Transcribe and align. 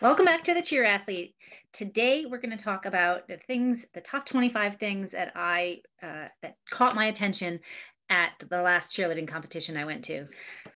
Welcome 0.00 0.26
back 0.26 0.44
to 0.44 0.54
the 0.54 0.62
Cheer 0.62 0.84
Athlete. 0.84 1.34
Today 1.72 2.24
we're 2.24 2.38
going 2.38 2.56
to 2.56 2.64
talk 2.64 2.86
about 2.86 3.26
the 3.26 3.36
things, 3.36 3.84
the 3.94 4.00
top 4.00 4.24
25 4.24 4.76
things 4.76 5.10
that 5.10 5.32
I 5.34 5.80
uh, 6.00 6.28
that 6.40 6.54
caught 6.70 6.94
my 6.94 7.06
attention 7.06 7.58
at 8.08 8.30
the 8.48 8.62
last 8.62 8.96
cheerleading 8.96 9.26
competition 9.26 9.76
I 9.76 9.84
went 9.84 10.04
to. 10.04 10.28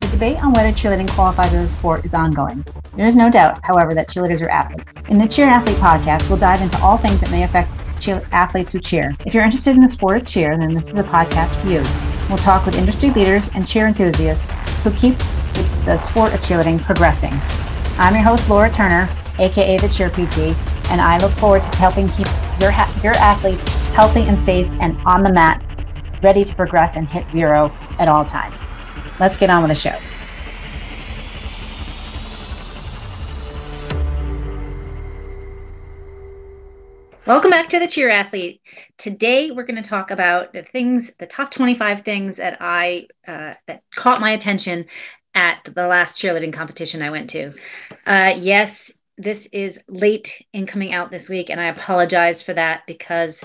The 0.01 0.07
debate 0.07 0.43
on 0.43 0.55
whether 0.55 0.71
cheerleading 0.71 1.11
qualifies 1.11 1.53
as 1.53 1.71
a 1.71 1.77
sport 1.77 2.07
is 2.07 2.15
ongoing. 2.15 2.65
There 2.97 3.07
is 3.07 3.15
no 3.15 3.31
doubt, 3.31 3.61
however, 3.63 3.93
that 3.93 4.09
cheerleaders 4.09 4.41
are 4.41 4.49
athletes. 4.49 5.03
In 5.11 5.19
the 5.19 5.29
Cheer 5.29 5.49
Athlete 5.49 5.77
podcast, 5.77 6.31
we'll 6.31 6.39
dive 6.39 6.63
into 6.63 6.81
all 6.81 6.97
things 6.97 7.21
that 7.21 7.31
may 7.31 7.43
affect 7.43 7.77
cheer- 8.01 8.27
athletes 8.33 8.73
who 8.73 8.81
cheer. 8.81 9.15
If 9.27 9.35
you're 9.35 9.45
interested 9.45 9.77
in 9.77 9.83
the 9.83 9.89
sport 9.89 10.17
of 10.17 10.27
cheer, 10.27 10.57
then 10.59 10.73
this 10.73 10.89
is 10.89 10.97
a 10.97 11.05
podcast 11.05 11.61
for 11.61 11.69
you. 11.69 11.83
We'll 12.31 12.39
talk 12.39 12.65
with 12.65 12.75
industry 12.75 13.11
leaders 13.11 13.51
and 13.55 13.69
cheer 13.69 13.87
enthusiasts 13.87 14.51
who 14.83 14.91
keep 14.93 15.19
the 15.85 15.99
sport 15.99 16.33
of 16.33 16.41
cheerleading 16.41 16.81
progressing. 16.81 17.39
I'm 18.01 18.15
your 18.15 18.25
host, 18.25 18.49
Laura 18.49 18.71
Turner, 18.71 19.15
aka 19.39 19.77
the 19.77 19.87
Cheer 19.87 20.09
PT, 20.09 20.57
and 20.91 21.03
I 21.03 21.19
look 21.19 21.33
forward 21.33 21.63
to 21.65 21.77
helping 21.77 22.09
keep 22.09 22.27
your, 22.59 22.71
ha- 22.71 22.99
your 23.05 23.13
athletes 23.13 23.69
healthy 23.93 24.23
and 24.23 24.41
safe 24.41 24.71
and 24.81 24.97
on 25.05 25.23
the 25.23 25.31
mat, 25.31 25.63
ready 26.23 26.43
to 26.43 26.55
progress 26.55 26.97
and 26.97 27.07
hit 27.07 27.29
zero 27.29 27.71
at 27.99 28.09
all 28.09 28.25
times. 28.25 28.71
Let's 29.19 29.37
get 29.37 29.51
on 29.51 29.63
with 29.63 29.69
the 29.69 29.75
show. 29.75 29.99
Welcome 37.27 37.51
back 37.51 37.69
to 37.69 37.79
the 37.79 37.87
Cheer 37.87 38.09
Athlete. 38.09 38.63
Today 38.97 39.51
we're 39.51 39.65
going 39.65 39.81
to 39.81 39.87
talk 39.87 40.11
about 40.11 40.55
the 40.55 40.63
things, 40.63 41.13
the 41.19 41.27
top 41.27 41.51
25 41.51 42.01
things 42.01 42.39
that 42.39 42.57
I 42.61 43.09
uh, 43.29 43.55
that 43.67 43.83
caught 43.95 44.23
my 44.23 44.31
attention 44.31 44.87
at 45.35 45.65
the 45.65 45.87
last 45.87 46.17
cheerleading 46.17 46.53
competition 46.53 47.03
I 47.03 47.11
went 47.11 47.31
to. 47.31 47.55
Uh, 48.07 48.35
yes, 48.39 48.93
this 49.17 49.47
is 49.53 49.83
late 49.89 50.45
in 50.53 50.67
coming 50.67 50.93
out 50.93 51.11
this 51.11 51.29
week, 51.29 51.51
and 51.51 51.61
I 51.61 51.67
apologize 51.67 52.43
for 52.43 52.55
that 52.55 52.87
because 52.87 53.45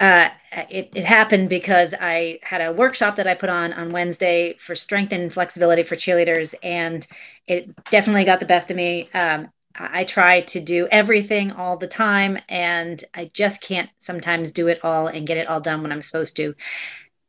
uh, 0.00 0.28
it, 0.68 0.90
it 0.94 1.04
happened 1.04 1.48
because 1.48 1.94
I 1.98 2.40
had 2.42 2.60
a 2.60 2.72
workshop 2.72 3.16
that 3.16 3.26
I 3.28 3.34
put 3.34 3.50
on 3.50 3.72
on 3.72 3.92
Wednesday 3.92 4.54
for 4.58 4.74
strength 4.74 5.12
and 5.12 5.32
flexibility 5.32 5.84
for 5.84 5.96
cheerleaders, 5.96 6.54
and 6.62 7.06
it 7.46 7.72
definitely 7.90 8.24
got 8.24 8.40
the 8.40 8.46
best 8.46 8.70
of 8.70 8.76
me. 8.76 9.08
Um, 9.14 9.48
I 9.76 10.04
try 10.04 10.40
to 10.40 10.60
do 10.60 10.88
everything 10.90 11.52
all 11.52 11.76
the 11.76 11.86
time, 11.86 12.38
and 12.48 13.02
I 13.14 13.30
just 13.32 13.62
can't 13.62 13.90
sometimes 14.00 14.52
do 14.52 14.68
it 14.68 14.84
all 14.84 15.06
and 15.06 15.26
get 15.26 15.38
it 15.38 15.48
all 15.48 15.60
done 15.60 15.82
when 15.82 15.92
I'm 15.92 16.02
supposed 16.02 16.36
to. 16.36 16.54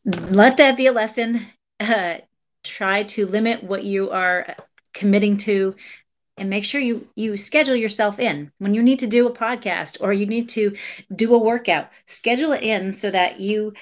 Let 0.05 0.57
that 0.57 0.75
be 0.75 0.87
a 0.87 0.91
lesson. 0.91 1.45
Uh, 1.79 2.15
try 2.63 3.03
to 3.03 3.25
limit 3.25 3.63
what 3.63 3.83
you 3.83 4.11
are 4.11 4.55
committing 4.93 5.37
to 5.37 5.75
and 6.37 6.49
make 6.49 6.65
sure 6.65 6.81
you 6.81 7.07
you 7.15 7.37
schedule 7.37 7.75
yourself 7.75 8.19
in. 8.19 8.51
When 8.57 8.73
you 8.73 8.83
need 8.83 8.99
to 8.99 9.07
do 9.07 9.27
a 9.27 9.33
podcast 9.33 9.97
or 10.01 10.13
you 10.13 10.25
need 10.25 10.49
to 10.49 10.75
do 11.13 11.33
a 11.35 11.39
workout 11.39 11.89
schedule 12.05 12.53
it 12.53 12.63
in 12.63 12.91
so 12.93 13.11
that 13.11 13.39
you 13.39 13.73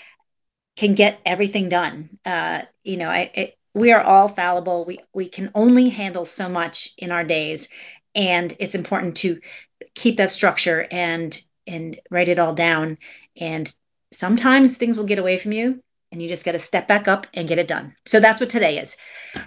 can 0.76 0.96
get 0.96 1.20
everything 1.26 1.70
done. 1.70 2.10
Uh, 2.26 2.62
you 2.84 2.98
know 2.98 3.10
I, 3.10 3.32
it, 3.34 3.58
we 3.74 3.92
are 3.92 4.02
all 4.02 4.28
fallible. 4.28 4.86
We 4.86 5.00
we 5.14 5.30
can 5.30 5.52
only 5.56 5.90
handle 5.90 6.26
so 6.26 6.50
much 6.50 6.90
in 6.98 7.12
our 7.12 7.24
days. 7.24 7.70
And 8.14 8.54
it's 8.60 8.76
important 8.76 9.18
to 9.18 9.40
keep 9.96 10.18
that 10.18 10.32
structure 10.32 10.86
and 10.92 11.40
and 11.68 12.00
write 12.10 12.28
it 12.30 12.40
all 12.40 12.54
down. 12.54 12.98
And 13.38 13.74
sometimes 14.12 14.78
things 14.78 14.98
will 14.98 15.06
get 15.06 15.20
away 15.20 15.38
from 15.38 15.54
you 15.54 15.82
and 16.12 16.22
you 16.22 16.28
just 16.28 16.46
got 16.46 16.52
to 16.52 16.60
step 16.60 16.88
back 16.88 17.08
up 17.08 17.28
and 17.34 17.48
get 17.48 17.58
it 17.58 17.68
done. 17.68 17.96
So 18.06 18.20
that's 18.20 18.42
what 18.42 18.50
today 18.50 18.80
is. 18.80 18.98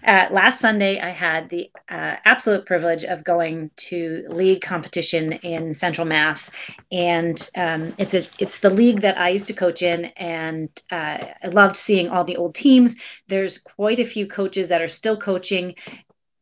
Uh, 0.07 0.27
last 0.31 0.61
Sunday, 0.61 0.99
I 0.99 1.11
had 1.11 1.51
the 1.51 1.71
uh, 1.91 2.17
absolute 2.25 2.65
privilege 2.65 3.05
of 3.05 3.23
going 3.23 3.71
to 3.77 4.25
league 4.29 4.63
competition 4.63 5.33
in 5.33 5.75
Central 5.75 6.07
Mass, 6.07 6.51
and 6.91 7.51
um, 7.57 7.95
it's 7.99 8.15
a 8.15 8.27
it's 8.39 8.59
the 8.59 8.71
league 8.71 9.03
that 9.03 9.19
I 9.19 9.29
used 9.29 9.49
to 9.49 9.53
coach 9.53 9.83
in, 9.83 10.07
and 10.17 10.71
uh, 10.91 11.19
I 11.43 11.49
loved 11.53 11.77
seeing 11.77 12.09
all 12.09 12.25
the 12.25 12.37
old 12.37 12.55
teams. 12.55 12.97
There's 13.29 13.59
quite 13.59 14.01
a 14.01 14.05
few 14.05 14.27
coaches 14.27 14.71
that 14.71 14.81
are 14.81 14.89
still 14.89 15.19
coaching, 15.19 15.75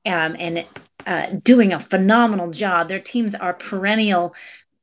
um, 0.06 0.36
and 0.38 0.64
uh, 1.06 1.26
doing 1.42 1.72
a 1.72 1.80
phenomenal 1.80 2.50
job. 2.50 2.88
Their 2.88 3.00
teams 3.00 3.34
are 3.34 3.54
perennial 3.54 4.34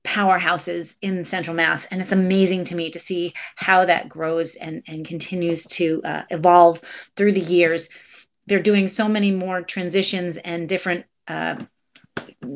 powerhouses 0.03 0.95
in 1.01 1.25
central 1.25 1.55
mass 1.55 1.85
and 1.85 2.01
it's 2.01 2.11
amazing 2.11 2.63
to 2.63 2.75
me 2.75 2.89
to 2.89 2.99
see 2.99 3.33
how 3.55 3.85
that 3.85 4.07
grows 4.07 4.55
and, 4.55 4.83
and 4.87 5.05
continues 5.05 5.65
to 5.65 6.01
uh, 6.03 6.23
evolve 6.29 6.81
through 7.15 7.33
the 7.33 7.39
years. 7.39 7.89
They're 8.47 8.59
doing 8.59 8.87
so 8.87 9.07
many 9.07 9.31
more 9.31 9.61
transitions 9.61 10.37
and 10.37 10.69
different 10.69 11.05
uh, 11.27 11.55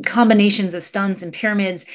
combinations 0.06 0.74
of 0.74 0.84
stunts 0.84 1.22
and 1.22 1.34
pyramids 1.34 1.86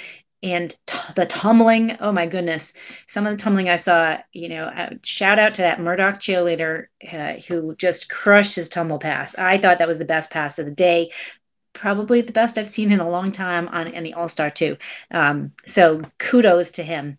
and 0.43 0.71
t- 0.87 0.99
the 1.17 1.27
tumbling. 1.27 1.97
Oh 1.99 2.13
my 2.13 2.27
goodness. 2.27 2.73
Some 3.07 3.27
of 3.27 3.37
the 3.37 3.43
tumbling 3.43 3.69
i 3.69 3.77
saw 3.77 4.19
you 4.33 4.49
know 4.51 4.65
uh, 4.65 4.91
shout 5.03 5.39
out 5.39 5.55
to 5.55 5.63
that 5.63 5.81
murdock 5.81 6.19
cheerleader 6.21 6.87
uh, 7.13 7.35
who 7.49 7.75
just 7.75 8.09
crushed 8.09 8.55
his 8.55 8.69
tumble 8.69 8.99
pass. 8.99 9.37
I 9.37 9.59
thought 9.59 9.79
that 9.79 9.89
was 9.89 9.99
the 9.99 10.05
best 10.05 10.31
pass 10.31 10.59
of 10.59 10.67
the 10.67 10.73
day 10.73 11.11
probably 11.79 12.21
the 12.21 12.33
best 12.33 12.59
I've 12.59 12.69
seen 12.69 12.93
in 12.93 13.01
a 13.01 13.09
long 13.09 13.33
time 13.33 13.69
on 13.69 13.89
any 13.89 14.13
All 14.13 14.29
Star 14.29 14.51
too. 14.51 14.77
Um, 15.11 15.53
so 15.67 16.03
kudos 16.19 16.73
to 16.73 16.83
him. 16.83 17.19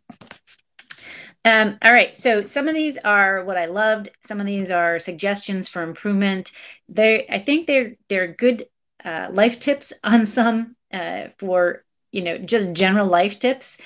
Um, 1.45 1.77
all 1.81 1.93
right, 1.93 2.15
so 2.17 2.45
some 2.45 2.67
of 2.67 2.75
these 2.75 2.97
are 2.97 3.45
what 3.45 3.57
I 3.57 3.67
loved. 3.67 4.09
Some 4.25 4.41
of 4.41 4.45
these 4.45 4.69
are 4.71 4.99
suggestions 4.99 5.67
for 5.69 5.81
improvement. 5.81 6.51
They, 6.89 7.25
I 7.27 7.39
think 7.39 7.65
they're 7.65 7.95
they're 8.09 8.27
good 8.27 8.67
uh, 9.03 9.29
life 9.31 9.59
tips 9.59 9.93
on 10.03 10.25
some 10.25 10.75
uh, 10.93 11.29
for 11.37 11.83
you 12.11 12.23
know 12.23 12.37
just 12.37 12.73
general 12.73 13.07
life 13.07 13.39
tips, 13.39 13.77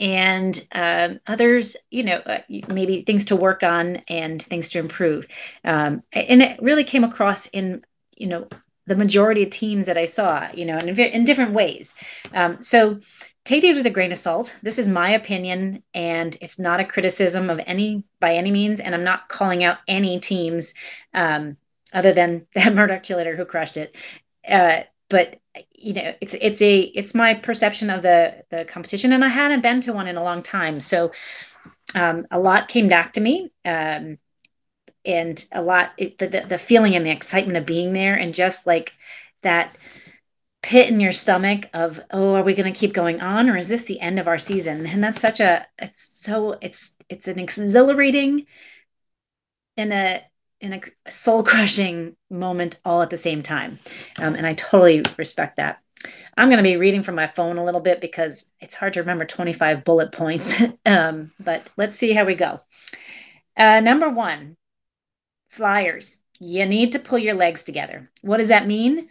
and 0.00 0.68
um, 0.72 1.20
others, 1.26 1.76
you 1.90 2.02
know, 2.02 2.16
uh, 2.16 2.40
maybe 2.68 3.02
things 3.02 3.26
to 3.26 3.36
work 3.36 3.62
on 3.62 4.02
and 4.08 4.42
things 4.42 4.70
to 4.70 4.80
improve. 4.80 5.26
Um, 5.64 6.02
and 6.12 6.42
it 6.42 6.60
really 6.60 6.84
came 6.84 7.04
across 7.04 7.46
in 7.46 7.84
you 8.16 8.26
know 8.26 8.48
the 8.86 8.96
majority 8.96 9.42
of 9.42 9.50
teams 9.50 9.86
that 9.86 9.98
I 9.98 10.04
saw, 10.04 10.48
you 10.54 10.64
know, 10.64 10.78
in, 10.78 10.88
in 10.98 11.24
different 11.24 11.52
ways. 11.52 11.94
Um, 12.32 12.62
so 12.62 13.00
take 13.44 13.62
these 13.62 13.76
with 13.76 13.86
a 13.86 13.90
grain 13.90 14.12
of 14.12 14.18
salt. 14.18 14.54
This 14.62 14.78
is 14.78 14.88
my 14.88 15.10
opinion, 15.10 15.82
and 15.94 16.36
it's 16.40 16.58
not 16.58 16.80
a 16.80 16.84
criticism 16.84 17.50
of 17.50 17.60
any 17.66 18.04
by 18.20 18.34
any 18.34 18.50
means. 18.50 18.80
And 18.80 18.94
I'm 18.94 19.04
not 19.04 19.28
calling 19.28 19.64
out 19.64 19.78
any 19.88 20.20
teams 20.20 20.74
um, 21.14 21.56
other 21.92 22.12
than 22.12 22.46
that 22.54 22.74
Murdock 22.74 23.02
cheerleader 23.02 23.36
who 23.36 23.44
crushed 23.44 23.76
it. 23.76 23.96
Uh, 24.46 24.82
but 25.08 25.38
you 25.72 25.94
know, 25.94 26.14
it's 26.20 26.34
it's 26.34 26.60
a 26.62 26.78
it's 26.78 27.14
my 27.14 27.34
perception 27.34 27.90
of 27.90 28.02
the 28.02 28.44
the 28.50 28.64
competition, 28.64 29.12
and 29.12 29.24
I 29.24 29.28
hadn't 29.28 29.62
been 29.62 29.80
to 29.82 29.92
one 29.92 30.08
in 30.08 30.16
a 30.16 30.22
long 30.22 30.42
time, 30.42 30.80
so 30.80 31.12
um, 31.94 32.26
a 32.30 32.38
lot 32.38 32.68
came 32.68 32.88
back 32.88 33.14
to 33.14 33.20
me. 33.20 33.50
Um, 33.64 34.18
and 35.06 35.44
a 35.52 35.62
lot 35.62 35.92
it, 35.96 36.18
the, 36.18 36.44
the 36.48 36.58
feeling 36.58 36.96
and 36.96 37.06
the 37.06 37.10
excitement 37.10 37.56
of 37.56 37.66
being 37.66 37.92
there 37.92 38.14
and 38.14 38.34
just 38.34 38.66
like 38.66 38.92
that 39.42 39.76
pit 40.62 40.88
in 40.88 40.98
your 40.98 41.12
stomach 41.12 41.68
of 41.74 42.00
oh 42.10 42.34
are 42.34 42.42
we 42.42 42.54
going 42.54 42.72
to 42.72 42.78
keep 42.78 42.92
going 42.92 43.20
on 43.20 43.48
or 43.48 43.56
is 43.56 43.68
this 43.68 43.84
the 43.84 44.00
end 44.00 44.18
of 44.18 44.26
our 44.26 44.38
season? 44.38 44.86
And 44.86 45.02
that's 45.02 45.20
such 45.20 45.40
a 45.40 45.66
it's 45.78 46.02
so 46.02 46.56
it's 46.60 46.92
it's 47.08 47.28
an 47.28 47.38
exhilarating 47.38 48.46
and 49.76 49.92
a 49.92 50.22
in 50.60 50.72
a 50.72 51.10
soul 51.10 51.42
crushing 51.44 52.16
moment 52.30 52.80
all 52.84 53.02
at 53.02 53.10
the 53.10 53.16
same 53.16 53.42
time. 53.42 53.78
Um, 54.16 54.34
and 54.34 54.46
i 54.46 54.54
totally 54.54 55.02
respect 55.18 55.56
that. 55.56 55.80
I'm 56.36 56.48
going 56.48 56.58
to 56.58 56.62
be 56.62 56.76
reading 56.76 57.02
from 57.02 57.14
my 57.14 57.26
phone 57.26 57.58
a 57.58 57.64
little 57.64 57.80
bit 57.80 58.00
because 58.00 58.46
it's 58.60 58.74
hard 58.74 58.94
to 58.94 59.00
remember 59.00 59.24
25 59.24 59.84
bullet 59.84 60.12
points. 60.12 60.54
Um, 60.86 61.32
but 61.40 61.68
let's 61.76 61.96
see 61.96 62.12
how 62.12 62.24
we 62.24 62.36
go. 62.36 62.60
Uh, 63.56 63.80
number 63.80 64.08
one 64.08 64.56
flyers. 65.56 66.22
You 66.38 66.66
need 66.66 66.92
to 66.92 66.98
pull 66.98 67.18
your 67.18 67.34
legs 67.34 67.62
together. 67.62 68.10
What 68.20 68.36
does 68.36 68.48
that 68.48 68.66
mean? 68.66 69.08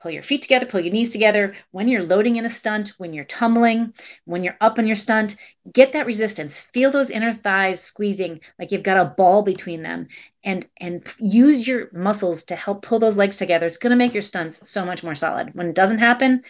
Pull 0.00 0.10
your 0.10 0.22
feet 0.22 0.42
together, 0.42 0.66
pull 0.66 0.80
your 0.80 0.92
knees 0.92 1.10
together. 1.10 1.54
When 1.70 1.86
you're 1.86 2.02
loading 2.02 2.34
in 2.34 2.44
a 2.44 2.50
stunt, 2.50 2.94
when 2.98 3.12
you're 3.12 3.24
tumbling, 3.24 3.92
when 4.24 4.42
you're 4.42 4.56
up 4.60 4.78
on 4.78 4.86
your 4.88 4.96
stunt, 4.96 5.36
get 5.72 5.92
that 5.92 6.06
resistance. 6.06 6.58
Feel 6.58 6.90
those 6.90 7.10
inner 7.10 7.32
thighs 7.32 7.80
squeezing 7.80 8.40
like 8.58 8.72
you've 8.72 8.82
got 8.82 8.96
a 8.96 9.10
ball 9.10 9.42
between 9.42 9.82
them 9.82 10.08
and 10.42 10.66
and 10.78 11.06
use 11.20 11.68
your 11.68 11.88
muscles 11.92 12.44
to 12.44 12.56
help 12.56 12.82
pull 12.82 12.98
those 12.98 13.16
legs 13.16 13.36
together. 13.36 13.66
It's 13.66 13.76
going 13.76 13.92
to 13.92 13.96
make 13.96 14.12
your 14.12 14.22
stunts 14.22 14.68
so 14.68 14.84
much 14.84 15.04
more 15.04 15.14
solid. 15.14 15.54
When 15.54 15.68
it 15.68 15.76
doesn't 15.76 15.98
happen, 15.98 16.42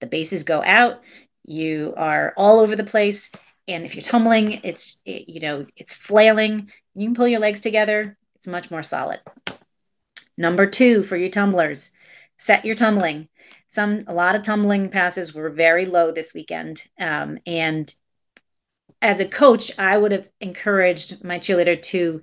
the 0.00 0.06
bases 0.06 0.44
go 0.44 0.62
out, 0.62 1.02
you 1.44 1.92
are 1.98 2.32
all 2.36 2.60
over 2.60 2.76
the 2.76 2.84
place, 2.84 3.30
and 3.68 3.84
if 3.84 3.94
you're 3.94 4.02
tumbling, 4.02 4.60
it's 4.64 4.98
it, 5.04 5.28
you 5.28 5.40
know, 5.40 5.66
it's 5.76 5.92
flailing. 5.92 6.70
You 6.94 7.08
can 7.08 7.14
pull 7.14 7.28
your 7.28 7.40
legs 7.40 7.60
together, 7.60 8.16
it's 8.46 8.52
much 8.52 8.70
more 8.70 8.82
solid. 8.82 9.18
Number 10.38 10.66
two 10.66 11.02
for 11.02 11.16
you 11.16 11.30
tumblers, 11.30 11.90
set 12.36 12.64
your 12.64 12.76
tumbling. 12.76 13.28
Some 13.66 14.04
a 14.06 14.14
lot 14.14 14.36
of 14.36 14.42
tumbling 14.42 14.90
passes 14.90 15.34
were 15.34 15.50
very 15.50 15.86
low 15.86 16.12
this 16.12 16.32
weekend, 16.32 16.84
um, 17.00 17.38
and 17.44 17.92
as 19.02 19.18
a 19.18 19.28
coach, 19.28 19.76
I 19.78 19.98
would 19.98 20.12
have 20.12 20.28
encouraged 20.40 21.24
my 21.24 21.38
cheerleader 21.38 21.80
to 21.90 22.20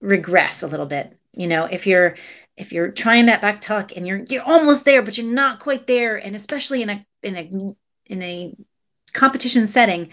regress 0.00 0.62
a 0.62 0.66
little 0.66 0.86
bit. 0.86 1.16
You 1.32 1.46
know, 1.46 1.64
if 1.64 1.86
you're 1.86 2.16
if 2.58 2.72
you're 2.72 2.90
trying 2.90 3.26
that 3.26 3.40
back 3.40 3.62
tuck 3.62 3.96
and 3.96 4.06
you're 4.06 4.22
you're 4.28 4.42
almost 4.42 4.84
there, 4.84 5.00
but 5.00 5.16
you're 5.16 5.32
not 5.32 5.60
quite 5.60 5.86
there, 5.86 6.16
and 6.16 6.36
especially 6.36 6.82
in 6.82 6.90
a 6.90 7.06
in 7.22 7.36
a 7.36 8.12
in 8.12 8.22
a 8.22 8.54
competition 9.14 9.66
setting, 9.66 10.10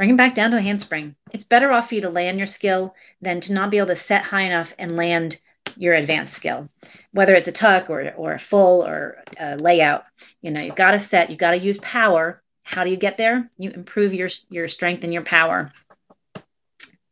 bring 0.00 0.08
him 0.08 0.16
back 0.16 0.34
down 0.34 0.50
to 0.50 0.56
a 0.56 0.62
handspring. 0.62 1.14
It's 1.30 1.44
better 1.44 1.70
off 1.70 1.90
for 1.90 1.94
you 1.94 2.00
to 2.00 2.08
land 2.08 2.38
your 2.38 2.46
skill 2.46 2.94
than 3.20 3.42
to 3.42 3.52
not 3.52 3.70
be 3.70 3.76
able 3.76 3.88
to 3.88 3.94
set 3.94 4.22
high 4.22 4.44
enough 4.44 4.72
and 4.78 4.96
land 4.96 5.38
your 5.76 5.92
advanced 5.92 6.32
skill, 6.32 6.70
whether 7.12 7.34
it's 7.34 7.48
a 7.48 7.52
tuck 7.52 7.90
or, 7.90 8.10
or 8.16 8.32
a 8.32 8.38
full 8.38 8.82
or 8.82 9.22
a 9.38 9.56
layout. 9.56 10.04
You 10.40 10.52
know, 10.52 10.62
you've 10.62 10.74
got 10.74 10.92
to 10.92 10.98
set, 10.98 11.28
you've 11.28 11.38
got 11.38 11.50
to 11.50 11.58
use 11.58 11.76
power. 11.76 12.42
How 12.62 12.82
do 12.82 12.90
you 12.90 12.96
get 12.96 13.18
there? 13.18 13.50
You 13.58 13.72
improve 13.72 14.14
your, 14.14 14.30
your 14.48 14.68
strength 14.68 15.04
and 15.04 15.12
your 15.12 15.22
power. 15.22 15.70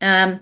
Um, 0.00 0.40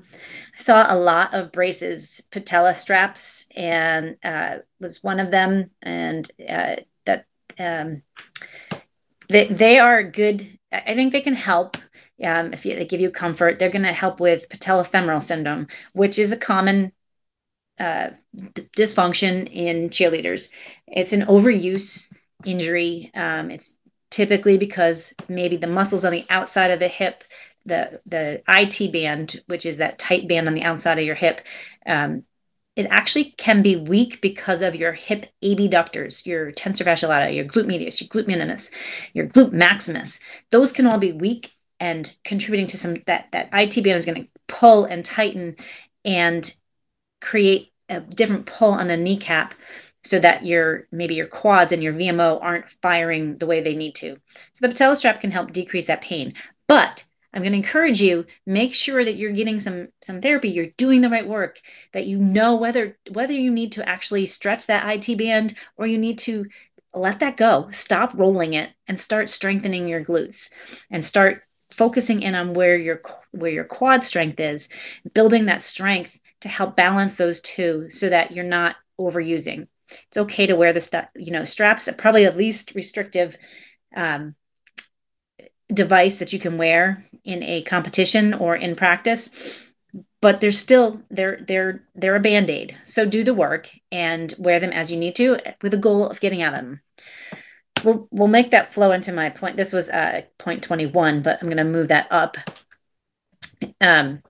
I 0.57 0.63
saw 0.63 0.87
a 0.89 0.97
lot 0.97 1.35
of 1.35 1.51
braces, 1.51 2.25
patella 2.31 2.75
straps, 2.75 3.49
and 3.57 4.19
uh, 4.23 4.59
was 4.79 5.03
one 5.03 5.19
of 5.19 5.33
them. 5.33 5.71
And 5.83 6.31
uh, 6.49 6.77
that 7.07 7.27
um, 7.59 8.03
they, 9.29 9.49
they 9.49 9.81
are 9.81 10.05
good. 10.05 10.49
I 10.71 10.95
think 10.95 11.13
they 11.13 11.23
can 11.23 11.35
help 11.35 11.77
um, 12.23 12.53
if 12.53 12.65
you, 12.65 12.77
they 12.77 12.85
give 12.85 13.01
you 13.01 13.11
comfort. 13.11 13.59
They're 13.59 13.71
going 13.71 13.85
to 13.85 13.93
help 13.93 14.21
with 14.21 14.49
patellofemoral 14.49 15.23
syndrome, 15.23 15.69
which 15.93 16.19
is 16.19 16.33
a 16.33 16.37
common 16.37 16.93
uh, 17.79 18.11
dysfunction 18.37 19.51
in 19.53 19.91
cheerleaders. 19.91 20.51
It's 20.87 21.13
an 21.13 21.23
overuse 21.27 22.13
injury. 22.45 23.11
Um, 23.15 23.51
it's 23.51 23.75
typically 24.11 24.57
because 24.57 25.15
maybe 25.29 25.57
the 25.57 25.67
muscles 25.67 26.05
on 26.05 26.13
the 26.13 26.25
outside 26.31 26.71
of 26.71 26.81
the 26.81 26.89
hip, 26.89 27.25
the 27.65 28.01
the 28.07 28.43
IT 28.49 28.93
band, 28.93 29.43
which 29.47 29.67
is 29.67 29.79
that 29.79 29.99
tight 29.99 30.29
band 30.29 30.47
on 30.47 30.55
the 30.55 30.63
outside 30.63 30.99
of 30.99 31.05
your 31.05 31.17
hip, 31.17 31.41
um, 31.85 32.25
it 32.77 32.87
actually 32.91 33.25
can 33.25 33.63
be 33.63 33.77
weak 33.77 34.21
because 34.21 34.63
of 34.63 34.77
your 34.77 34.93
hip 34.93 35.27
abductors, 35.43 36.27
your 36.27 36.53
tensor 36.53 36.85
fasciae 36.85 37.09
lata, 37.09 37.33
your 37.33 37.47
glute 37.47 37.67
medius, 37.67 38.01
your 38.01 38.09
glute 38.09 38.27
minimus, 38.27 38.71
your 39.15 39.27
glute 39.27 39.53
maximus. 39.53 40.21
Those 40.51 40.73
can 40.73 40.87
all 40.87 40.99
be 40.99 41.13
weak 41.13 41.51
and 41.81 42.15
contributing 42.25 42.67
to 42.69 42.79
some 42.79 42.97
that 43.07 43.29
that 43.33 43.51
IT 43.53 43.75
band 43.83 43.97
is 43.97 44.07
going 44.07 44.23
to 44.23 44.29
pull 44.47 44.85
and 44.85 45.05
tighten 45.05 45.57
and 46.05 46.55
create 47.21 47.73
a 47.89 48.01
different 48.01 48.47
pull 48.47 48.73
on 48.73 48.89
the 48.89 48.97
kneecap 48.97 49.55
so 50.05 50.19
that 50.19 50.47
your 50.47 50.87
maybe 50.93 51.15
your 51.15 51.27
quads 51.27 51.73
and 51.73 51.83
your 51.83 51.93
VMO 51.93 52.39
aren't 52.41 52.71
firing 52.71 53.39
the 53.39 53.47
way 53.47 53.61
they 53.61 53.75
need 53.75 53.95
to. 53.97 54.17
So 54.53 54.67
the 54.67 54.69
patella 54.69 54.97
strap 54.97 55.21
can 55.21 55.31
help 55.31 55.53
decrease 55.53 55.89
that 55.89 56.01
pain. 56.01 56.35
But 56.69 57.05
I'm 57.33 57.43
going 57.43 57.53
to 57.53 57.59
encourage 57.59 58.01
you 58.01 58.25
make 58.47 58.75
sure 58.75 59.05
that 59.05 59.17
you're 59.17 59.33
getting 59.33 59.61
some 59.61 59.89
some 60.03 60.21
therapy, 60.21 60.49
you're 60.49 60.73
doing 60.77 61.01
the 61.01 61.11
right 61.11 61.27
work, 61.27 61.61
that 61.93 62.07
you 62.07 62.19
know 62.19 62.57
whether 62.57 62.97
whether 63.11 63.35
you 63.35 63.51
need 63.51 63.73
to 63.73 63.89
actually 63.89 64.27
stretch 64.27 64.67
that 64.67 64.87
IT 64.89 65.19
band 65.19 65.55
or 65.77 65.87
you 65.87 65.99
need 65.99 66.19
to 66.19 66.47
let 66.95 67.21
that 67.21 67.37
go. 67.37 67.69
Stop 67.73 68.13
rolling 68.15 68.55
it 68.55 68.71
and 68.89 68.99
start 68.99 69.29
strengthening 69.29 69.87
your 69.87 70.03
glutes 70.05 70.51
and 70.91 71.05
start 71.05 71.43
focusing 71.71 72.23
in 72.23 72.35
on 72.35 72.55
where 72.55 72.77
your 72.77 73.03
where 73.33 73.51
your 73.51 73.65
quad 73.65 74.05
strength 74.05 74.41
is, 74.41 74.69
building 75.15 75.47
that 75.47 75.63
strength 75.63 76.19
to 76.41 76.49
help 76.49 76.77
balance 76.77 77.17
those 77.17 77.41
two 77.41 77.89
so 77.91 78.09
that 78.09 78.33
you're 78.33 78.45
not 78.45 78.77
overusing. 79.01 79.69
It's 80.09 80.17
okay 80.17 80.47
to 80.47 80.57
wear 80.57 80.73
the 80.73 80.81
stuff, 80.81 81.07
you 81.15 81.33
know, 81.33 81.45
straps, 81.45 81.89
probably 81.97 82.25
the 82.25 82.33
least 82.33 82.75
restrictive 82.75 83.37
um, 83.95 84.35
device 85.73 86.19
that 86.19 86.33
you 86.33 86.39
can 86.39 86.59
wear 86.59 87.05
in 87.25 87.43
a 87.43 87.63
competition 87.63 88.35
or 88.35 88.57
in 88.57 88.77
practice. 88.77 89.31
But 90.21 90.41
they're 90.41 90.51
still 90.51 91.03
they're 91.11 91.41
they're 91.47 91.85
they're 91.95 92.17
a 92.17 92.21
band-aid. 92.21 92.77
So 92.85 93.05
do 93.05 93.23
the 93.23 93.35
work 93.35 93.71
and 93.93 94.33
wear 94.39 94.61
them 94.61 94.73
as 94.73 94.91
you 94.91 94.97
need 94.97 95.15
to 95.17 95.39
with 95.63 95.73
the 95.73 95.79
goal 95.79 96.09
of 96.09 96.21
getting 96.21 96.43
out 96.43 96.55
of 96.55 96.61
them. 96.61 96.81
We'll 97.87 98.09
we'll 98.11 98.29
make 98.29 98.51
that 98.51 98.75
flow 98.75 98.93
into 98.93 99.13
my 99.13 99.31
point. 99.31 99.57
This 99.57 99.73
was 99.73 99.89
uh 99.91 100.23
point 100.39 100.65
21, 100.65 101.23
but 101.23 101.39
I'm 101.41 101.49
gonna 101.49 101.65
move 101.65 101.89
that 101.89 102.09
up. 102.11 102.37
Um, 103.81 104.23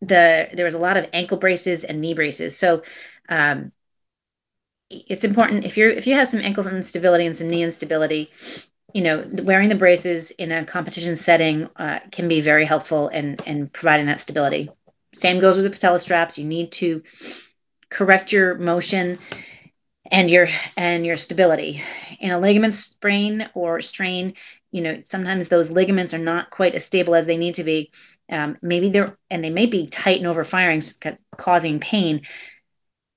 the 0.00 0.48
there 0.52 0.64
was 0.64 0.74
a 0.74 0.78
lot 0.78 0.96
of 0.96 1.06
ankle 1.12 1.38
braces 1.38 1.84
and 1.84 2.00
knee 2.00 2.14
braces. 2.14 2.56
So 2.56 2.82
um, 3.28 3.72
it's 4.90 5.24
important 5.24 5.64
if 5.64 5.76
you're 5.76 5.90
if 5.90 6.06
you 6.06 6.16
have 6.16 6.28
some 6.28 6.40
ankle 6.40 6.66
instability 6.68 7.26
and 7.26 7.36
some 7.36 7.48
knee 7.48 7.62
instability, 7.62 8.30
you 8.92 9.02
know, 9.02 9.24
wearing 9.42 9.68
the 9.68 9.74
braces 9.74 10.30
in 10.32 10.52
a 10.52 10.64
competition 10.64 11.16
setting 11.16 11.68
uh, 11.76 12.00
can 12.12 12.28
be 12.28 12.40
very 12.40 12.64
helpful 12.66 13.08
in 13.08 13.36
in 13.46 13.68
providing 13.68 14.06
that 14.06 14.20
stability. 14.20 14.70
Same 15.14 15.40
goes 15.40 15.56
with 15.56 15.64
the 15.64 15.70
patella 15.70 15.98
straps. 15.98 16.38
You 16.38 16.44
need 16.44 16.72
to 16.72 17.02
correct 17.90 18.32
your 18.32 18.56
motion 18.56 19.18
and 20.10 20.30
your 20.30 20.48
and 20.76 21.06
your 21.06 21.16
stability. 21.16 21.82
In 22.24 22.32
a 22.32 22.40
ligament 22.40 22.72
sprain 22.72 23.50
or 23.52 23.82
strain, 23.82 24.32
you 24.72 24.80
know, 24.80 25.02
sometimes 25.04 25.48
those 25.48 25.70
ligaments 25.70 26.14
are 26.14 26.18
not 26.18 26.48
quite 26.48 26.74
as 26.74 26.84
stable 26.84 27.14
as 27.14 27.26
they 27.26 27.36
need 27.36 27.56
to 27.56 27.64
be 27.64 27.90
um, 28.30 28.56
maybe 28.62 28.88
they're 28.88 29.16
and 29.30 29.44
they 29.44 29.50
may 29.50 29.66
be 29.66 29.86
tight 29.86 30.22
and 30.22 30.26
overfiring, 30.26 31.18
causing 31.36 31.80
pain. 31.80 32.22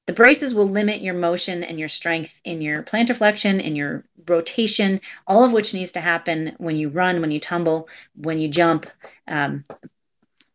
The 0.08 0.14
braces 0.14 0.54
will 0.54 0.70
limit 0.70 1.02
your 1.02 1.14
motion 1.14 1.64
and 1.64 1.80
your 1.80 1.88
strength 1.88 2.40
in 2.44 2.62
your 2.62 2.84
plantar 2.84 3.16
flexion, 3.16 3.62
in 3.62 3.78
your 3.78 4.04
rotation, 4.28 5.00
all 5.26 5.46
of 5.46 5.54
which 5.54 5.74
needs 5.74 5.94
to 5.94 6.02
happen 6.02 6.56
when 6.58 6.76
you 6.76 6.90
run, 6.90 7.22
when 7.22 7.32
you 7.32 7.40
tumble, 7.40 7.88
when 8.16 8.40
you 8.40 8.50
jump. 8.50 8.88
Um, 9.28 9.64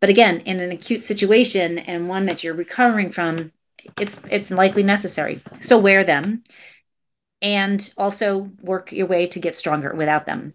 but 0.00 0.10
again, 0.10 0.40
in 0.40 0.60
an 0.60 0.72
acute 0.72 1.02
situation 1.02 1.78
and 1.78 2.08
one 2.08 2.26
that 2.26 2.44
you're 2.44 2.54
recovering 2.54 3.10
from, 3.10 3.52
it's 3.98 4.22
it's 4.30 4.50
likely 4.50 4.82
necessary. 4.82 5.42
So 5.60 5.78
wear 5.78 6.04
them, 6.04 6.44
and 7.42 7.92
also 7.98 8.50
work 8.62 8.92
your 8.92 9.06
way 9.06 9.26
to 9.26 9.40
get 9.40 9.56
stronger 9.56 9.94
without 9.94 10.24
them 10.24 10.54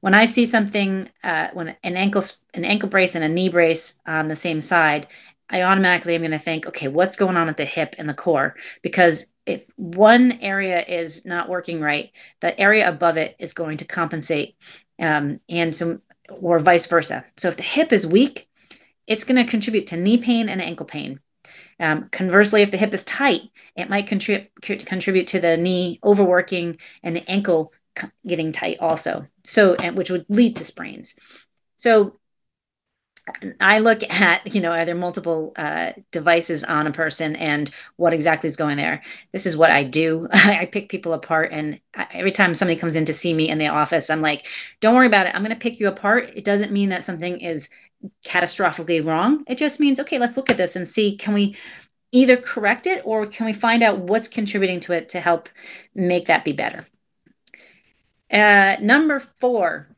when 0.00 0.14
I 0.14 0.24
see 0.24 0.46
something, 0.46 1.08
uh, 1.22 1.48
when 1.52 1.76
an 1.82 1.96
ankle 1.96 2.22
an 2.54 2.64
ankle 2.64 2.88
brace 2.88 3.14
and 3.14 3.24
a 3.24 3.28
knee 3.28 3.48
brace 3.48 3.98
on 4.06 4.28
the 4.28 4.36
same 4.36 4.60
side, 4.60 5.08
I 5.50 5.62
automatically 5.62 6.14
am 6.14 6.22
going 6.22 6.32
to 6.32 6.38
think, 6.38 6.66
okay, 6.66 6.88
what's 6.88 7.16
going 7.16 7.36
on 7.36 7.48
at 7.48 7.56
the 7.56 7.64
hip 7.64 7.94
and 7.98 8.08
the 8.08 8.14
core? 8.14 8.56
Because 8.82 9.26
if 9.46 9.66
one 9.76 10.32
area 10.42 10.84
is 10.86 11.24
not 11.24 11.48
working 11.48 11.80
right, 11.80 12.10
the 12.40 12.58
area 12.58 12.88
above 12.88 13.16
it 13.16 13.36
is 13.38 13.54
going 13.54 13.78
to 13.78 13.86
compensate, 13.86 14.56
um, 14.98 15.40
and 15.48 15.74
so 15.74 16.00
or 16.28 16.58
vice 16.58 16.86
versa. 16.86 17.24
So 17.38 17.48
if 17.48 17.56
the 17.56 17.62
hip 17.62 17.92
is 17.92 18.06
weak, 18.06 18.46
it's 19.06 19.24
going 19.24 19.42
to 19.42 19.50
contribute 19.50 19.88
to 19.88 19.96
knee 19.96 20.18
pain 20.18 20.50
and 20.50 20.60
ankle 20.60 20.84
pain. 20.84 21.20
Um, 21.80 22.08
conversely, 22.10 22.62
if 22.62 22.70
the 22.70 22.76
hip 22.76 22.92
is 22.94 23.04
tight, 23.04 23.42
it 23.76 23.88
might 23.88 24.06
contribute 24.08 24.50
contribute 24.60 25.28
to 25.28 25.40
the 25.40 25.56
knee 25.56 26.00
overworking 26.02 26.78
and 27.02 27.14
the 27.14 27.28
ankle 27.30 27.72
getting 28.26 28.52
tight 28.52 28.78
also. 28.80 29.26
So, 29.44 29.76
which 29.92 30.10
would 30.10 30.26
lead 30.28 30.56
to 30.56 30.64
sprains. 30.64 31.14
So 31.76 32.18
I 33.60 33.80
look 33.80 34.02
at, 34.08 34.54
you 34.54 34.60
know, 34.60 34.72
are 34.72 34.84
there 34.84 34.94
multiple 34.94 35.52
uh, 35.56 35.92
devices 36.12 36.64
on 36.64 36.86
a 36.86 36.92
person 36.92 37.36
and 37.36 37.70
what 37.96 38.12
exactly 38.12 38.48
is 38.48 38.56
going 38.56 38.76
there? 38.76 39.02
This 39.32 39.46
is 39.46 39.56
what 39.56 39.70
I 39.70 39.84
do. 39.84 40.28
I 40.32 40.66
pick 40.66 40.88
people 40.88 41.12
apart. 41.12 41.52
And 41.52 41.80
every 42.12 42.32
time 42.32 42.54
somebody 42.54 42.78
comes 42.78 42.96
in 42.96 43.04
to 43.06 43.14
see 43.14 43.34
me 43.34 43.48
in 43.48 43.58
the 43.58 43.68
office, 43.68 44.10
I'm 44.10 44.22
like, 44.22 44.46
don't 44.80 44.94
worry 44.94 45.06
about 45.06 45.26
it. 45.26 45.34
I'm 45.34 45.42
going 45.42 45.54
to 45.54 45.60
pick 45.60 45.80
you 45.80 45.88
apart. 45.88 46.32
It 46.34 46.44
doesn't 46.44 46.72
mean 46.72 46.90
that 46.90 47.04
something 47.04 47.40
is 47.40 47.68
catastrophically 48.24 49.04
wrong. 49.04 49.44
It 49.46 49.58
just 49.58 49.80
means, 49.80 50.00
okay, 50.00 50.18
let's 50.18 50.36
look 50.36 50.50
at 50.50 50.56
this 50.56 50.76
and 50.76 50.86
see 50.86 51.16
can 51.16 51.34
we 51.34 51.56
either 52.12 52.36
correct 52.36 52.86
it 52.86 53.02
or 53.04 53.26
can 53.26 53.46
we 53.46 53.52
find 53.52 53.82
out 53.82 53.98
what's 53.98 54.28
contributing 54.28 54.80
to 54.80 54.92
it 54.92 55.10
to 55.10 55.20
help 55.20 55.48
make 55.94 56.26
that 56.26 56.44
be 56.44 56.52
better? 56.52 56.86
Uh, 58.30 58.76
number 58.80 59.20
four, 59.38 59.88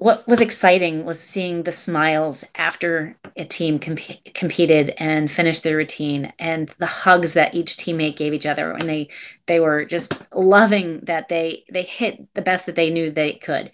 what 0.00 0.26
was 0.26 0.40
exciting 0.40 1.04
was 1.04 1.20
seeing 1.20 1.62
the 1.62 1.72
smiles 1.72 2.42
after 2.54 3.18
a 3.36 3.44
team 3.44 3.78
comp- 3.78 4.32
competed 4.32 4.94
and 4.96 5.30
finished 5.30 5.62
their 5.62 5.76
routine 5.76 6.32
and 6.38 6.70
the 6.78 6.86
hugs 6.86 7.34
that 7.34 7.54
each 7.54 7.76
teammate 7.76 8.16
gave 8.16 8.32
each 8.32 8.46
other 8.46 8.72
and 8.72 8.88
they 8.88 9.08
they 9.46 9.60
were 9.60 9.84
just 9.84 10.22
loving 10.34 11.00
that 11.02 11.28
they 11.28 11.64
they 11.70 11.82
hit 11.82 12.32
the 12.32 12.40
best 12.40 12.64
that 12.64 12.76
they 12.76 12.88
knew 12.88 13.10
they 13.10 13.34
could 13.34 13.70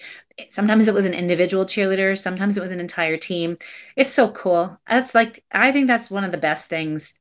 sometimes 0.49 0.89
it 0.89 0.95
was 0.95 1.07
an 1.07 1.15
individual 1.15 1.65
cheerleader 1.65 2.17
sometimes 2.17 2.57
it 2.57 2.63
was 2.63 2.73
an 2.73 2.81
entire 2.81 3.17
team. 3.17 3.57
It's 3.97 4.11
so 4.13 4.31
cool. 4.31 4.79
That's 4.89 5.15
like 5.15 5.45
i 5.53 5.73
think 5.73 5.87
that's 5.87 6.11
one 6.11 6.25
of 6.25 6.33
the 6.33 6.39
best 6.39 6.69
things 6.69 7.15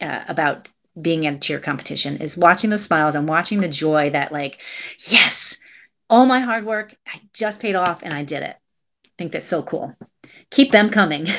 uh, 0.00 0.24
about 0.28 0.68
being 1.00 1.26
at 1.26 1.34
a 1.34 1.38
cheer 1.38 1.58
competition 1.60 2.18
is 2.18 2.38
watching 2.38 2.70
the 2.70 2.78
smiles 2.78 3.14
and 3.14 3.28
watching 3.28 3.60
the 3.60 3.68
joy 3.68 4.10
that 4.10 4.32
like 4.32 4.60
yes 5.08 5.60
all 6.08 6.24
my 6.24 6.40
hard 6.40 6.64
work 6.64 6.94
i 7.06 7.20
just 7.34 7.60
paid 7.60 7.74
off 7.74 8.02
and 8.02 8.14
i 8.14 8.22
did 8.24 8.42
it. 8.42 8.56
I 8.56 9.10
think 9.18 9.32
that's 9.32 9.46
so 9.46 9.62
cool. 9.62 9.94
Keep 10.50 10.72
them 10.72 10.90
coming. 10.90 11.26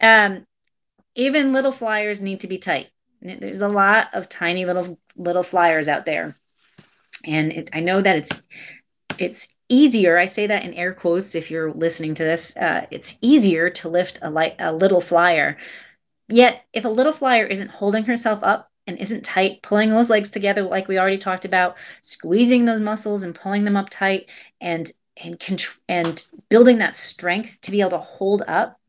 Um, 0.00 0.46
even 1.14 1.52
little 1.52 1.72
flyers 1.72 2.20
need 2.20 2.40
to 2.40 2.48
be 2.48 2.58
tight. 2.58 2.88
There's 3.20 3.60
a 3.60 3.68
lot 3.68 4.08
of 4.14 4.28
tiny 4.28 4.64
little 4.66 4.98
little 5.16 5.44
flyers 5.44 5.86
out 5.88 6.04
there. 6.04 6.36
And 7.24 7.52
it, 7.52 7.70
i 7.72 7.80
know 7.80 8.00
that 8.00 8.16
it's 8.16 8.42
it's 9.18 9.48
easier 9.68 10.18
i 10.18 10.26
say 10.26 10.46
that 10.46 10.64
in 10.64 10.74
air 10.74 10.92
quotes 10.92 11.34
if 11.34 11.50
you're 11.50 11.72
listening 11.72 12.14
to 12.14 12.24
this 12.24 12.56
uh, 12.56 12.86
it's 12.90 13.16
easier 13.20 13.70
to 13.70 13.88
lift 13.88 14.18
a 14.22 14.30
light 14.30 14.56
a 14.58 14.72
little 14.72 15.00
flyer. 15.00 15.56
Yet, 16.28 16.64
if 16.72 16.84
a 16.84 16.88
little 16.88 17.12
flyer 17.12 17.46
isn't 17.46 17.70
holding 17.70 18.04
herself 18.04 18.42
up 18.42 18.70
and 18.86 18.98
isn't 18.98 19.24
tight, 19.24 19.62
pulling 19.62 19.90
those 19.90 20.10
legs 20.10 20.30
together 20.30 20.62
like 20.62 20.88
we 20.88 20.98
already 20.98 21.18
talked 21.18 21.44
about, 21.44 21.76
squeezing 22.00 22.64
those 22.64 22.80
muscles 22.80 23.22
and 23.22 23.34
pulling 23.34 23.64
them 23.64 23.76
up 23.76 23.90
tight 23.90 24.30
and 24.60 24.90
and 25.16 25.38
contr- 25.38 25.78
and 25.88 26.26
building 26.48 26.78
that 26.78 26.96
strength 26.96 27.60
to 27.62 27.70
be 27.70 27.80
able 27.80 27.90
to 27.90 27.98
hold 27.98 28.42
up, 28.48 28.80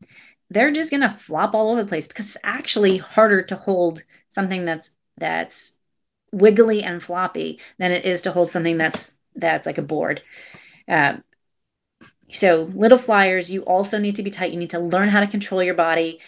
they're 0.50 0.70
just 0.70 0.90
going 0.90 1.02
to 1.02 1.10
flop 1.10 1.54
all 1.54 1.70
over 1.70 1.82
the 1.82 1.88
place 1.88 2.06
because 2.06 2.26
it's 2.26 2.36
actually 2.42 2.96
harder 2.96 3.42
to 3.42 3.56
hold 3.56 4.02
something 4.30 4.64
that's 4.64 4.92
that's 5.18 5.74
wiggly 6.32 6.82
and 6.82 7.02
floppy 7.02 7.60
than 7.78 7.92
it 7.92 8.04
is 8.04 8.22
to 8.22 8.32
hold 8.32 8.50
something 8.50 8.78
that's 8.78 9.14
that's 9.34 9.66
like 9.66 9.78
a 9.78 9.82
board. 9.82 10.22
Um, 10.88 11.22
so 12.30 12.70
little 12.74 12.98
flyers, 12.98 13.50
you 13.50 13.62
also 13.62 13.98
need 13.98 14.16
to 14.16 14.22
be 14.22 14.30
tight. 14.30 14.52
You 14.52 14.58
need 14.58 14.70
to 14.70 14.80
learn 14.80 15.08
how 15.08 15.20
to 15.20 15.26
control 15.26 15.62
your 15.62 15.74
body. 15.74 16.20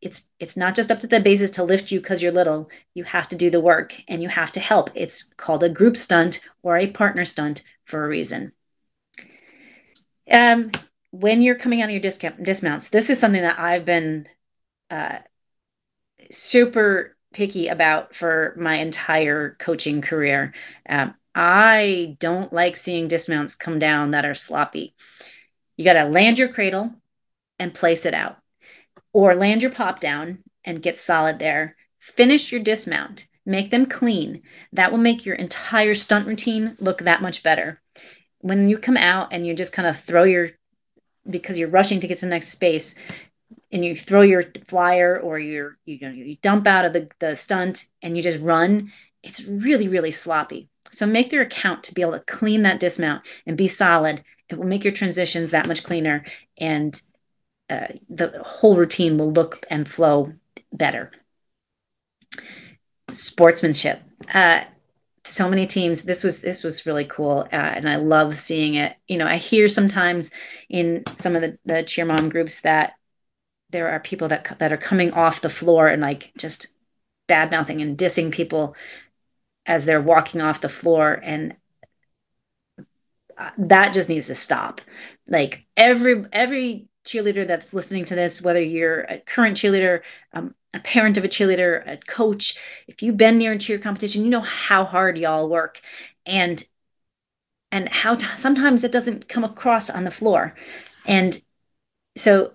It's 0.00 0.26
it's 0.38 0.56
not 0.56 0.74
just 0.74 0.90
up 0.90 1.00
to 1.00 1.06
the 1.06 1.20
bases 1.20 1.52
to 1.52 1.64
lift 1.64 1.90
you 1.90 2.00
because 2.00 2.22
you're 2.22 2.32
little. 2.32 2.70
You 2.92 3.04
have 3.04 3.28
to 3.28 3.36
do 3.36 3.50
the 3.50 3.60
work 3.60 3.94
and 4.08 4.22
you 4.22 4.28
have 4.28 4.52
to 4.52 4.60
help. 4.60 4.90
It's 4.94 5.30
called 5.36 5.64
a 5.64 5.70
group 5.70 5.96
stunt 5.96 6.40
or 6.62 6.76
a 6.76 6.90
partner 6.90 7.24
stunt 7.24 7.62
for 7.84 8.04
a 8.04 8.08
reason. 8.08 8.52
Um, 10.30 10.70
when 11.10 11.42
you're 11.42 11.54
coming 11.54 11.80
out 11.80 11.86
of 11.86 11.92
your 11.92 12.00
discount 12.00 12.42
dismounts, 12.42 12.88
this 12.88 13.08
is 13.08 13.18
something 13.18 13.42
that 13.42 13.58
I've 13.58 13.84
been 13.84 14.28
uh, 14.90 15.18
super 16.30 17.16
picky 17.32 17.68
about 17.68 18.14
for 18.14 18.54
my 18.58 18.76
entire 18.76 19.56
coaching 19.58 20.02
career. 20.02 20.54
Um, 20.88 21.14
I 21.34 22.16
don't 22.20 22.52
like 22.52 22.76
seeing 22.76 23.08
dismounts 23.08 23.56
come 23.56 23.78
down 23.78 24.12
that 24.12 24.24
are 24.24 24.34
sloppy. 24.34 24.94
You 25.76 25.84
got 25.84 25.94
to 25.94 26.04
land 26.04 26.38
your 26.38 26.52
cradle 26.52 26.92
and 27.58 27.74
place 27.74 28.06
it 28.06 28.14
out, 28.14 28.38
or 29.12 29.34
land 29.34 29.62
your 29.62 29.72
pop 29.72 30.00
down 30.00 30.38
and 30.64 30.82
get 30.82 30.98
solid 30.98 31.38
there. 31.38 31.76
Finish 31.98 32.52
your 32.52 32.60
dismount, 32.60 33.26
make 33.44 33.70
them 33.70 33.86
clean. 33.86 34.42
That 34.74 34.92
will 34.92 34.98
make 34.98 35.26
your 35.26 35.34
entire 35.34 35.94
stunt 35.94 36.26
routine 36.26 36.76
look 36.78 36.98
that 36.98 37.22
much 37.22 37.42
better. 37.42 37.80
When 38.40 38.68
you 38.68 38.78
come 38.78 38.96
out 38.96 39.28
and 39.32 39.46
you 39.46 39.54
just 39.54 39.72
kind 39.72 39.88
of 39.88 39.98
throw 39.98 40.24
your, 40.24 40.50
because 41.28 41.58
you're 41.58 41.68
rushing 41.68 42.00
to 42.00 42.06
get 42.06 42.18
to 42.18 42.26
the 42.26 42.30
next 42.30 42.48
space, 42.48 42.94
and 43.72 43.84
you 43.84 43.96
throw 43.96 44.22
your 44.22 44.44
flyer 44.68 45.18
or 45.18 45.38
your 45.38 45.76
you 45.84 45.98
know 46.00 46.10
you 46.10 46.36
dump 46.36 46.66
out 46.66 46.84
of 46.84 46.92
the, 46.92 47.08
the 47.18 47.34
stunt 47.34 47.84
and 48.02 48.16
you 48.16 48.22
just 48.22 48.40
run 48.40 48.92
it's 49.22 49.44
really 49.44 49.88
really 49.88 50.12
sloppy 50.12 50.68
so 50.94 51.06
make 51.06 51.30
their 51.30 51.42
account 51.42 51.84
to 51.84 51.94
be 51.94 52.02
able 52.02 52.12
to 52.12 52.20
clean 52.20 52.62
that 52.62 52.80
dismount 52.80 53.24
and 53.46 53.56
be 53.56 53.66
solid. 53.66 54.22
It 54.48 54.56
will 54.56 54.66
make 54.66 54.84
your 54.84 54.92
transitions 54.92 55.50
that 55.50 55.66
much 55.66 55.82
cleaner 55.82 56.24
and 56.58 57.00
uh, 57.70 57.88
the 58.08 58.42
whole 58.44 58.76
routine 58.76 59.18
will 59.18 59.32
look 59.32 59.64
and 59.70 59.88
flow 59.88 60.32
better. 60.72 61.10
Sportsmanship. 63.12 64.00
Uh, 64.32 64.60
so 65.26 65.48
many 65.48 65.66
teams 65.66 66.02
this 66.02 66.22
was 66.22 66.42
this 66.42 66.62
was 66.62 66.84
really 66.84 67.06
cool 67.06 67.48
uh, 67.50 67.56
and 67.56 67.88
i 67.88 67.96
love 67.96 68.38
seeing 68.38 68.74
it. 68.74 68.94
You 69.08 69.16
know 69.16 69.26
i 69.26 69.38
hear 69.38 69.68
sometimes 69.68 70.30
in 70.68 71.02
some 71.16 71.34
of 71.34 71.42
the, 71.42 71.58
the 71.64 71.82
cheer 71.82 72.04
mom 72.04 72.28
groups 72.28 72.60
that 72.60 72.92
there 73.70 73.88
are 73.88 74.00
people 74.00 74.28
that 74.28 74.58
that 74.58 74.72
are 74.72 74.76
coming 74.76 75.12
off 75.12 75.40
the 75.40 75.48
floor 75.48 75.88
and 75.88 76.02
like 76.02 76.30
just 76.36 76.68
bad 77.26 77.50
mouthing 77.50 77.80
and 77.80 77.96
dissing 77.96 78.30
people 78.30 78.76
as 79.66 79.84
they're 79.84 80.00
walking 80.00 80.40
off 80.40 80.60
the 80.60 80.68
floor 80.68 81.12
and 81.12 81.54
uh, 83.36 83.50
that 83.58 83.92
just 83.92 84.08
needs 84.08 84.28
to 84.28 84.34
stop. 84.34 84.80
Like 85.28 85.66
every 85.76 86.24
every 86.32 86.88
cheerleader 87.04 87.46
that's 87.46 87.74
listening 87.74 88.04
to 88.06 88.14
this 88.14 88.40
whether 88.40 88.60
you're 88.62 89.00
a 89.00 89.18
current 89.18 89.56
cheerleader 89.58 90.00
um, 90.32 90.54
a 90.72 90.80
parent 90.80 91.18
of 91.18 91.24
a 91.24 91.28
cheerleader 91.28 91.82
a 91.86 91.98
coach 91.98 92.56
if 92.88 93.02
you've 93.02 93.18
been 93.18 93.36
near 93.36 93.52
a 93.52 93.58
cheer 93.58 93.78
competition 93.78 94.24
you 94.24 94.30
know 94.30 94.40
how 94.40 94.84
hard 94.84 95.18
y'all 95.18 95.48
work. 95.48 95.80
And 96.26 96.62
and 97.70 97.88
how 97.88 98.14
t- 98.14 98.26
sometimes 98.36 98.84
it 98.84 98.92
doesn't 98.92 99.28
come 99.28 99.44
across 99.44 99.90
on 99.90 100.04
the 100.04 100.10
floor. 100.10 100.54
And 101.04 101.40
so 102.16 102.52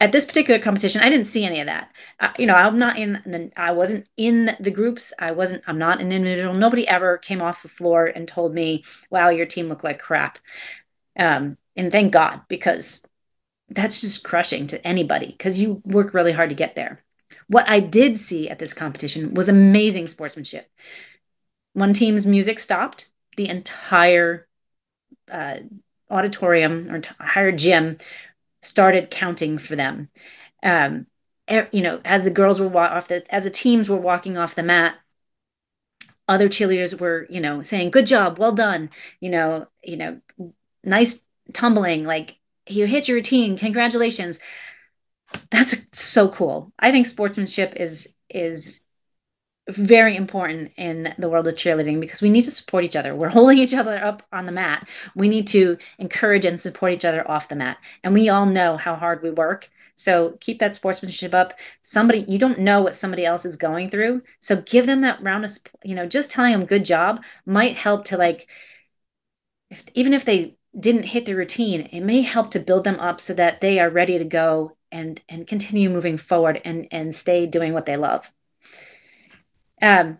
at 0.00 0.12
this 0.12 0.26
particular 0.26 0.60
competition, 0.60 1.02
I 1.02 1.08
didn't 1.08 1.26
see 1.26 1.44
any 1.44 1.60
of 1.60 1.66
that. 1.66 1.92
Uh, 2.18 2.30
you 2.38 2.46
know, 2.46 2.54
I'm 2.54 2.78
not 2.78 2.98
in 2.98 3.12
the, 3.24 3.50
I 3.56 3.72
wasn't 3.72 4.08
in 4.16 4.56
the 4.60 4.70
groups. 4.70 5.12
I 5.18 5.30
wasn't, 5.30 5.62
I'm 5.66 5.78
not 5.78 6.00
an 6.00 6.12
individual. 6.12 6.54
Nobody 6.54 6.86
ever 6.86 7.18
came 7.18 7.40
off 7.40 7.62
the 7.62 7.68
floor 7.68 8.06
and 8.06 8.26
told 8.26 8.52
me, 8.52 8.84
wow, 9.10 9.30
your 9.30 9.46
team 9.46 9.68
looked 9.68 9.84
like 9.84 10.00
crap. 10.00 10.38
Um, 11.16 11.56
and 11.76 11.92
thank 11.92 12.12
God, 12.12 12.42
because 12.48 13.04
that's 13.70 14.00
just 14.00 14.24
crushing 14.24 14.66
to 14.68 14.86
anybody 14.86 15.26
because 15.26 15.58
you 15.58 15.80
work 15.84 16.12
really 16.12 16.32
hard 16.32 16.50
to 16.50 16.54
get 16.54 16.74
there. 16.74 17.02
What 17.48 17.68
I 17.68 17.80
did 17.80 18.18
see 18.20 18.48
at 18.48 18.58
this 18.58 18.74
competition 18.74 19.34
was 19.34 19.48
amazing 19.48 20.08
sportsmanship. 20.08 20.68
One 21.72 21.92
team's 21.92 22.26
music 22.26 22.58
stopped, 22.58 23.08
the 23.36 23.48
entire 23.48 24.46
uh, 25.30 25.56
auditorium 26.10 26.90
or 26.90 26.96
entire 26.96 27.52
gym 27.52 27.98
started 28.64 29.10
counting 29.10 29.58
for 29.58 29.76
them. 29.76 30.08
Um, 30.62 31.06
you 31.48 31.82
know, 31.82 32.00
as 32.04 32.24
the 32.24 32.30
girls 32.30 32.60
were 32.60 32.76
off 32.76 33.08
the, 33.08 33.22
as 33.34 33.44
the 33.44 33.50
teams 33.50 33.88
were 33.88 33.96
walking 33.96 34.38
off 34.38 34.54
the 34.54 34.62
mat, 34.62 34.94
other 36.28 36.48
cheerleaders 36.48 36.98
were, 36.98 37.26
you 37.30 37.40
know, 37.40 37.62
saying, 37.62 37.90
"Good 37.90 38.06
job, 38.06 38.38
well 38.38 38.52
done," 38.52 38.90
you 39.20 39.30
know, 39.30 39.66
you 39.82 39.96
know, 39.96 40.20
nice 40.82 41.24
tumbling, 41.52 42.04
like 42.04 42.36
you 42.66 42.86
hit 42.86 43.08
your 43.08 43.16
routine, 43.16 43.58
congratulations. 43.58 44.38
That's 45.50 45.76
so 45.92 46.28
cool. 46.28 46.72
I 46.78 46.90
think 46.92 47.06
sportsmanship 47.06 47.74
is 47.76 48.14
is 48.30 48.80
very 49.68 50.16
important 50.16 50.72
in 50.76 51.14
the 51.18 51.28
world 51.28 51.46
of 51.46 51.54
cheerleading 51.54 52.00
because 52.00 52.20
we 52.20 52.28
need 52.30 52.42
to 52.42 52.50
support 52.50 52.84
each 52.84 52.96
other. 52.96 53.14
We're 53.14 53.28
holding 53.30 53.58
each 53.58 53.74
other 53.74 53.96
up 53.96 54.22
on 54.32 54.46
the 54.46 54.52
mat. 54.52 54.86
We 55.14 55.28
need 55.28 55.48
to 55.48 55.78
encourage 55.98 56.44
and 56.44 56.60
support 56.60 56.92
each 56.92 57.04
other 57.04 57.28
off 57.28 57.48
the 57.48 57.56
mat. 57.56 57.78
And 58.02 58.14
we 58.14 58.28
all 58.28 58.46
know 58.46 58.76
how 58.76 58.94
hard 58.96 59.22
we 59.22 59.30
work. 59.30 59.68
So 59.96 60.36
keep 60.40 60.58
that 60.58 60.74
sportsmanship 60.74 61.34
up. 61.34 61.54
Somebody, 61.82 62.24
you 62.28 62.38
don't 62.38 62.58
know 62.60 62.82
what 62.82 62.96
somebody 62.96 63.24
else 63.24 63.44
is 63.44 63.56
going 63.56 63.88
through. 63.90 64.22
So 64.40 64.56
give 64.56 64.86
them 64.86 65.02
that 65.02 65.22
round 65.22 65.44
of, 65.44 65.56
you 65.84 65.94
know, 65.94 66.06
just 66.06 66.30
telling 66.30 66.52
them 66.52 66.66
good 66.66 66.84
job 66.84 67.22
might 67.46 67.76
help 67.76 68.06
to 68.06 68.16
like, 68.16 68.48
if, 69.70 69.84
even 69.94 70.12
if 70.12 70.24
they 70.24 70.56
didn't 70.78 71.04
hit 71.04 71.26
the 71.26 71.34
routine, 71.34 71.88
it 71.92 72.00
may 72.00 72.22
help 72.22 72.50
to 72.52 72.60
build 72.60 72.84
them 72.84 72.98
up 72.98 73.20
so 73.20 73.34
that 73.34 73.60
they 73.60 73.78
are 73.78 73.88
ready 73.88 74.18
to 74.18 74.24
go 74.24 74.76
and 74.90 75.20
and 75.28 75.46
continue 75.46 75.90
moving 75.90 76.16
forward 76.16 76.60
and 76.64 76.88
and 76.92 77.16
stay 77.16 77.46
doing 77.46 77.72
what 77.72 77.86
they 77.86 77.96
love. 77.96 78.30
Um, 79.84 80.16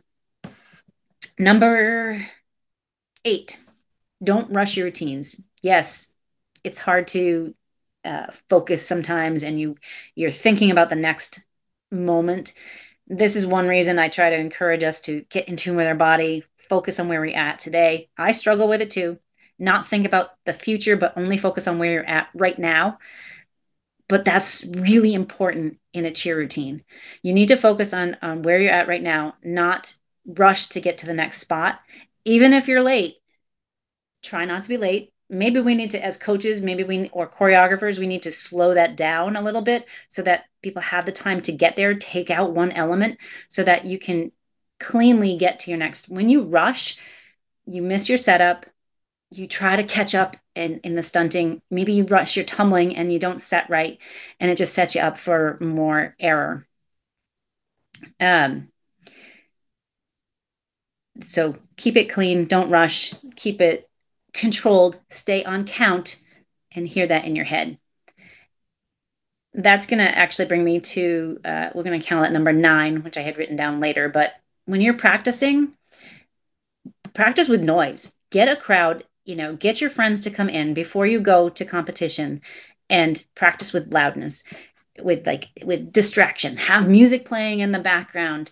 number 1.38 2.22
eight, 3.24 3.58
don't 4.22 4.52
rush 4.52 4.76
your 4.76 4.84
routines. 4.84 5.42
Yes, 5.62 6.12
it's 6.62 6.78
hard 6.78 7.08
to 7.08 7.54
uh, 8.04 8.26
focus 8.50 8.86
sometimes, 8.86 9.42
and 9.42 9.58
you 9.58 9.76
you're 10.14 10.30
thinking 10.30 10.70
about 10.70 10.90
the 10.90 10.96
next 10.96 11.42
moment. 11.90 12.52
This 13.06 13.36
is 13.36 13.46
one 13.46 13.66
reason 13.66 13.98
I 13.98 14.08
try 14.08 14.28
to 14.28 14.36
encourage 14.38 14.82
us 14.82 15.00
to 15.02 15.24
get 15.30 15.48
in 15.48 15.56
tune 15.56 15.76
with 15.76 15.86
our 15.86 15.94
body, 15.94 16.44
focus 16.58 17.00
on 17.00 17.08
where 17.08 17.22
we're 17.22 17.34
at 17.34 17.58
today. 17.58 18.10
I 18.18 18.32
struggle 18.32 18.68
with 18.68 18.82
it 18.82 18.90
too. 18.90 19.18
Not 19.58 19.86
think 19.86 20.04
about 20.04 20.32
the 20.44 20.52
future, 20.52 20.98
but 20.98 21.16
only 21.16 21.38
focus 21.38 21.68
on 21.68 21.78
where 21.78 21.90
you're 21.90 22.06
at 22.06 22.28
right 22.34 22.58
now 22.58 22.98
but 24.08 24.24
that's 24.24 24.64
really 24.64 25.14
important 25.14 25.78
in 25.92 26.04
a 26.04 26.12
cheer 26.12 26.36
routine. 26.36 26.84
You 27.22 27.32
need 27.32 27.48
to 27.48 27.56
focus 27.56 27.94
on, 27.94 28.16
on 28.22 28.42
where 28.42 28.58
you're 28.58 28.72
at 28.72 28.88
right 28.88 29.02
now, 29.02 29.34
not 29.42 29.94
rush 30.26 30.66
to 30.68 30.80
get 30.80 30.98
to 30.98 31.06
the 31.06 31.14
next 31.14 31.38
spot. 31.38 31.80
Even 32.24 32.52
if 32.52 32.68
you're 32.68 32.82
late, 32.82 33.16
try 34.22 34.44
not 34.44 34.62
to 34.62 34.68
be 34.68 34.76
late. 34.76 35.12
Maybe 35.30 35.60
we 35.60 35.74
need 35.74 35.90
to, 35.90 36.04
as 36.04 36.18
coaches, 36.18 36.60
maybe 36.60 36.84
we 36.84 37.08
or 37.10 37.28
choreographers, 37.28 37.98
we 37.98 38.06
need 38.06 38.22
to 38.22 38.32
slow 38.32 38.74
that 38.74 38.96
down 38.96 39.36
a 39.36 39.42
little 39.42 39.62
bit 39.62 39.86
so 40.08 40.22
that 40.22 40.44
people 40.62 40.82
have 40.82 41.06
the 41.06 41.12
time 41.12 41.40
to 41.42 41.52
get 41.52 41.76
there, 41.76 41.94
take 41.94 42.30
out 42.30 42.52
one 42.52 42.72
element 42.72 43.18
so 43.48 43.64
that 43.64 43.86
you 43.86 43.98
can 43.98 44.32
cleanly 44.78 45.36
get 45.38 45.60
to 45.60 45.70
your 45.70 45.78
next. 45.78 46.10
When 46.10 46.28
you 46.28 46.42
rush, 46.42 46.98
you 47.66 47.80
miss 47.80 48.08
your 48.08 48.18
setup, 48.18 48.66
you 49.34 49.46
try 49.46 49.76
to 49.76 49.84
catch 49.84 50.14
up 50.14 50.36
in, 50.54 50.80
in 50.84 50.94
the 50.94 51.02
stunting. 51.02 51.60
Maybe 51.70 51.94
you 51.94 52.04
rush 52.04 52.36
your 52.36 52.44
tumbling 52.44 52.96
and 52.96 53.12
you 53.12 53.18
don't 53.18 53.40
set 53.40 53.68
right, 53.68 53.98
and 54.38 54.50
it 54.50 54.56
just 54.56 54.74
sets 54.74 54.94
you 54.94 55.00
up 55.00 55.18
for 55.18 55.58
more 55.60 56.14
error. 56.20 56.66
Um, 58.20 58.68
so 61.26 61.56
keep 61.76 61.96
it 61.96 62.10
clean, 62.10 62.46
don't 62.46 62.70
rush, 62.70 63.14
keep 63.36 63.60
it 63.60 63.88
controlled, 64.32 64.98
stay 65.10 65.44
on 65.44 65.64
count, 65.64 66.20
and 66.72 66.86
hear 66.86 67.06
that 67.06 67.24
in 67.24 67.36
your 67.36 67.44
head. 67.44 67.78
That's 69.52 69.86
going 69.86 70.00
to 70.00 70.18
actually 70.18 70.46
bring 70.46 70.64
me 70.64 70.80
to, 70.80 71.40
uh, 71.44 71.70
we're 71.74 71.84
going 71.84 72.00
to 72.00 72.06
count 72.06 72.26
at 72.26 72.32
number 72.32 72.52
nine, 72.52 73.04
which 73.04 73.16
I 73.16 73.22
had 73.22 73.38
written 73.38 73.56
down 73.56 73.80
later. 73.80 74.08
But 74.08 74.32
when 74.66 74.80
you're 74.80 74.94
practicing, 74.94 75.72
practice 77.12 77.48
with 77.48 77.62
noise. 77.62 78.12
Get 78.30 78.48
a 78.48 78.56
crowd 78.56 79.04
you 79.24 79.36
know, 79.36 79.54
get 79.54 79.80
your 79.80 79.90
friends 79.90 80.22
to 80.22 80.30
come 80.30 80.48
in 80.48 80.74
before 80.74 81.06
you 81.06 81.20
go 81.20 81.48
to 81.50 81.64
competition 81.64 82.40
and 82.90 83.22
practice 83.34 83.72
with 83.72 83.92
loudness, 83.92 84.44
with 85.02 85.26
like 85.26 85.48
with 85.64 85.92
distraction. 85.92 86.56
Have 86.56 86.88
music 86.88 87.24
playing 87.24 87.60
in 87.60 87.72
the 87.72 87.78
background. 87.78 88.50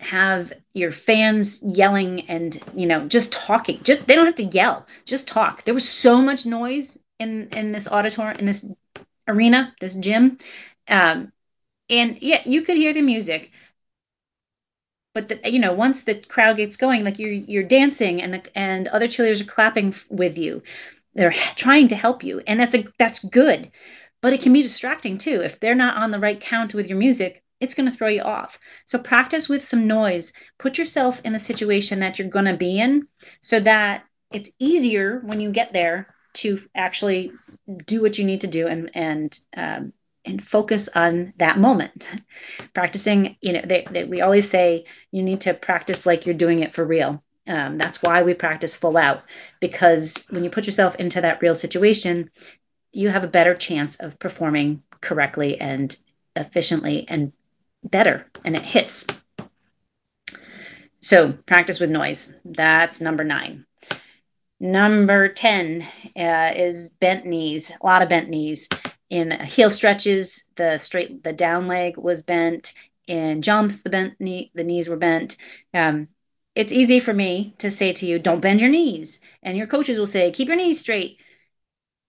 have 0.00 0.52
your 0.74 0.92
fans 0.92 1.60
yelling 1.62 2.28
and 2.28 2.58
you 2.74 2.86
know 2.86 3.06
just 3.08 3.32
talking 3.32 3.80
just 3.82 4.06
they 4.06 4.14
don't 4.14 4.26
have 4.26 4.34
to 4.36 4.44
yell 4.44 4.86
just 5.04 5.26
talk 5.26 5.64
there 5.64 5.74
was 5.74 5.88
so 5.88 6.22
much 6.22 6.46
noise 6.46 6.98
in 7.18 7.48
in 7.56 7.72
this 7.72 7.88
auditorium 7.88 8.38
in 8.38 8.44
this 8.44 8.64
arena 9.26 9.74
this 9.80 9.94
gym 9.96 10.38
um 10.88 11.32
and 11.90 12.18
yeah 12.22 12.40
you 12.46 12.62
could 12.62 12.76
hear 12.76 12.92
the 12.94 13.02
music 13.02 13.50
but 15.14 15.28
the, 15.28 15.40
you 15.44 15.58
know 15.58 15.72
once 15.72 16.02
the 16.04 16.14
crowd 16.14 16.56
gets 16.56 16.76
going 16.76 17.04
like 17.04 17.18
you're 17.18 17.32
you're 17.32 17.62
dancing 17.62 18.22
and 18.22 18.34
the, 18.34 18.58
and 18.58 18.88
other 18.88 19.08
cheerleaders 19.08 19.40
are 19.40 19.50
clapping 19.50 19.94
with 20.08 20.38
you 20.38 20.62
they're 21.14 21.34
trying 21.56 21.88
to 21.88 21.96
help 21.96 22.22
you 22.22 22.40
and 22.46 22.58
that's 22.58 22.74
a 22.74 22.84
that's 22.98 23.24
good 23.24 23.70
but 24.20 24.32
it 24.32 24.42
can 24.42 24.52
be 24.52 24.62
distracting 24.62 25.18
too 25.18 25.40
if 25.42 25.60
they're 25.60 25.74
not 25.74 25.96
on 25.96 26.10
the 26.10 26.18
right 26.18 26.40
count 26.40 26.74
with 26.74 26.86
your 26.86 26.98
music 26.98 27.42
it's 27.60 27.74
going 27.74 27.90
to 27.90 27.96
throw 27.96 28.08
you 28.08 28.22
off. 28.22 28.58
So 28.84 28.98
practice 28.98 29.48
with 29.48 29.64
some 29.64 29.86
noise. 29.86 30.32
Put 30.58 30.78
yourself 30.78 31.20
in 31.24 31.34
a 31.34 31.40
situation 31.40 32.00
that 32.00 32.18
you're 32.18 32.28
going 32.28 32.44
to 32.44 32.56
be 32.56 32.78
in 32.78 33.08
so 33.40 33.60
that 33.60 34.04
it's 34.30 34.50
easier 34.58 35.20
when 35.24 35.40
you 35.40 35.50
get 35.50 35.72
there 35.72 36.14
to 36.34 36.58
actually 36.74 37.32
do 37.86 38.00
what 38.02 38.18
you 38.18 38.24
need 38.24 38.42
to 38.42 38.46
do 38.46 38.66
and 38.68 38.90
and 38.94 39.40
um, 39.56 39.92
and 40.28 40.42
focus 40.42 40.88
on 40.94 41.32
that 41.38 41.58
moment. 41.58 42.06
Practicing, 42.74 43.36
you 43.40 43.54
know, 43.54 43.62
they, 43.64 43.86
they, 43.90 44.04
we 44.04 44.20
always 44.20 44.48
say 44.48 44.84
you 45.10 45.22
need 45.22 45.42
to 45.42 45.54
practice 45.54 46.06
like 46.06 46.26
you're 46.26 46.34
doing 46.34 46.60
it 46.60 46.72
for 46.72 46.84
real. 46.84 47.22
Um, 47.46 47.78
that's 47.78 48.02
why 48.02 48.22
we 48.22 48.34
practice 48.34 48.76
full 48.76 48.98
out 48.98 49.22
because 49.58 50.22
when 50.28 50.44
you 50.44 50.50
put 50.50 50.66
yourself 50.66 50.96
into 50.96 51.22
that 51.22 51.40
real 51.40 51.54
situation, 51.54 52.30
you 52.92 53.08
have 53.08 53.24
a 53.24 53.28
better 53.28 53.54
chance 53.54 53.96
of 53.96 54.18
performing 54.18 54.82
correctly 55.00 55.58
and 55.58 55.96
efficiently 56.36 57.06
and 57.08 57.32
better 57.82 58.26
and 58.44 58.54
it 58.54 58.62
hits. 58.62 59.06
So 61.00 61.32
practice 61.32 61.80
with 61.80 61.90
noise. 61.90 62.34
That's 62.44 63.00
number 63.00 63.24
nine. 63.24 63.64
Number 64.60 65.28
10 65.28 65.86
uh, 66.16 66.52
is 66.56 66.88
bent 67.00 67.24
knees, 67.24 67.70
a 67.80 67.86
lot 67.86 68.02
of 68.02 68.08
bent 68.08 68.28
knees. 68.28 68.68
In 69.10 69.30
heel 69.30 69.70
stretches, 69.70 70.44
the 70.56 70.78
straight, 70.78 71.22
the 71.24 71.32
down 71.32 71.66
leg 71.66 71.96
was 71.96 72.22
bent. 72.22 72.74
In 73.06 73.40
jumps, 73.40 73.80
the 73.80 73.90
bent 73.90 74.20
knee, 74.20 74.50
the 74.54 74.64
knees 74.64 74.88
were 74.88 74.96
bent. 74.96 75.36
Um, 75.72 76.08
it's 76.54 76.72
easy 76.72 77.00
for 77.00 77.14
me 77.14 77.54
to 77.58 77.70
say 77.70 77.92
to 77.94 78.06
you, 78.06 78.18
don't 78.18 78.40
bend 78.40 78.60
your 78.60 78.70
knees. 78.70 79.20
And 79.42 79.56
your 79.56 79.66
coaches 79.66 79.98
will 79.98 80.06
say, 80.06 80.30
keep 80.30 80.48
your 80.48 80.56
knees 80.56 80.80
straight. 80.80 81.18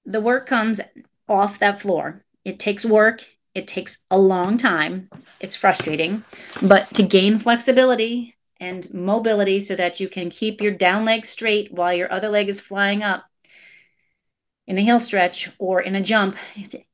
The 0.05 0.19
work 0.19 0.47
comes 0.47 0.81
off 1.27 1.59
that 1.59 1.81
floor. 1.81 2.25
It 2.43 2.59
takes 2.59 2.83
work. 2.83 3.23
It 3.55 3.67
takes 3.67 4.01
a 4.11 4.17
long 4.17 4.57
time. 4.57 5.09
It's 5.39 5.55
frustrating, 5.55 6.23
but 6.61 6.93
to 6.95 7.03
gain 7.03 7.39
flexibility 7.39 8.35
and 8.59 8.91
mobility 8.93 9.61
so 9.61 9.75
that 9.75 9.99
you 9.99 10.09
can 10.09 10.29
keep 10.29 10.61
your 10.61 10.73
down 10.73 11.05
leg 11.05 11.25
straight 11.25 11.71
while 11.71 11.93
your 11.93 12.11
other 12.11 12.29
leg 12.29 12.49
is 12.49 12.59
flying 12.59 13.03
up 13.03 13.28
in 14.69 14.77
a 14.77 14.81
heel 14.81 14.99
stretch 14.99 15.49
or 15.57 15.81
in 15.81 15.95
a 15.95 16.01
jump, 16.01 16.37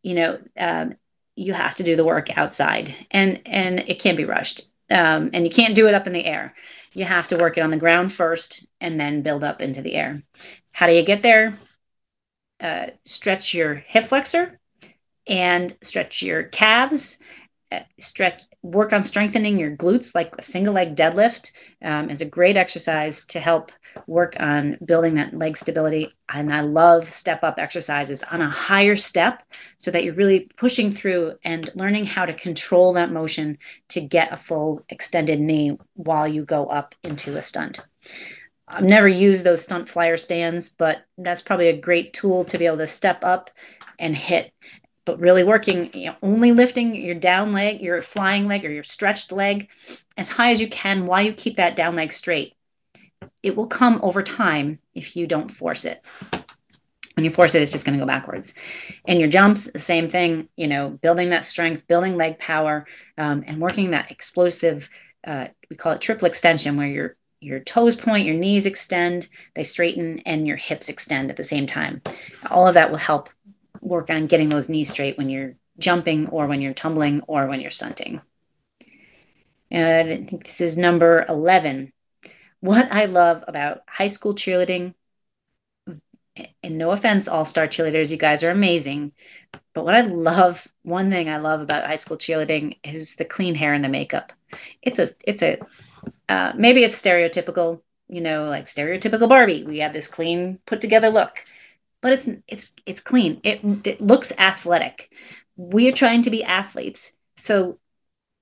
you 0.01 0.15
know, 0.15 0.39
um, 0.57 0.95
you 1.35 1.53
have 1.53 1.75
to 1.75 1.83
do 1.83 1.97
the 1.97 2.05
work 2.05 2.35
outside 2.37 2.95
and 3.11 3.41
and 3.45 3.79
it 3.81 3.99
can't 3.99 4.17
be 4.17 4.23
rushed. 4.23 4.61
Um, 4.89 5.31
and 5.33 5.43
you 5.43 5.49
can't 5.51 5.75
do 5.75 5.87
it 5.87 5.93
up 5.93 6.07
in 6.07 6.13
the 6.13 6.25
air. 6.25 6.55
You 6.93 7.03
have 7.03 7.27
to 7.27 7.37
work 7.37 7.57
it 7.57 7.61
on 7.61 7.71
the 7.71 7.77
ground 7.77 8.13
first 8.13 8.65
and 8.79 8.97
then 8.99 9.23
build 9.23 9.43
up 9.43 9.61
into 9.61 9.81
the 9.81 9.93
air. 9.93 10.23
How 10.71 10.87
do 10.87 10.93
you 10.93 11.03
get 11.03 11.21
there? 11.21 11.57
Uh, 12.61 12.87
stretch 13.05 13.53
your 13.53 13.73
hip 13.73 14.05
flexor 14.05 14.57
and 15.27 15.75
stretch 15.83 16.21
your 16.21 16.43
calves 16.43 17.17
uh, 17.71 17.79
stretch 17.99 18.43
work 18.61 18.93
on 18.93 19.03
strengthening 19.03 19.57
your 19.59 19.75
glutes 19.75 20.15
like 20.15 20.33
a 20.37 20.43
single 20.43 20.73
leg 20.73 20.95
deadlift 20.95 21.51
um, 21.83 22.09
is 22.09 22.21
a 22.21 22.25
great 22.25 22.55
exercise 22.55 23.25
to 23.25 23.39
help 23.39 23.71
work 24.07 24.35
on 24.39 24.77
building 24.83 25.15
that 25.15 25.37
leg 25.37 25.57
stability. 25.57 26.11
And 26.29 26.53
i 26.53 26.61
love 26.61 27.09
step 27.09 27.43
up 27.43 27.55
exercises 27.57 28.23
on 28.23 28.41
a 28.41 28.49
higher 28.49 28.95
step 28.95 29.43
so 29.77 29.91
that 29.91 30.03
you're 30.03 30.13
really 30.13 30.49
pushing 30.57 30.91
through 30.91 31.35
and 31.43 31.69
learning 31.75 32.05
how 32.05 32.25
to 32.25 32.33
control 32.33 32.93
that 32.93 33.11
motion 33.11 33.57
to 33.89 34.01
get 34.01 34.33
a 34.33 34.37
full 34.37 34.83
extended 34.89 35.39
knee 35.39 35.77
while 35.93 36.27
you 36.27 36.43
go 36.43 36.65
up 36.67 36.95
into 37.03 37.37
a 37.37 37.41
stunt. 37.41 37.79
I've 38.67 38.83
never 38.83 39.07
used 39.07 39.43
those 39.43 39.61
stunt 39.61 39.89
flyer 39.89 40.17
stands, 40.17 40.69
but 40.69 41.05
that's 41.17 41.41
probably 41.41 41.67
a 41.67 41.77
great 41.77 42.13
tool 42.13 42.45
to 42.45 42.57
be 42.57 42.65
able 42.65 42.77
to 42.77 42.87
step 42.87 43.23
up 43.23 43.51
and 43.99 44.15
hit. 44.15 44.51
But 45.05 45.19
really 45.19 45.43
working, 45.43 45.91
you 45.93 46.07
know, 46.07 46.15
only 46.23 46.51
lifting 46.51 46.95
your 46.95 47.13
down 47.13 47.51
leg, 47.51 47.79
your 47.81 48.01
flying 48.01 48.47
leg, 48.47 48.65
or 48.65 48.71
your 48.71 48.83
stretched 48.83 49.31
leg 49.31 49.69
as 50.17 50.29
high 50.29 50.49
as 50.49 50.59
you 50.59 50.67
can 50.67 51.05
while 51.05 51.21
you 51.21 51.33
keep 51.33 51.57
that 51.57 51.75
down 51.75 51.95
leg 51.95 52.11
straight. 52.11 52.55
It 53.43 53.55
will 53.55 53.67
come 53.67 53.99
over 54.03 54.23
time 54.23 54.79
if 54.93 55.15
you 55.15 55.27
don't 55.27 55.49
force 55.49 55.85
it. 55.85 56.01
When 57.15 57.23
you 57.23 57.31
force 57.31 57.55
it, 57.55 57.61
it's 57.61 57.71
just 57.71 57.85
going 57.85 57.97
to 57.97 58.03
go 58.03 58.07
backwards. 58.07 58.55
And 59.05 59.19
your 59.19 59.29
jumps, 59.29 59.71
the 59.71 59.79
same 59.79 60.09
thing, 60.09 60.49
you 60.57 60.67
know, 60.67 60.89
building 60.89 61.29
that 61.29 61.45
strength, 61.45 61.87
building 61.87 62.17
leg 62.17 62.37
power, 62.37 62.87
um, 63.17 63.43
and 63.47 63.61
working 63.61 63.91
that 63.91 64.11
explosive, 64.11 64.89
uh, 65.25 65.47
we 65.69 65.77
call 65.77 65.93
it 65.93 66.01
triple 66.01 66.27
extension, 66.27 66.75
where 66.75 66.87
your 66.87 67.15
your 67.39 67.59
toes 67.59 67.95
point, 67.95 68.25
your 68.25 68.35
knees 68.35 68.65
extend, 68.65 69.27
they 69.53 69.63
straighten, 69.63 70.21
and 70.25 70.47
your 70.47 70.57
hips 70.57 70.89
extend 70.89 71.29
at 71.29 71.37
the 71.37 71.43
same 71.43 71.67
time. 71.67 72.01
All 72.49 72.67
of 72.67 72.73
that 72.73 72.89
will 72.89 72.97
help 72.97 73.29
work 73.81 74.09
on 74.09 74.25
getting 74.25 74.49
those 74.49 74.67
knees 74.67 74.89
straight 74.89 75.17
when 75.17 75.29
you're 75.29 75.55
jumping 75.77 76.27
or 76.29 76.47
when 76.47 76.61
you're 76.61 76.73
tumbling 76.73 77.21
or 77.27 77.47
when 77.47 77.61
you're 77.61 77.71
stunting. 77.71 78.21
And 79.69 80.09
I 80.09 80.25
think 80.25 80.45
this 80.45 80.61
is 80.61 80.77
number 80.77 81.25
11. 81.27 81.91
What 82.65 82.91
I 82.91 83.05
love 83.05 83.43
about 83.47 83.83
high 83.87 84.07
school 84.07 84.33
cheerleading, 84.35 84.93
and 86.63 86.77
no 86.77 86.91
offense, 86.91 87.27
all 87.27 87.45
star 87.45 87.67
cheerleaders, 87.67 88.11
you 88.11 88.17
guys 88.17 88.43
are 88.43 88.51
amazing. 88.51 89.11
But 89.73 89.85
what 89.85 89.95
I 89.95 90.01
love, 90.01 90.67
one 90.83 91.09
thing 91.09 91.29
I 91.29 91.37
love 91.37 91.61
about 91.61 91.85
high 91.85 91.95
school 91.97 92.17
cheerleading 92.17 92.77
is 92.83 93.15
the 93.15 93.25
clean 93.25 93.55
hair 93.55 93.73
and 93.73 93.83
the 93.83 93.89
makeup. 93.89 94.33
It's 94.81 94.99
a, 94.99 95.09
it's 95.25 95.43
a, 95.43 95.59
uh, 96.27 96.53
maybe 96.55 96.83
it's 96.83 97.01
stereotypical, 97.01 97.81
you 98.09 98.21
know, 98.21 98.45
like 98.45 98.65
stereotypical 98.65 99.29
Barbie. 99.29 99.63
We 99.63 99.79
have 99.79 99.93
this 99.93 100.07
clean, 100.07 100.59
put 100.65 100.81
together 100.81 101.09
look 101.09 101.45
but 102.01 102.13
it's 102.13 102.29
it's 102.47 102.73
it's 102.85 103.01
clean. 103.01 103.41
It 103.43 103.87
it 103.87 103.99
looks 103.99 104.31
athletic. 104.37 105.09
We're 105.57 105.91
trying 105.91 106.21
to 106.23 106.29
be 106.29 106.43
athletes. 106.43 107.13
So 107.35 107.79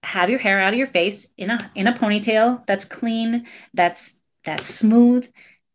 have 0.03 0.29
your 0.29 0.39
hair 0.39 0.59
out 0.61 0.73
of 0.73 0.77
your 0.77 0.87
face 0.87 1.27
in 1.37 1.49
a 1.49 1.71
in 1.75 1.87
a 1.87 1.93
ponytail 1.93 2.65
that's 2.67 2.85
clean, 2.85 3.47
that's 3.73 4.17
that's 4.45 4.67
smooth. 4.67 5.29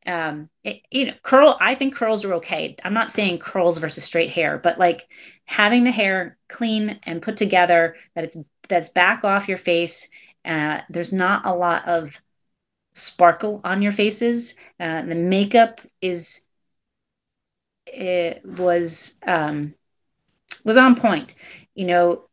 Um, 0.06 0.48
it, 0.64 0.82
you 0.90 1.06
know, 1.06 1.14
curl. 1.22 1.56
I 1.60 1.74
think 1.74 1.94
curls 1.94 2.24
are 2.24 2.34
okay. 2.34 2.76
I'm 2.84 2.94
not 2.94 3.10
saying 3.10 3.38
curls 3.38 3.78
versus 3.78 4.04
straight 4.04 4.30
hair, 4.30 4.58
but 4.58 4.78
like 4.78 5.06
having 5.44 5.84
the 5.84 5.90
hair 5.90 6.38
clean 6.48 6.98
and 7.02 7.22
put 7.22 7.36
together, 7.36 7.96
that 8.14 8.24
it's 8.24 8.36
that's 8.68 8.90
back 8.90 9.24
off 9.24 9.48
your 9.48 9.58
face. 9.58 10.08
Uh, 10.44 10.80
there's 10.90 11.12
not 11.12 11.46
a 11.46 11.54
lot 11.54 11.88
of 11.88 12.20
sparkle 12.94 13.60
on 13.64 13.82
your 13.82 13.92
faces. 13.92 14.54
Uh, 14.80 15.02
the 15.02 15.14
makeup 15.14 15.80
is 16.00 16.44
it 17.86 18.44
was 18.44 19.18
um, 19.26 19.74
was 20.64 20.76
on 20.76 20.94
point. 20.96 21.34
You 21.74 21.86
know, 21.86 22.27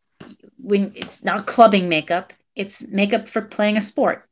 when 0.66 0.94
it's 0.96 1.24
not 1.24 1.46
clubbing 1.46 1.88
makeup, 1.90 2.34
it's 2.56 2.88
makeup 2.92 3.30
for 3.30 3.42
playing 3.42 3.78
a 3.78 3.82
sport. 3.82 4.28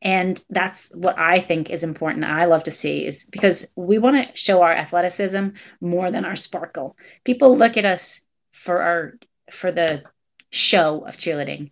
And 0.00 0.42
that's 0.50 0.94
what 0.94 1.18
I 1.18 1.40
think 1.40 1.70
is 1.70 1.84
important. 1.84 2.24
I 2.24 2.46
love 2.46 2.64
to 2.64 2.70
see 2.70 3.06
is 3.06 3.24
because 3.24 3.70
we 3.76 3.98
want 3.98 4.16
to 4.16 4.36
show 4.36 4.62
our 4.62 4.72
athleticism 4.72 5.48
more 5.80 6.10
than 6.10 6.24
our 6.24 6.36
sparkle. 6.36 6.96
People 7.24 7.56
look 7.56 7.76
at 7.76 7.84
us 7.84 8.20
for 8.52 8.82
our 8.82 9.14
for 9.50 9.70
the 9.70 10.02
show 10.50 11.04
of 11.06 11.16
cheerleading, 11.16 11.70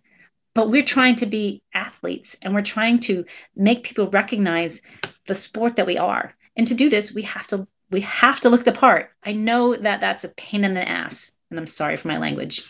but 0.53 0.69
we're 0.69 0.83
trying 0.83 1.15
to 1.17 1.25
be 1.25 1.61
athletes 1.73 2.37
and 2.41 2.53
we're 2.53 2.61
trying 2.61 2.99
to 3.01 3.25
make 3.55 3.83
people 3.83 4.09
recognize 4.09 4.81
the 5.27 5.35
sport 5.35 5.75
that 5.75 5.85
we 5.85 5.97
are. 5.97 6.33
And 6.55 6.67
to 6.67 6.73
do 6.73 6.89
this, 6.89 7.13
we 7.13 7.23
have 7.23 7.47
to 7.47 7.67
we 7.89 8.01
have 8.01 8.39
to 8.41 8.49
look 8.49 8.63
the 8.63 8.71
part. 8.71 9.11
I 9.23 9.33
know 9.33 9.75
that 9.75 9.99
that's 9.99 10.23
a 10.23 10.29
pain 10.29 10.63
in 10.63 10.73
the 10.73 10.87
ass, 10.87 11.33
and 11.49 11.59
I'm 11.59 11.67
sorry 11.67 11.97
for 11.97 12.07
my 12.07 12.17
language. 12.17 12.63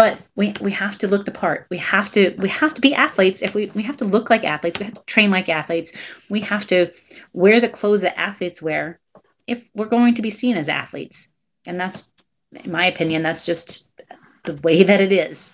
But 0.00 0.18
we, 0.34 0.54
we 0.62 0.72
have 0.72 0.96
to 0.96 1.08
look 1.08 1.26
the 1.26 1.30
part. 1.30 1.66
We 1.68 1.76
have 1.76 2.10
to 2.12 2.34
we 2.38 2.48
have 2.48 2.72
to 2.72 2.80
be 2.80 2.94
athletes. 2.94 3.42
If 3.42 3.54
we 3.54 3.70
we 3.74 3.82
have 3.82 3.98
to 3.98 4.06
look 4.06 4.30
like 4.30 4.44
athletes, 4.44 4.78
we 4.78 4.86
have 4.86 4.94
to 4.94 5.02
train 5.02 5.30
like 5.30 5.50
athletes. 5.50 5.92
We 6.30 6.40
have 6.40 6.66
to 6.68 6.90
wear 7.34 7.60
the 7.60 7.68
clothes 7.68 8.00
that 8.00 8.18
athletes 8.18 8.62
wear 8.62 8.98
if 9.46 9.68
we're 9.74 9.84
going 9.90 10.14
to 10.14 10.22
be 10.22 10.30
seen 10.30 10.56
as 10.56 10.70
athletes. 10.70 11.28
And 11.66 11.78
that's 11.78 12.10
in 12.50 12.72
my 12.72 12.86
opinion, 12.86 13.20
that's 13.20 13.44
just 13.44 13.86
the 14.46 14.54
way 14.62 14.84
that 14.84 15.02
it 15.02 15.12
is. 15.12 15.52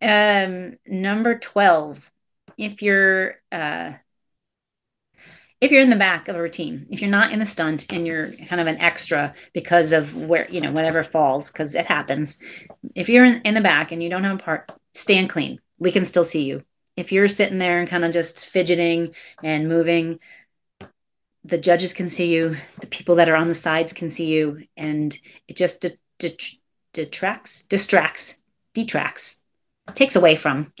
Um, 0.00 0.78
number 0.86 1.40
12. 1.40 2.12
If 2.56 2.80
you're 2.80 3.40
uh, 3.50 3.94
if 5.60 5.70
you're 5.70 5.82
in 5.82 5.88
the 5.88 5.96
back 5.96 6.28
of 6.28 6.36
a 6.36 6.42
routine, 6.42 6.86
if 6.90 7.00
you're 7.00 7.10
not 7.10 7.32
in 7.32 7.38
the 7.38 7.46
stunt 7.46 7.90
and 7.90 8.06
you're 8.06 8.32
kind 8.32 8.60
of 8.60 8.66
an 8.66 8.78
extra 8.78 9.34
because 9.54 9.92
of 9.92 10.14
where, 10.14 10.46
you 10.50 10.60
know, 10.60 10.72
whatever 10.72 11.02
falls, 11.02 11.50
because 11.50 11.74
it 11.74 11.86
happens. 11.86 12.38
If 12.94 13.08
you're 13.08 13.24
in, 13.24 13.40
in 13.42 13.54
the 13.54 13.60
back 13.60 13.92
and 13.92 14.02
you 14.02 14.10
don't 14.10 14.24
have 14.24 14.40
a 14.40 14.42
part, 14.42 14.70
stand 14.94 15.30
clean. 15.30 15.60
we 15.78 15.92
can 15.92 16.04
still 16.04 16.24
see 16.24 16.44
you. 16.44 16.62
If 16.96 17.12
you're 17.12 17.28
sitting 17.28 17.58
there 17.58 17.80
and 17.80 17.88
kind 17.88 18.04
of 18.04 18.12
just 18.12 18.46
fidgeting 18.46 19.14
and 19.42 19.68
moving, 19.68 20.18
the 21.44 21.58
judges 21.58 21.94
can 21.94 22.08
see 22.08 22.34
you, 22.34 22.56
the 22.80 22.86
people 22.86 23.16
that 23.16 23.28
are 23.28 23.36
on 23.36 23.48
the 23.48 23.54
sides 23.54 23.92
can 23.92 24.10
see 24.10 24.26
you, 24.26 24.64
and 24.76 25.16
it 25.46 25.56
just 25.56 25.80
de- 25.80 25.96
de- 26.18 26.58
detracts, 26.92 27.62
distracts, 27.64 28.40
detracts, 28.74 29.40
takes 29.94 30.16
away 30.16 30.34
from 30.34 30.72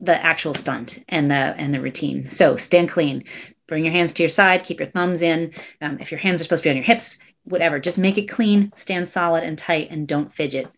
the 0.00 0.14
actual 0.14 0.54
stunt 0.54 1.02
and 1.08 1.30
the 1.30 1.34
and 1.34 1.72
the 1.72 1.80
routine. 1.80 2.30
So 2.30 2.56
stand 2.56 2.88
clean. 2.88 3.24
Bring 3.66 3.84
your 3.84 3.92
hands 3.92 4.12
to 4.14 4.22
your 4.22 4.30
side. 4.30 4.64
Keep 4.64 4.80
your 4.80 4.88
thumbs 4.88 5.22
in. 5.22 5.52
Um, 5.80 5.98
if 6.00 6.10
your 6.10 6.20
hands 6.20 6.40
are 6.40 6.44
supposed 6.44 6.62
to 6.62 6.66
be 6.66 6.70
on 6.70 6.76
your 6.76 6.84
hips, 6.84 7.18
whatever. 7.44 7.78
Just 7.78 7.98
make 7.98 8.18
it 8.18 8.28
clean. 8.28 8.72
Stand 8.76 9.08
solid 9.08 9.44
and 9.44 9.58
tight, 9.58 9.90
and 9.90 10.06
don't 10.06 10.32
fidget. 10.32 10.68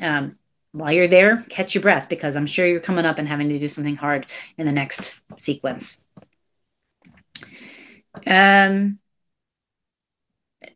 Um, 0.00 0.36
while 0.72 0.92
you're 0.92 1.08
there, 1.08 1.42
catch 1.48 1.74
your 1.74 1.82
breath 1.82 2.08
because 2.08 2.36
I'm 2.36 2.46
sure 2.46 2.66
you're 2.66 2.80
coming 2.80 3.06
up 3.06 3.18
and 3.18 3.26
having 3.26 3.48
to 3.48 3.58
do 3.58 3.68
something 3.68 3.96
hard 3.96 4.26
in 4.58 4.66
the 4.66 4.72
next 4.72 5.20
sequence. 5.38 6.00
Um, 8.26 8.98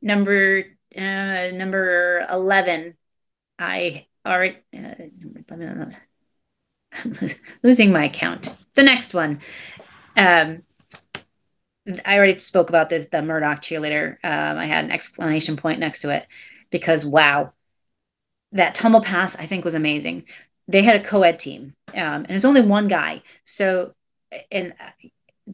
number 0.01 0.65
uh, 0.97 1.49
number 1.53 2.27
eleven, 2.31 2.97
I 3.59 4.07
already 4.27 4.57
uh, 4.77 4.95
I'm 6.93 7.19
losing 7.63 7.93
my 7.93 8.09
count. 8.09 8.57
The 8.75 8.83
next 8.83 9.15
one, 9.15 9.41
um, 10.17 10.63
I 12.05 12.16
already 12.16 12.38
spoke 12.38 12.69
about 12.69 12.88
this. 12.88 13.07
The 13.07 13.23
Murdock 13.23 13.61
cheerleader. 13.61 14.16
Um, 14.23 14.59
I 14.59 14.66
had 14.66 14.85
an 14.85 14.90
exclamation 14.90 15.57
point 15.57 15.81
next 15.81 16.03
to 16.03 16.11
it 16.11 16.27
because 16.71 17.05
wow, 17.05 17.53
that 18.53 18.75
tumble 18.75 19.01
pass 19.01 19.37
I 19.37 19.47
think 19.47 19.64
was 19.64 19.75
amazing. 19.75 20.25
They 20.69 20.83
had 20.83 20.97
a 20.97 21.05
co-ed 21.05 21.38
team, 21.38 21.75
um, 21.88 22.25
and 22.25 22.31
it's 22.31 22.45
only 22.45 22.61
one 22.61 22.87
guy. 22.87 23.23
So, 23.45 23.95
and 24.53 24.75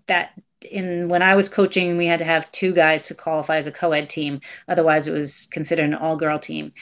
that 0.06 0.32
in 0.70 1.08
when 1.08 1.22
I 1.22 1.36
was 1.36 1.48
coaching, 1.48 1.96
we 1.96 2.06
had 2.06 2.18
to 2.18 2.24
have 2.24 2.50
two 2.52 2.72
guys 2.74 3.06
to 3.08 3.14
qualify 3.14 3.56
as 3.56 3.66
a 3.66 3.72
co-ed 3.72 4.10
team. 4.10 4.40
Otherwise, 4.68 5.06
it 5.06 5.12
was 5.12 5.46
considered 5.50 5.84
an 5.86 5.94
all-girl 5.94 6.38
team. 6.38 6.72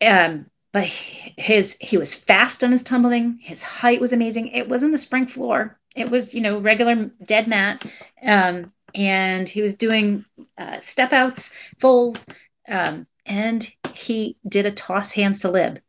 Um, 0.00 0.46
but 0.72 0.84
his 0.84 1.76
he 1.80 1.98
was 1.98 2.14
fast 2.14 2.64
on 2.64 2.70
his 2.70 2.82
tumbling. 2.82 3.38
His 3.42 3.62
height 3.62 4.00
was 4.00 4.12
amazing. 4.12 4.48
It 4.48 4.68
wasn't 4.68 4.92
the 4.92 4.98
spring 4.98 5.26
floor. 5.26 5.78
It 5.94 6.10
was 6.10 6.34
you 6.34 6.40
know 6.40 6.58
regular 6.58 7.10
dead 7.24 7.48
mat, 7.48 7.84
um, 8.24 8.72
and 8.94 9.48
he 9.48 9.62
was 9.62 9.76
doing 9.76 10.24
uh, 10.56 10.80
step 10.82 11.12
outs, 11.12 11.54
fulls, 11.78 12.26
um, 12.68 13.06
and 13.26 13.66
he 13.94 14.36
did 14.46 14.66
a 14.66 14.70
toss 14.70 15.12
hands 15.12 15.40
to 15.40 15.50
lib. 15.50 15.80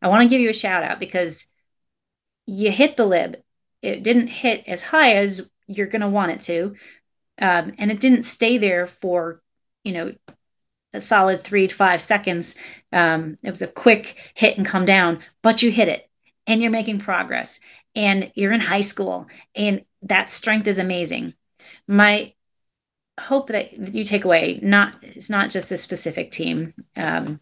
I 0.00 0.08
want 0.08 0.22
to 0.22 0.28
give 0.28 0.40
you 0.40 0.50
a 0.50 0.54
shout 0.54 0.82
out 0.82 0.98
because 0.98 1.48
you 2.46 2.72
hit 2.72 2.96
the 2.96 3.06
lib. 3.06 3.36
It 3.82 4.02
didn't 4.02 4.28
hit 4.28 4.64
as 4.66 4.82
high 4.82 5.14
as 5.16 5.40
you're 5.66 5.86
going 5.86 6.02
to 6.02 6.08
want 6.08 6.32
it 6.32 6.40
to. 6.40 6.74
Um, 7.40 7.74
and 7.78 7.90
it 7.90 8.00
didn't 8.00 8.24
stay 8.24 8.58
there 8.58 8.86
for, 8.86 9.42
you 9.84 9.92
know, 9.92 10.14
a 10.92 11.00
solid 11.00 11.40
three 11.40 11.68
to 11.68 11.74
five 11.74 12.02
seconds. 12.02 12.54
Um, 12.92 13.38
it 13.42 13.50
was 13.50 13.62
a 13.62 13.66
quick 13.66 14.16
hit 14.34 14.56
and 14.56 14.66
come 14.66 14.84
down, 14.84 15.20
but 15.42 15.62
you 15.62 15.70
hit 15.70 15.88
it 15.88 16.08
and 16.46 16.60
you're 16.60 16.70
making 16.70 16.98
progress 16.98 17.60
and 17.94 18.32
you're 18.34 18.52
in 18.52 18.60
high 18.60 18.80
school 18.80 19.26
and 19.54 19.84
that 20.02 20.30
strength 20.30 20.66
is 20.66 20.78
amazing. 20.78 21.34
My 21.86 22.32
hope 23.20 23.48
that 23.48 23.94
you 23.94 24.04
take 24.04 24.24
away 24.24 24.58
not 24.62 24.96
it's 25.02 25.30
not 25.30 25.50
just 25.50 25.70
a 25.72 25.76
specific 25.76 26.30
team. 26.30 26.74
Um, 26.96 27.40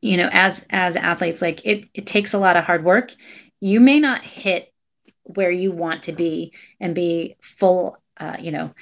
you 0.00 0.16
know, 0.16 0.28
as 0.30 0.66
as 0.70 0.96
athletes, 0.96 1.42
like 1.42 1.64
it 1.64 1.86
it 1.94 2.06
takes 2.06 2.34
a 2.34 2.38
lot 2.38 2.56
of 2.56 2.64
hard 2.64 2.84
work. 2.84 3.12
You 3.60 3.80
may 3.80 4.00
not 4.00 4.24
hit 4.24 4.72
where 5.22 5.50
you 5.50 5.72
want 5.72 6.04
to 6.04 6.12
be 6.12 6.52
and 6.80 6.94
be 6.94 7.36
full, 7.40 7.98
uh, 8.18 8.36
you 8.38 8.52
know, 8.52 8.72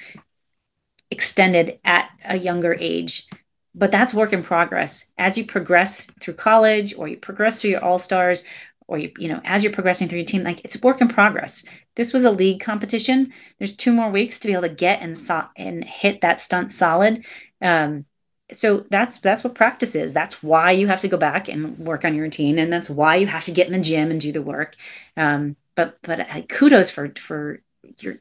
extended 1.09 1.79
at 1.83 2.09
a 2.23 2.37
younger 2.37 2.75
age. 2.77 3.27
But 3.73 3.91
that's 3.91 4.13
work 4.13 4.31
in 4.31 4.43
progress. 4.43 5.11
As 5.17 5.37
you 5.37 5.45
progress 5.45 6.05
through 6.21 6.35
college 6.35 6.95
or 6.97 7.07
you 7.07 7.17
progress 7.17 7.59
through 7.59 7.71
your 7.71 7.83
all 7.83 7.99
stars 7.99 8.43
or 8.87 8.97
you, 8.97 9.11
you 9.17 9.27
know, 9.27 9.41
as 9.43 9.63
you're 9.63 9.73
progressing 9.73 10.07
through 10.07 10.19
your 10.19 10.25
team, 10.27 10.43
like 10.43 10.63
it's 10.65 10.81
work 10.81 11.01
in 11.01 11.07
progress. 11.07 11.65
This 11.95 12.13
was 12.13 12.25
a 12.25 12.31
league 12.31 12.61
competition. 12.61 13.33
There's 13.57 13.75
two 13.75 13.93
more 13.93 14.09
weeks 14.11 14.39
to 14.39 14.47
be 14.47 14.53
able 14.53 14.63
to 14.63 14.69
get 14.69 15.01
and 15.01 15.17
so- 15.17 15.47
and 15.57 15.83
hit 15.83 16.21
that 16.21 16.41
stunt 16.41 16.71
solid. 16.71 17.25
Um, 17.61 18.05
so 18.51 18.85
that's 18.91 19.17
that's 19.19 19.43
what 19.43 19.55
practice 19.55 19.95
is. 19.95 20.13
That's 20.13 20.43
why 20.43 20.71
you 20.71 20.87
have 20.87 21.01
to 21.01 21.07
go 21.07 21.17
back 21.17 21.47
and 21.49 21.77
work 21.79 22.05
on 22.05 22.13
your 22.13 22.23
routine, 22.25 22.59
and 22.59 22.71
that's 22.71 22.89
why 22.89 23.15
you 23.15 23.27
have 23.27 23.45
to 23.45 23.51
get 23.51 23.67
in 23.67 23.73
the 23.73 23.79
gym 23.79 24.11
and 24.11 24.21
do 24.21 24.31
the 24.31 24.41
work. 24.41 24.75
Um, 25.17 25.55
but 25.75 25.97
but 26.03 26.19
uh, 26.19 26.41
kudos 26.43 26.91
for 26.91 27.11
for 27.19 27.59
your 28.01 28.17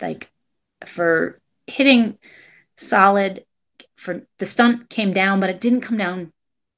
like 0.00 0.30
for 0.86 1.40
hitting 1.66 2.18
solid. 2.76 3.44
For 3.96 4.22
the 4.38 4.46
stunt 4.46 4.88
came 4.90 5.12
down, 5.12 5.40
but 5.40 5.50
it 5.50 5.60
didn't 5.60 5.82
come 5.82 5.98
down 5.98 6.32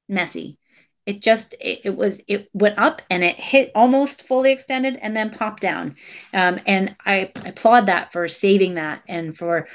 messy. 0.09 0.59
It 1.05 1.21
just 1.21 1.55
it, 1.55 1.81
it 1.85 1.97
was 1.97 2.21
it 2.29 2.49
went 2.53 2.79
up 2.79 3.03
and 3.11 3.25
it 3.25 3.37
hit 3.37 3.73
almost 3.75 4.23
fully 4.23 4.53
extended 4.53 4.99
and 5.01 5.17
then 5.17 5.31
popped 5.31 5.63
down. 5.63 5.97
Um, 6.33 6.61
and 6.67 6.97
I, 7.05 7.33
applaud 7.45 7.87
that 7.87 8.13
for 8.13 8.29
saving 8.29 8.75
that 8.75 9.03
and 9.09 9.37
for 9.37 9.69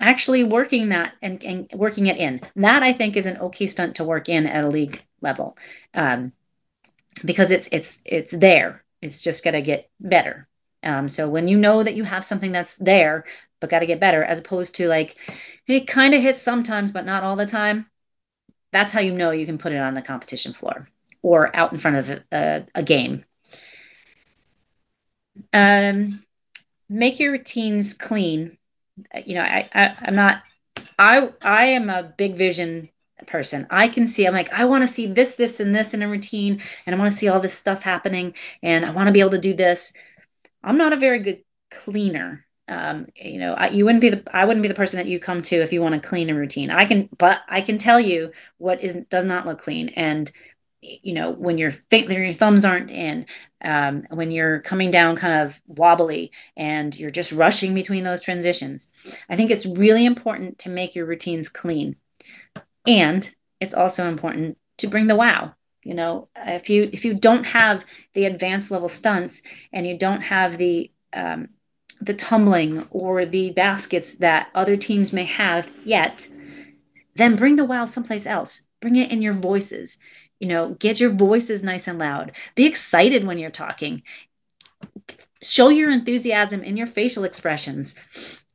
actually 0.00 0.44
working 0.44 0.90
that 0.90 1.14
and, 1.22 1.42
and 1.42 1.68
working 1.72 2.06
it 2.06 2.18
in. 2.18 2.40
That 2.56 2.82
I 2.82 2.92
think 2.92 3.16
is 3.16 3.26
an 3.26 3.38
okay 3.38 3.66
stunt 3.66 3.96
to 3.96 4.04
work 4.04 4.28
in 4.28 4.46
at 4.46 4.64
a 4.64 4.68
league 4.68 5.02
level. 5.20 5.56
Um, 5.94 6.32
because 7.24 7.50
it's 7.50 7.68
it's 7.72 8.00
it's 8.04 8.32
there. 8.32 8.84
It's 9.00 9.22
just 9.22 9.44
gonna 9.44 9.62
get 9.62 9.90
better. 10.00 10.48
Um, 10.82 11.08
so 11.08 11.28
when 11.28 11.48
you 11.48 11.56
know 11.56 11.82
that 11.82 11.94
you 11.94 12.04
have 12.04 12.24
something 12.24 12.52
that's 12.52 12.76
there 12.76 13.24
but 13.60 13.70
got 13.70 13.78
to 13.78 13.86
get 13.86 14.00
better, 14.00 14.24
as 14.24 14.40
opposed 14.40 14.74
to 14.76 14.88
like 14.88 15.16
it 15.66 15.86
kind 15.86 16.14
of 16.14 16.20
hits 16.20 16.42
sometimes 16.42 16.92
but 16.92 17.06
not 17.06 17.22
all 17.22 17.36
the 17.36 17.46
time, 17.46 17.86
that's 18.72 18.92
how 18.92 19.00
you 19.00 19.12
know 19.12 19.30
you 19.30 19.46
can 19.46 19.58
put 19.58 19.72
it 19.72 19.78
on 19.78 19.94
the 19.94 20.02
competition 20.02 20.52
floor 20.52 20.88
or 21.22 21.54
out 21.54 21.72
in 21.72 21.78
front 21.78 21.96
of 21.98 22.22
a, 22.32 22.66
a 22.74 22.82
game. 22.82 23.24
Um, 25.52 26.24
make 26.88 27.20
your 27.20 27.32
routines 27.32 27.94
clean 27.94 28.58
you 29.24 29.34
know, 29.34 29.42
I, 29.42 29.68
I 29.74 29.96
I'm 30.02 30.14
not 30.14 30.42
I 30.98 31.30
I 31.42 31.64
am 31.66 31.90
a 31.90 32.02
big 32.02 32.36
vision 32.36 32.88
person. 33.26 33.66
I 33.70 33.88
can 33.88 34.08
see, 34.08 34.26
I'm 34.26 34.34
like, 34.34 34.52
I 34.52 34.64
want 34.64 34.82
to 34.82 34.92
see 34.92 35.06
this, 35.06 35.34
this, 35.34 35.60
and 35.60 35.74
this 35.74 35.94
in 35.94 36.02
a 36.02 36.08
routine, 36.08 36.60
and 36.84 36.94
I 36.94 36.98
want 36.98 37.12
to 37.12 37.16
see 37.16 37.28
all 37.28 37.40
this 37.40 37.54
stuff 37.54 37.82
happening, 37.82 38.34
and 38.62 38.84
I 38.84 38.90
want 38.90 39.06
to 39.06 39.12
be 39.12 39.20
able 39.20 39.30
to 39.30 39.38
do 39.38 39.54
this. 39.54 39.94
I'm 40.62 40.76
not 40.76 40.92
a 40.92 40.98
very 40.98 41.20
good 41.20 41.44
cleaner. 41.70 42.44
Um, 42.72 43.06
you 43.14 43.38
know, 43.38 43.52
I, 43.52 43.68
you 43.68 43.84
wouldn't 43.84 44.00
be 44.00 44.10
the 44.10 44.22
I 44.32 44.44
wouldn't 44.44 44.62
be 44.62 44.68
the 44.68 44.74
person 44.74 44.96
that 44.96 45.06
you 45.06 45.20
come 45.20 45.42
to 45.42 45.56
if 45.56 45.72
you 45.72 45.82
want 45.82 46.00
to 46.00 46.08
clean 46.08 46.30
a 46.30 46.34
routine. 46.34 46.70
I 46.70 46.84
can, 46.84 47.08
but 47.18 47.40
I 47.48 47.60
can 47.60 47.78
tell 47.78 48.00
you 48.00 48.32
what 48.58 48.82
is 48.82 48.94
does 49.10 49.24
not 49.24 49.46
look 49.46 49.60
clean, 49.60 49.90
and 49.90 50.30
you 50.80 51.12
know 51.12 51.30
when 51.30 51.58
your 51.58 51.72
your 51.90 52.34
thumbs 52.34 52.64
aren't 52.64 52.90
in 52.90 53.26
um, 53.62 54.04
when 54.10 54.30
you're 54.30 54.60
coming 54.60 54.90
down 54.90 55.16
kind 55.16 55.42
of 55.42 55.60
wobbly 55.66 56.32
and 56.56 56.98
you're 56.98 57.10
just 57.10 57.30
rushing 57.30 57.72
between 57.72 58.02
those 58.02 58.20
transitions 58.20 58.88
i 59.28 59.36
think 59.36 59.52
it's 59.52 59.64
really 59.64 60.04
important 60.04 60.58
to 60.58 60.70
make 60.70 60.96
your 60.96 61.06
routines 61.06 61.48
clean. 61.48 61.94
And 62.86 63.34
it's 63.60 63.74
also 63.74 64.08
important 64.08 64.58
to 64.78 64.88
bring 64.88 65.06
the 65.06 65.16
wow. 65.16 65.54
You 65.84 65.94
know 65.94 66.28
if 66.36 66.70
you 66.70 66.88
if 66.92 67.04
you 67.04 67.14
don't 67.14 67.44
have 67.44 67.84
the 68.14 68.26
advanced 68.26 68.70
level 68.70 68.88
stunts 68.88 69.42
and 69.72 69.86
you 69.86 69.98
don't 69.98 70.20
have 70.20 70.56
the 70.56 70.92
um, 71.12 71.48
the 72.04 72.14
tumbling 72.14 72.86
or 72.90 73.24
the 73.24 73.50
baskets 73.50 74.16
that 74.16 74.48
other 74.54 74.76
teams 74.76 75.12
may 75.12 75.24
have 75.24 75.70
yet 75.84 76.28
then 77.14 77.36
bring 77.36 77.56
the 77.56 77.64
wow 77.64 77.84
someplace 77.84 78.26
else. 78.26 78.62
Bring 78.80 78.96
it 78.96 79.10
in 79.10 79.22
your 79.22 79.34
voices. 79.34 79.98
You 80.40 80.48
know 80.48 80.70
get 80.70 80.98
your 80.98 81.10
voices 81.10 81.62
nice 81.62 81.88
and 81.88 81.98
loud. 81.98 82.32
Be 82.54 82.66
excited 82.66 83.24
when 83.24 83.38
you're 83.38 83.50
talking. 83.50 84.02
Show 85.42 85.68
your 85.68 85.90
enthusiasm 85.90 86.62
in 86.62 86.76
your 86.76 86.86
facial 86.86 87.24
expressions. 87.24 87.94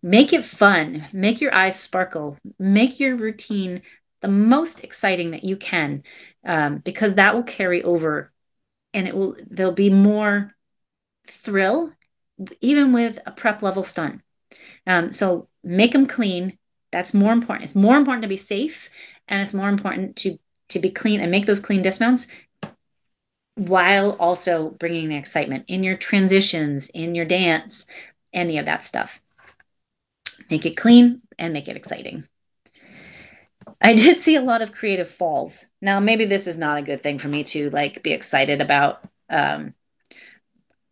Make 0.02 0.34
it 0.34 0.46
fun. 0.46 1.06
Make 1.14 1.42
your 1.42 1.54
eyes 1.54 1.80
sparkle. 1.80 2.38
Make 2.60 3.00
your 3.00 3.16
routine 3.16 3.82
the 4.22 4.28
most 4.28 4.84
exciting 4.84 5.32
that 5.32 5.44
you 5.44 5.58
can 5.58 6.04
um, 6.46 6.80
because 6.80 7.16
that 7.16 7.36
will 7.36 7.44
carry 7.44 7.84
over 7.84 8.32
and 8.94 9.08
it 9.08 9.16
will 9.16 9.36
there'll 9.50 9.72
be 9.72 9.90
more 9.90 10.56
thrill 11.28 11.92
even 12.62 12.94
with 12.94 13.20
a 13.26 13.32
prep 13.32 13.62
level 13.62 13.84
stunt 13.84 14.22
um, 14.86 15.12
so 15.12 15.48
make 15.64 15.92
them 15.92 16.08
clean 16.08 16.58
that's 16.92 17.14
more 17.14 17.34
important 17.34 17.66
it's 17.66 17.76
more 17.76 17.98
important 17.98 18.24
to 18.24 18.30
be 18.30 18.38
safe 18.38 18.90
and 19.28 19.42
it's 19.42 19.54
more 19.54 19.70
important 19.70 20.16
to 20.16 20.38
to 20.70 20.80
be 20.80 20.90
clean 20.90 21.22
and 21.22 21.32
make 21.32 21.46
those 21.46 21.60
clean 21.60 21.82
dismounts 21.82 22.28
while 23.58 24.12
also 24.12 24.70
bringing 24.70 25.10
the 25.10 25.18
excitement 25.18 25.66
in 25.68 25.84
your 25.84 25.98
transitions, 25.98 26.90
in 26.90 27.16
your 27.16 27.26
dance, 27.26 27.88
any 28.32 28.60
of 28.60 28.68
that 28.68 28.86
stuff. 28.86 29.20
Make 30.50 30.66
it 30.68 30.78
clean 30.78 31.24
and 31.40 31.54
make 31.54 31.68
it 31.68 31.76
exciting. 31.76 32.26
I 33.82 33.96
did 33.96 34.20
see 34.20 34.36
a 34.36 34.42
lot 34.42 34.62
of 34.62 34.74
creative 34.74 35.10
falls. 35.10 35.66
Now, 35.82 36.00
maybe 36.00 36.26
this 36.26 36.46
is 36.46 36.58
not 36.58 36.78
a 36.78 36.84
good 36.84 37.02
thing 37.02 37.18
for 37.18 37.28
me 37.28 37.44
to 37.46 37.72
like 37.72 38.04
be 38.04 38.14
excited 38.14 38.62
about. 38.62 39.04
Um, 39.30 39.74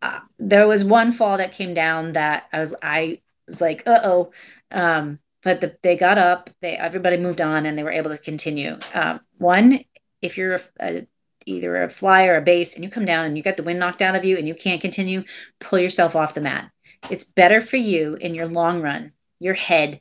uh, 0.05 0.19
there 0.37 0.67
was 0.67 0.83
one 0.83 1.11
fall 1.11 1.37
that 1.37 1.53
came 1.53 1.73
down 1.73 2.11
that 2.11 2.45
I 2.53 2.59
was 2.59 2.75
I 2.81 3.21
was 3.47 3.59
like, 3.59 3.87
uh 3.87 4.01
oh. 4.03 4.31
Um, 4.71 5.19
but 5.43 5.61
the, 5.61 5.77
they 5.81 5.95
got 5.95 6.17
up. 6.17 6.49
They 6.61 6.75
everybody 6.75 7.17
moved 7.17 7.41
on, 7.41 7.65
and 7.65 7.77
they 7.77 7.83
were 7.83 7.91
able 7.91 8.11
to 8.11 8.17
continue. 8.17 8.77
Um, 8.93 9.21
one, 9.37 9.83
if 10.21 10.37
you're 10.37 10.55
a, 10.55 10.61
a, 10.79 11.07
either 11.45 11.83
a 11.83 11.89
fly 11.89 12.25
or 12.25 12.37
a 12.37 12.41
base, 12.41 12.75
and 12.75 12.83
you 12.83 12.89
come 12.89 13.05
down 13.05 13.25
and 13.25 13.35
you 13.35 13.43
get 13.43 13.57
the 13.57 13.63
wind 13.63 13.79
knocked 13.79 14.01
out 14.01 14.15
of 14.15 14.25
you, 14.25 14.37
and 14.37 14.47
you 14.47 14.53
can't 14.53 14.81
continue, 14.81 15.23
pull 15.59 15.79
yourself 15.79 16.15
off 16.15 16.35
the 16.35 16.41
mat. 16.41 16.69
It's 17.09 17.23
better 17.23 17.61
for 17.61 17.77
you 17.77 18.15
in 18.15 18.35
your 18.35 18.47
long 18.47 18.81
run, 18.81 19.11
your 19.39 19.53
head, 19.53 19.99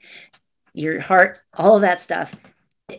your 0.74 1.00
heart, 1.00 1.40
all 1.54 1.76
of 1.76 1.82
that 1.82 2.02
stuff, 2.02 2.34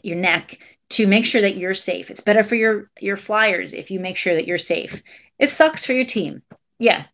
your 0.01 0.17
neck, 0.17 0.59
to 0.91 1.07
make 1.07 1.25
sure 1.25 1.41
that 1.41 1.57
you're 1.57 1.73
safe. 1.73 2.09
It's 2.09 2.21
better 2.21 2.43
for 2.43 2.55
your 2.55 2.89
your 2.99 3.17
flyers 3.17 3.73
if 3.73 3.91
you 3.91 3.99
make 3.99 4.17
sure 4.17 4.35
that 4.35 4.47
you're 4.47 4.57
safe. 4.57 5.03
It 5.37 5.51
sucks 5.51 5.85
for 5.85 5.93
your 5.93 6.05
team. 6.05 6.41
Yeah. 6.79 7.05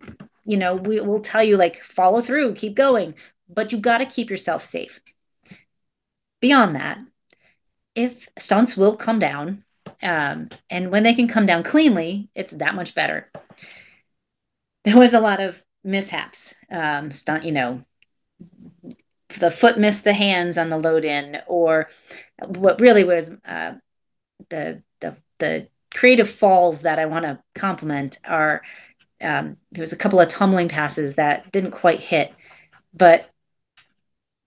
You 0.46 0.58
know, 0.58 0.76
we 0.76 1.00
will 1.00 1.22
tell 1.22 1.44
you 1.44 1.58
like 1.58 1.78
follow 1.82 2.22
through, 2.22 2.56
keep 2.56 2.76
going, 2.76 3.16
but 3.48 3.72
you 3.72 3.80
got 3.80 4.00
to 4.00 4.06
keep 4.06 4.30
yourself 4.30 4.64
safe. 4.64 5.00
Beyond 6.42 6.76
that, 6.76 6.98
if 7.96 8.28
stunts 8.38 8.76
will 8.76 8.96
come 8.96 9.20
down, 9.20 9.64
um, 10.02 10.50
and 10.70 10.92
when 10.92 11.04
they 11.04 11.14
can 11.14 11.28
come 11.28 11.46
down 11.46 11.64
cleanly, 11.64 12.30
it's 12.34 12.54
that 12.54 12.76
much 12.76 12.96
better. 12.96 13.30
There 14.84 14.98
was 14.98 15.14
a 15.14 15.20
lot 15.20 15.42
of 15.42 15.62
mishaps, 15.84 16.56
um, 16.72 17.12
stunt, 17.12 17.44
you 17.44 17.52
know, 17.52 17.84
the 19.40 19.52
foot 19.52 19.78
missed 19.78 20.04
the 20.04 20.14
hands 20.14 20.58
on 20.58 20.70
the 20.70 20.78
load 20.78 21.06
in, 21.06 21.42
or 21.48 21.90
what 22.46 22.82
really 22.82 23.04
was 23.04 23.32
uh, 23.46 23.74
the 24.50 24.82
the 25.00 25.16
the 25.40 25.68
creative 25.94 26.30
falls 26.30 26.82
that 26.82 27.00
I 27.00 27.06
want 27.06 27.26
to 27.26 27.40
compliment 27.56 28.18
are 28.26 28.62
um, 29.22 29.58
there 29.72 29.84
was 29.84 29.94
a 29.94 29.98
couple 29.98 30.20
of 30.20 30.28
tumbling 30.28 30.70
passes 30.70 31.16
that 31.16 31.52
didn't 31.52 31.72
quite 31.72 32.02
hit, 32.02 32.34
but 32.94 33.30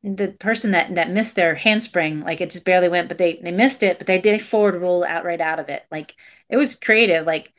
the 0.02 0.28
person 0.28 0.72
that 0.72 0.94
that 0.96 1.10
missed 1.10 1.34
their 1.34 1.54
handspring, 1.54 2.20
like 2.20 2.40
it 2.40 2.50
just 2.50 2.64
barely 2.64 2.88
went, 2.88 3.08
but 3.08 3.18
they 3.18 3.40
they 3.42 3.50
missed 3.52 3.82
it, 3.82 3.98
but 3.98 4.06
they 4.06 4.20
did 4.20 4.40
a 4.40 4.44
forward 4.44 4.80
roll 4.80 5.04
out 5.04 5.24
right 5.24 5.40
out 5.40 5.58
of 5.58 5.68
it. 5.70 5.82
Like 5.90 6.14
it 6.48 6.56
was 6.56 6.74
creative. 6.74 7.26
Like 7.26 7.52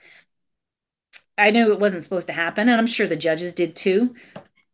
I 1.38 1.52
knew 1.52 1.72
it 1.74 1.80
wasn't 1.80 2.04
supposed 2.04 2.28
to 2.28 2.34
happen, 2.34 2.70
and 2.70 2.78
I'm 2.78 2.88
sure 2.88 3.08
the 3.08 3.16
judges 3.16 3.54
did 3.54 3.76
too, 3.76 4.16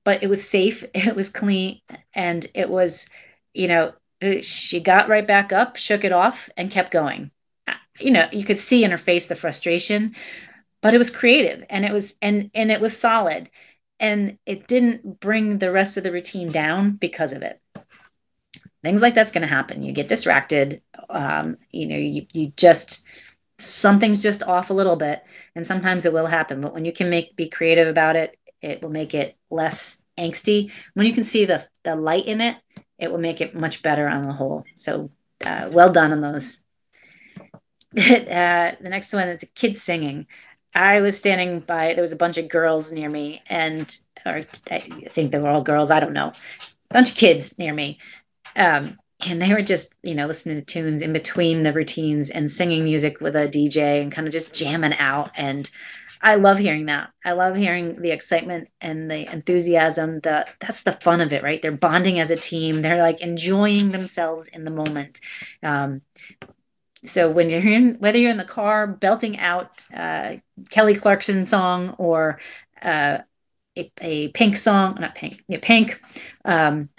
but 0.04 0.24
it 0.24 0.28
was 0.28 0.48
safe, 0.48 0.84
it 0.94 1.16
was 1.16 1.30
clean, 1.30 1.82
and 2.14 2.46
it 2.54 2.70
was, 2.70 3.10
you 3.54 3.68
know, 3.68 3.94
she 4.42 4.80
got 4.80 5.10
right 5.10 5.26
back 5.26 5.52
up, 5.54 5.78
shook 5.78 6.04
it 6.04 6.12
off, 6.12 6.50
and 6.58 6.70
kept 6.70 6.92
going. 6.92 7.32
You 8.00 8.12
know, 8.12 8.28
you 8.32 8.44
could 8.46 8.60
see 8.60 8.84
in 8.84 8.92
her 8.92 8.98
face 8.98 9.28
the 9.28 9.36
frustration, 9.36 10.16
but 10.82 10.94
it 10.94 10.98
was 10.98 11.10
creative 11.10 11.66
and 11.70 11.86
it 11.86 11.92
was 11.92 12.16
and 12.22 12.52
and 12.54 12.72
it 12.72 12.82
was 12.82 12.98
solid. 12.98 13.50
And 14.00 14.40
it 14.48 14.68
didn't 14.68 15.20
bring 15.20 15.60
the 15.60 15.72
rest 15.72 15.98
of 15.98 16.04
the 16.04 16.12
routine 16.12 16.52
down 16.52 16.94
because 16.94 17.34
of 17.34 17.44
it. 17.44 17.60
Things 18.84 19.02
like 19.02 19.14
that's 19.14 19.32
going 19.32 19.44
to 19.48 19.48
happen. 19.54 19.84
You 19.84 19.94
get 19.94 20.08
distracted 20.08 20.82
um, 21.10 21.58
you 21.72 21.88
know 21.88 21.98
you, 21.98 22.26
you 22.32 22.54
just 22.56 23.04
something's 23.60 24.22
just 24.24 24.44
off 24.44 24.70
a 24.70 24.74
little 24.74 24.96
bit 24.96 25.22
and 25.56 25.66
sometimes 25.66 26.06
it 26.06 26.14
will 26.14 26.26
happen. 26.26 26.62
But 26.62 26.74
when 26.74 26.86
you 26.86 26.92
can 26.94 27.10
make 27.10 27.36
be 27.36 27.48
creative 27.48 27.88
about 27.88 28.16
it 28.16 28.38
it 28.62 28.82
will 28.82 28.90
make 28.90 29.14
it 29.14 29.36
less 29.50 30.02
angsty. 30.18 30.72
When 30.94 31.06
you 31.06 31.14
can 31.14 31.24
see 31.24 31.46
the 31.46 31.66
the 31.84 31.96
light 31.96 32.26
in 32.26 32.42
it 32.42 32.58
it 32.98 33.12
will 33.12 33.20
make 33.20 33.42
it 33.42 33.56
much 33.56 33.84
better 33.84 34.08
on 34.08 34.26
the 34.26 34.34
whole. 34.34 34.66
So 34.76 35.12
uh, 35.46 35.70
well 35.72 35.92
done 35.92 36.12
on 36.12 36.22
those. 36.22 36.62
Uh, 37.98 38.72
the 38.82 38.90
next 38.90 39.14
one 39.14 39.28
is 39.28 39.44
kids 39.54 39.82
singing 39.82 40.26
I 40.74 41.02
was 41.02 41.18
standing 41.18 41.60
by, 41.60 41.94
there 41.94 42.02
was 42.02 42.14
a 42.14 42.18
bunch 42.18 42.38
of 42.38 42.48
girls 42.48 42.92
near 42.92 43.10
me, 43.10 43.42
and, 43.48 43.96
or 44.26 44.46
I 44.70 44.80
think 45.10 45.32
they 45.32 45.40
were 45.40 45.50
all 45.50 45.62
girls, 45.62 45.92
I 45.92 46.00
don't 46.00 46.14
know, 46.14 46.28
a 46.30 46.94
bunch 46.94 47.12
of 47.12 47.18
kids 47.18 47.58
near 47.58 47.74
me. 47.74 48.00
Um, 48.56 48.98
and 49.26 49.42
they 49.42 49.54
were 49.54 49.62
just, 49.62 49.94
you 50.02 50.16
know, 50.16 50.28
listening 50.28 50.56
to 50.56 50.62
tunes 50.62 51.02
in 51.02 51.14
between 51.14 51.64
the 51.64 51.74
routines 51.74 52.30
and 52.30 52.50
singing 52.50 52.84
music 52.84 53.22
with 53.22 53.36
a 53.36 53.48
DJ 53.48 54.02
and 54.02 54.12
kind 54.12 54.28
of 54.28 54.34
just 54.34 54.54
jamming 54.54 54.96
out. 54.96 55.32
And 55.36 55.70
I 56.22 56.36
love 56.36 56.58
hearing 56.58 56.88
that. 56.88 57.12
I 57.26 57.34
love 57.34 57.56
hearing 57.56 58.02
the 58.02 58.12
excitement 58.12 58.70
and 58.80 59.10
the 59.10 59.32
enthusiasm. 59.32 60.20
The 60.20 60.48
that's 60.60 60.84
the 60.84 60.92
fun 60.92 61.22
of 61.22 61.34
it, 61.34 61.44
right? 61.44 61.62
They're 61.62 61.72
bonding 61.72 62.20
as 62.20 62.32
a 62.32 62.36
team. 62.36 62.82
They're 62.82 63.02
like 63.02 63.22
enjoying 63.22 63.90
themselves 63.90 64.48
in 64.48 64.64
the 64.64 64.72
moment. 64.72 65.20
Um, 65.64 66.02
so 67.04 67.30
when 67.30 67.50
you're 67.50 67.62
in 67.62 67.96
whether 68.00 68.18
you're 68.18 68.32
in 68.32 68.38
the 68.38 68.44
car 68.44 68.88
belting 68.88 69.40
out 69.40 69.86
uh, 69.94 70.36
kelly 70.70 70.96
clarkson 70.96 71.46
song 71.46 71.96
or 71.98 72.40
uh, 72.82 73.20
a, 73.78 73.92
a, 74.02 74.28
pink 74.30 74.58
song 74.58 74.98
not 75.00 75.16
pink 75.16 75.44
yeah, 75.48 75.60
pink 75.62 76.02
um, 76.46 76.90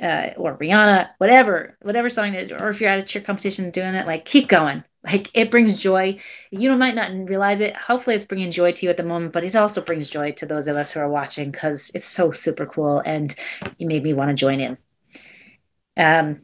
uh, 0.00 0.30
or 0.36 0.56
rihanna 0.56 1.08
whatever 1.18 1.76
whatever 1.82 2.08
song 2.08 2.34
it 2.34 2.42
is 2.42 2.52
or 2.52 2.68
if 2.68 2.80
you're 2.80 2.90
at 2.90 2.98
a 2.98 3.02
cheer 3.02 3.22
competition 3.22 3.70
doing 3.70 3.94
it 3.94 4.06
like 4.06 4.24
keep 4.24 4.48
going. 4.48 4.84
Like 5.04 5.30
it 5.32 5.50
brings 5.50 5.78
joy. 5.78 6.18
You 6.50 6.74
might 6.76 6.96
not 6.96 7.30
realize 7.30 7.60
it. 7.60 7.74
Hopefully 7.76 8.16
it's 8.16 8.24
bringing 8.24 8.50
joy 8.50 8.72
to 8.72 8.84
you 8.84 8.90
at 8.90 8.96
the 8.96 9.04
moment 9.04 9.32
but 9.32 9.44
it 9.44 9.54
also 9.54 9.80
brings 9.80 10.10
joy 10.10 10.32
to 10.32 10.46
those 10.46 10.68
of 10.68 10.76
us 10.76 10.90
who 10.90 11.00
are 11.00 11.08
watching 11.08 11.50
because 11.50 11.92
it's 11.94 12.08
so 12.08 12.32
super 12.32 12.66
cool 12.66 12.98
and 12.98 13.34
you 13.78 13.86
made 13.86 14.02
me 14.02 14.12
want 14.12 14.30
to 14.30 14.34
join 14.34 14.60
in. 14.60 14.76
Um, 15.96 16.42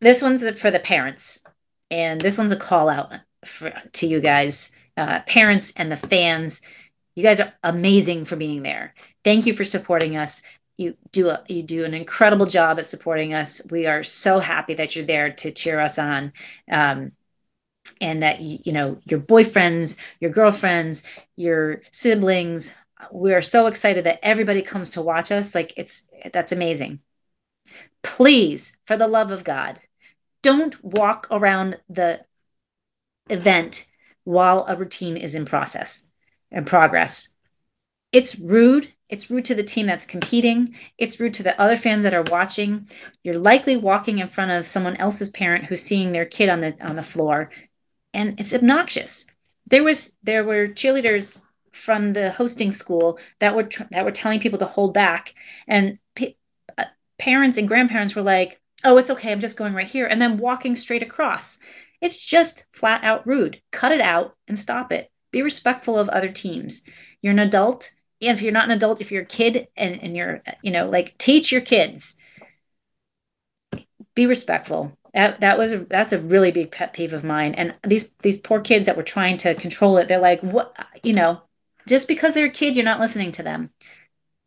this 0.00 0.22
one's 0.22 0.48
for 0.58 0.70
the 0.70 0.78
parents, 0.78 1.44
and 1.90 2.20
this 2.20 2.38
one's 2.38 2.52
a 2.52 2.56
call 2.56 2.88
out 2.88 3.12
for, 3.44 3.72
to 3.94 4.06
you 4.06 4.20
guys, 4.20 4.72
uh, 4.96 5.20
parents 5.20 5.72
and 5.76 5.90
the 5.90 5.96
fans. 5.96 6.62
You 7.14 7.22
guys 7.22 7.40
are 7.40 7.52
amazing 7.62 8.26
for 8.26 8.36
being 8.36 8.62
there. 8.62 8.94
Thank 9.24 9.46
you 9.46 9.54
for 9.54 9.64
supporting 9.64 10.16
us. 10.16 10.42
You 10.76 10.96
do 11.12 11.30
a, 11.30 11.42
you 11.48 11.62
do 11.62 11.84
an 11.84 11.94
incredible 11.94 12.46
job 12.46 12.78
at 12.78 12.86
supporting 12.86 13.32
us. 13.32 13.62
We 13.70 13.86
are 13.86 14.02
so 14.02 14.38
happy 14.38 14.74
that 14.74 14.94
you're 14.94 15.06
there 15.06 15.32
to 15.32 15.52
cheer 15.52 15.80
us 15.80 15.98
on. 15.98 16.32
Um, 16.70 17.12
and 18.00 18.22
that 18.22 18.40
you 18.40 18.72
know 18.72 18.98
your 19.04 19.20
boyfriends 19.20 19.96
your 20.20 20.30
girlfriends 20.30 21.04
your 21.36 21.82
siblings 21.90 22.74
we 23.12 23.32
are 23.32 23.42
so 23.42 23.66
excited 23.66 24.04
that 24.04 24.18
everybody 24.22 24.62
comes 24.62 24.92
to 24.92 25.02
watch 25.02 25.30
us 25.30 25.54
like 25.54 25.74
it's 25.76 26.04
that's 26.32 26.52
amazing 26.52 27.00
please, 28.02 28.76
for 28.84 28.96
the 28.96 29.08
love 29.08 29.32
of 29.32 29.44
God, 29.44 29.78
don't 30.42 30.82
walk 30.84 31.28
around 31.30 31.78
the 31.88 32.20
event 33.28 33.86
while 34.24 34.64
a 34.68 34.76
routine 34.76 35.16
is 35.16 35.34
in 35.34 35.44
process 35.44 36.04
and 36.50 36.66
progress. 36.66 37.28
It's 38.12 38.38
rude. 38.38 38.92
It's 39.08 39.30
rude 39.30 39.46
to 39.46 39.54
the 39.54 39.62
team 39.62 39.86
that's 39.86 40.06
competing. 40.06 40.76
It's 40.98 41.20
rude 41.20 41.34
to 41.34 41.42
the 41.42 41.60
other 41.60 41.76
fans 41.76 42.04
that 42.04 42.14
are 42.14 42.24
watching. 42.30 42.88
You're 43.22 43.38
likely 43.38 43.76
walking 43.76 44.18
in 44.18 44.28
front 44.28 44.50
of 44.50 44.68
someone 44.68 44.96
else's 44.96 45.28
parent 45.28 45.64
who's 45.64 45.82
seeing 45.82 46.12
their 46.12 46.24
kid 46.24 46.48
on 46.48 46.60
the 46.60 46.76
on 46.80 46.96
the 46.96 47.02
floor, 47.02 47.50
and 48.12 48.40
it's 48.40 48.54
obnoxious. 48.54 49.26
There 49.66 49.84
was 49.84 50.14
there 50.22 50.44
were 50.44 50.68
cheerleaders 50.68 51.40
from 51.72 52.12
the 52.12 52.30
hosting 52.30 52.72
school 52.72 53.18
that 53.38 53.54
were 53.54 53.68
that 53.90 54.04
were 54.04 54.12
telling 54.12 54.40
people 54.40 54.58
to 54.60 54.66
hold 54.66 54.94
back, 54.94 55.34
and 55.68 55.98
parents 57.18 57.58
and 57.58 57.68
grandparents 57.68 58.14
were 58.14 58.22
like, 58.22 58.60
oh, 58.84 58.98
it's 58.98 59.10
okay, 59.10 59.32
I'm 59.32 59.40
just 59.40 59.56
going 59.56 59.74
right 59.74 59.86
here, 59.86 60.06
and 60.06 60.20
then 60.20 60.38
walking 60.38 60.76
straight 60.76 61.02
across. 61.02 61.58
It's 62.00 62.24
just 62.24 62.66
flat 62.72 63.04
out 63.04 63.26
rude. 63.26 63.60
Cut 63.70 63.92
it 63.92 64.00
out 64.00 64.36
and 64.48 64.58
stop 64.58 64.92
it. 64.92 65.10
Be 65.30 65.42
respectful 65.42 65.98
of 65.98 66.08
other 66.08 66.30
teams. 66.30 66.82
You're 67.22 67.32
an 67.32 67.38
adult. 67.38 67.90
And 68.20 68.36
if 68.36 68.42
you're 68.42 68.52
not 68.52 68.64
an 68.64 68.70
adult, 68.70 69.00
if 69.00 69.10
you're 69.12 69.22
a 69.22 69.26
kid 69.26 69.68
and, 69.76 70.02
and 70.02 70.16
you're, 70.16 70.42
you 70.62 70.70
know, 70.70 70.88
like 70.88 71.18
teach 71.18 71.52
your 71.52 71.60
kids. 71.60 72.16
Be 74.14 74.26
respectful. 74.26 74.96
That 75.12 75.40
that 75.40 75.58
was 75.58 75.72
a 75.72 75.78
that's 75.78 76.12
a 76.12 76.18
really 76.18 76.52
big 76.52 76.70
pet 76.70 76.92
peeve 76.92 77.14
of 77.14 77.24
mine. 77.24 77.54
And 77.54 77.74
these 77.86 78.12
these 78.22 78.36
poor 78.36 78.60
kids 78.60 78.86
that 78.86 78.96
were 78.96 79.02
trying 79.02 79.38
to 79.38 79.54
control 79.54 79.96
it, 79.96 80.08
they're 80.08 80.18
like, 80.20 80.42
what 80.42 80.74
you 81.02 81.14
know, 81.14 81.40
just 81.86 82.08
because 82.08 82.34
they're 82.34 82.46
a 82.46 82.50
kid, 82.50 82.74
you're 82.74 82.84
not 82.84 83.00
listening 83.00 83.32
to 83.32 83.42
them. 83.42 83.70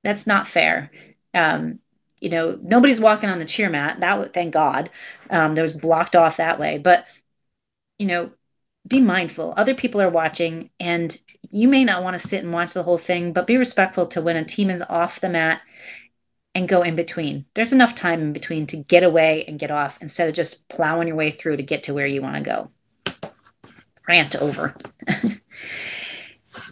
That's 0.04 0.28
not 0.28 0.48
fair. 0.48 0.92
Um, 1.34 1.80
you 2.22 2.30
know, 2.30 2.58
nobody's 2.62 3.00
walking 3.00 3.30
on 3.30 3.38
the 3.38 3.46
cheer 3.46 3.70
mat. 3.70 4.00
That 4.00 4.20
would 4.20 4.34
thank 4.34 4.54
God, 4.54 4.90
um, 5.30 5.56
that 5.56 5.62
was 5.62 5.74
blocked 5.74 6.16
off 6.16 6.38
that 6.38 6.60
way. 6.60 6.78
But 6.78 7.06
you 7.98 8.08
know, 8.08 8.32
be 8.88 9.02
mindful. 9.02 9.54
Other 9.56 9.76
people 9.76 10.02
are 10.02 10.10
watching, 10.10 10.70
and 10.80 11.16
you 11.52 11.68
may 11.68 11.84
not 11.84 12.04
want 12.04 12.20
to 12.20 12.28
sit 12.28 12.44
and 12.44 12.54
watch 12.54 12.74
the 12.74 12.84
whole 12.84 12.98
thing, 12.98 13.34
but 13.34 13.48
be 13.48 13.58
respectful 13.58 14.08
to 14.08 14.22
when 14.22 14.38
a 14.38 14.46
team 14.46 14.70
is 14.70 14.82
off 14.82 15.20
the 15.20 15.30
mat 15.30 15.62
and 16.56 16.68
go 16.68 16.82
in 16.82 16.96
between. 16.96 17.46
There's 17.54 17.74
enough 17.74 17.94
time 17.96 18.22
in 18.22 18.34
between 18.34 18.68
to 18.68 18.78
get 18.78 19.04
away 19.04 19.46
and 19.48 19.60
get 19.60 19.72
off 19.72 20.00
instead 20.02 20.30
of 20.30 20.36
just 20.36 20.68
plowing 20.68 21.08
your 21.08 21.18
way 21.18 21.30
through 21.30 21.58
to 21.58 21.64
get 21.64 21.84
to 21.84 21.94
where 21.94 22.08
you 22.08 22.22
want 22.22 22.38
to 22.38 22.42
go. 22.42 22.72
Rant 24.08 24.36
over. 24.36 24.76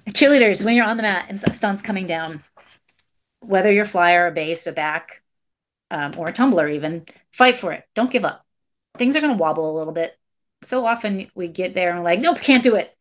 Cheerleaders, 0.10 0.64
when 0.66 0.76
you're 0.76 0.86
on 0.86 0.98
the 0.98 1.04
mat 1.04 1.28
and 1.30 1.40
stunts 1.40 1.84
coming 1.84 2.08
down, 2.08 2.44
whether 3.42 3.72
you're 3.72 3.86
flyer 3.86 4.28
or 4.28 4.32
base 4.32 4.66
or 4.66 4.72
back, 4.72 5.22
um, 5.91 6.13
or 6.17 6.28
a 6.28 6.34
tumbler 6.34 6.67
even 6.67 7.06
fight 7.32 7.58
for 7.58 7.71
it. 7.71 7.84
Don't 7.95 8.12
give 8.12 8.26
up. 8.26 8.45
Things 8.97 9.15
are 9.15 9.21
going 9.21 9.36
to 9.36 9.41
wobble 9.41 9.71
a 9.71 9.78
little 9.78 9.93
bit. 9.93 10.17
So 10.63 10.86
often 10.86 11.30
we 11.36 11.47
get 11.47 11.73
there 11.73 11.89
and 11.89 12.00
we're 12.00 12.06
like 12.06 12.19
nope 12.19 12.41
can't 12.41 12.63
do 12.63 12.76
it. 12.76 12.95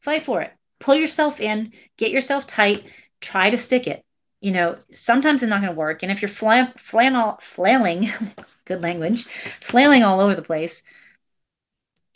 Fight 0.00 0.22
for 0.22 0.40
it. 0.40 0.52
Pull 0.80 0.94
yourself 0.94 1.40
in, 1.40 1.72
get 1.96 2.10
yourself 2.10 2.46
tight, 2.46 2.84
try 3.20 3.50
to 3.50 3.56
stick 3.56 3.86
it. 3.86 4.04
You 4.40 4.52
know, 4.52 4.78
sometimes 4.92 5.42
it's 5.42 5.50
not 5.50 5.60
going 5.60 5.72
to 5.72 5.78
work. 5.78 6.02
And 6.02 6.12
if 6.12 6.22
you're 6.22 6.28
flan, 6.28 6.72
flannel, 6.76 7.38
flailing, 7.40 8.10
good 8.64 8.82
language, 8.82 9.24
flailing 9.60 10.04
all 10.04 10.20
over 10.20 10.36
the 10.36 10.42
place, 10.42 10.84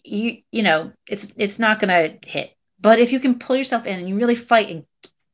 you 0.05 0.43
you 0.51 0.63
know, 0.63 0.93
it's 1.09 1.33
it's 1.37 1.59
not 1.59 1.81
going 1.81 1.89
to 1.89 2.29
hit. 2.29 2.57
But 2.81 2.99
if 2.99 3.13
you 3.13 3.21
can 3.21 3.39
pull 3.39 3.57
yourself 3.57 3.87
in 3.87 3.99
and 3.99 4.09
you 4.09 4.17
really 4.17 4.35
fight 4.35 4.69
and 4.69 4.85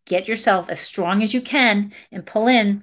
get 0.07 0.29
yourself 0.29 0.71
as 0.71 0.81
strong 0.81 1.23
as 1.23 1.33
you 1.33 1.41
can 1.41 1.93
and 2.11 2.25
pull 2.25 2.49
in, 2.49 2.83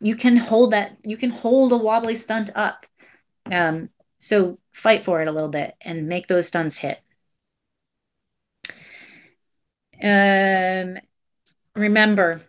you 0.00 0.16
can 0.16 0.36
hold 0.36 0.72
that. 0.72 0.96
You 1.04 1.16
can 1.16 1.30
hold 1.30 1.72
a 1.72 1.76
wobbly 1.76 2.14
stunt 2.14 2.50
up. 2.54 2.86
Um, 3.50 3.90
so 4.18 4.58
fight 4.72 5.04
for 5.04 5.20
it 5.20 5.28
a 5.28 5.32
little 5.32 5.48
bit 5.48 5.74
and 5.80 6.08
make 6.08 6.26
those 6.26 6.48
stunts 6.48 6.78
hit. 6.78 7.00
Um, 10.02 10.98
remember, 11.74 12.40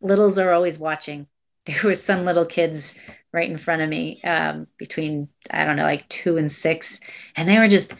littles 0.00 0.38
are 0.38 0.52
always 0.52 0.78
watching. 0.78 1.26
There 1.66 1.82
was 1.82 2.00
some 2.00 2.24
little 2.24 2.44
kids 2.44 2.96
right 3.32 3.50
in 3.50 3.58
front 3.58 3.82
of 3.82 3.88
me 3.88 4.22
um, 4.22 4.68
between, 4.78 5.28
I 5.50 5.64
don't 5.64 5.74
know, 5.74 5.82
like 5.82 6.08
two 6.08 6.36
and 6.36 6.50
six. 6.50 7.00
And 7.34 7.48
they 7.48 7.58
were 7.58 7.66
just 7.66 7.92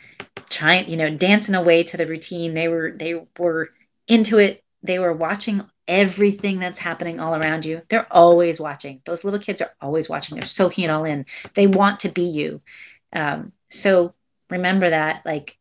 trying, 0.48 0.88
you 0.88 0.96
know, 0.96 1.16
dancing 1.16 1.56
away 1.56 1.82
to 1.82 1.96
the 1.96 2.06
routine. 2.06 2.54
They 2.54 2.68
were, 2.68 2.94
they 2.96 3.20
were 3.36 3.70
into 4.06 4.38
it. 4.38 4.62
They 4.84 5.00
were 5.00 5.12
watching 5.12 5.68
everything 5.88 6.59
that's 6.59 6.79
happening 6.79 7.20
all 7.20 7.35
around 7.35 7.64
you. 7.64 7.83
They're 7.88 8.12
always 8.12 8.61
watching. 8.61 9.01
Those 9.05 9.25
little 9.25 9.40
kids 9.40 9.61
are 9.62 9.72
always 9.81 10.09
watching. 10.09 10.37
They're 10.37 10.44
soaking 10.44 10.85
it 10.85 10.90
all 10.90 11.05
in. 11.05 11.27
They 11.55 11.66
want 11.66 12.01
to 12.01 12.09
be 12.09 12.22
you. 12.22 12.61
Um, 13.12 13.53
so 13.70 14.14
remember 14.51 14.90
that, 14.90 15.25
like, 15.25 15.57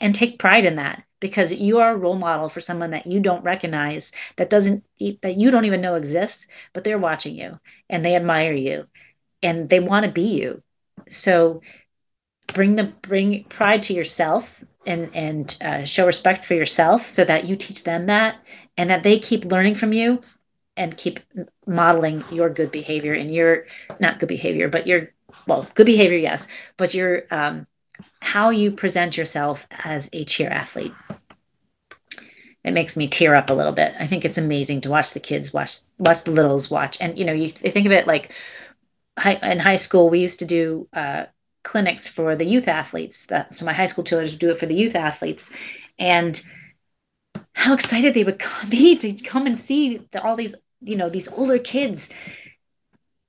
and 0.00 0.14
take 0.14 0.38
pride 0.38 0.64
in 0.64 0.76
that 0.76 1.02
because 1.20 1.52
you 1.52 1.78
are 1.78 1.92
a 1.92 1.96
role 1.96 2.16
model 2.16 2.48
for 2.48 2.60
someone 2.60 2.90
that 2.90 3.06
you 3.06 3.20
don't 3.20 3.44
recognize 3.44 4.12
that 4.36 4.50
doesn't 4.50 4.84
that 5.22 5.36
you 5.36 5.50
don't 5.50 5.64
even 5.64 5.80
know 5.80 5.94
exists 5.94 6.46
but 6.72 6.84
they're 6.84 6.98
watching 6.98 7.36
you 7.36 7.58
and 7.90 8.04
they 8.04 8.16
admire 8.16 8.52
you 8.52 8.86
and 9.42 9.68
they 9.68 9.80
want 9.80 10.06
to 10.06 10.12
be 10.12 10.22
you 10.22 10.62
so 11.08 11.60
bring 12.46 12.76
the 12.76 12.84
bring 12.84 13.44
pride 13.44 13.82
to 13.82 13.92
yourself 13.92 14.62
and 14.86 15.10
and 15.14 15.56
uh, 15.60 15.84
show 15.84 16.06
respect 16.06 16.44
for 16.44 16.54
yourself 16.54 17.06
so 17.06 17.24
that 17.24 17.46
you 17.46 17.56
teach 17.56 17.84
them 17.84 18.06
that 18.06 18.36
and 18.78 18.90
that 18.90 19.02
they 19.02 19.18
keep 19.18 19.44
learning 19.44 19.74
from 19.74 19.92
you 19.92 20.22
and 20.78 20.96
keep 20.96 21.20
modeling 21.66 22.24
your 22.32 22.48
good 22.48 22.72
behavior 22.72 23.12
and 23.12 23.34
your 23.34 23.66
not 24.00 24.18
good 24.18 24.28
behavior 24.28 24.68
but 24.68 24.86
your 24.86 25.10
well 25.46 25.66
good 25.74 25.86
behavior 25.86 26.16
yes 26.18 26.48
but 26.78 26.94
your 26.94 27.24
um, 27.30 27.66
how 28.20 28.50
you 28.50 28.70
present 28.70 29.16
yourself 29.16 29.66
as 29.70 30.08
a 30.12 30.24
cheer 30.24 30.50
athlete. 30.50 30.94
It 32.64 32.72
makes 32.72 32.96
me 32.96 33.08
tear 33.08 33.34
up 33.34 33.50
a 33.50 33.54
little 33.54 33.72
bit. 33.72 33.94
I 33.98 34.06
think 34.06 34.24
it's 34.24 34.38
amazing 34.38 34.82
to 34.82 34.90
watch 34.90 35.12
the 35.12 35.20
kids 35.20 35.52
watch 35.52 35.78
watch 35.98 36.24
the 36.24 36.32
littles 36.32 36.70
watch, 36.70 36.98
and 37.00 37.18
you 37.18 37.24
know 37.24 37.32
you 37.32 37.48
think 37.48 37.86
of 37.86 37.92
it 37.92 38.06
like 38.06 38.32
high, 39.18 39.38
in 39.42 39.58
high 39.58 39.76
school 39.76 40.10
we 40.10 40.20
used 40.20 40.40
to 40.40 40.44
do 40.44 40.88
uh, 40.92 41.26
clinics 41.62 42.06
for 42.06 42.36
the 42.36 42.44
youth 42.44 42.68
athletes. 42.68 43.26
That, 43.26 43.54
so 43.54 43.64
my 43.64 43.72
high 43.72 43.86
school 43.86 44.04
children 44.04 44.36
do 44.38 44.50
it 44.50 44.58
for 44.58 44.66
the 44.66 44.74
youth 44.74 44.96
athletes, 44.96 45.54
and 45.98 46.40
how 47.58 47.74
excited 47.74 48.14
they 48.14 48.24
would 48.24 48.42
be 48.68 48.96
to 48.96 49.12
come 49.12 49.46
and 49.46 49.58
see 49.58 49.98
the, 50.10 50.22
all 50.22 50.36
these 50.36 50.54
you 50.80 50.96
know 50.96 51.10
these 51.10 51.28
older 51.28 51.58
kids 51.58 52.08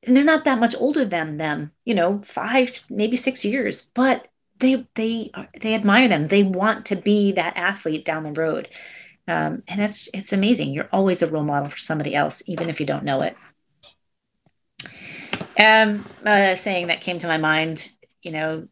and 0.04 0.16
they're 0.16 0.24
not 0.24 0.46
that 0.46 0.60
much 0.60 0.76
older 0.76 1.04
than 1.04 1.38
them 1.38 1.72
you 1.84 1.96
know 1.96 2.22
five 2.24 2.72
maybe 2.90 3.16
six 3.16 3.44
years 3.44 3.82
but 3.94 4.28
they 4.60 4.86
they 4.94 5.32
they 5.60 5.74
admire 5.74 6.08
them. 6.08 6.28
They 6.28 6.44
want 6.44 6.88
to 6.88 6.96
be 6.96 7.34
that 7.34 7.58
athlete 7.58 8.06
down 8.06 8.24
the 8.24 8.32
road, 8.32 8.70
um, 9.28 9.64
and 9.68 9.82
it's 9.82 10.10
it's 10.14 10.34
amazing. 10.34 10.74
You're 10.74 10.90
always 10.92 11.22
a 11.22 11.28
role 11.28 11.44
model 11.44 11.70
for 11.70 11.78
somebody 11.78 12.14
else, 12.14 12.44
even 12.46 12.70
if 12.70 12.80
you 12.80 12.86
don't 12.86 13.06
know 13.06 13.22
it. 13.22 13.36
Um, 15.60 16.06
a 16.24 16.56
saying 16.56 16.88
that 16.88 17.02
came 17.02 17.20
to 17.20 17.28
my 17.28 17.38
mind, 17.38 17.90
you 18.22 18.32
know, 18.32 18.68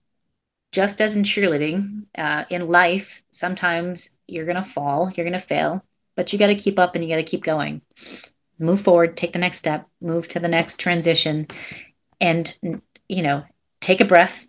just 0.77 1.01
as 1.01 1.15
in 1.15 1.23
cheerleading, 1.23 2.03
uh, 2.15 2.43
in 2.51 2.67
life, 2.67 3.23
sometimes 3.31 4.11
you're 4.27 4.45
gonna 4.45 4.61
fall, 4.61 5.11
you're 5.15 5.25
gonna 5.25 5.39
fail, 5.39 5.83
but 6.15 6.31
you 6.31 6.37
got 6.37 6.47
to 6.47 6.55
keep 6.55 6.77
up 6.77 6.93
and 6.93 7.03
you 7.03 7.09
got 7.09 7.15
to 7.15 7.23
keep 7.23 7.43
going. 7.43 7.81
Move 8.59 8.81
forward, 8.81 9.17
take 9.17 9.33
the 9.33 9.39
next 9.39 9.57
step, 9.57 9.87
move 10.01 10.27
to 10.27 10.39
the 10.39 10.47
next 10.47 10.79
transition, 10.79 11.47
and 12.21 12.53
you 13.09 13.23
know, 13.23 13.43
take 13.81 14.01
a 14.01 14.05
breath 14.05 14.45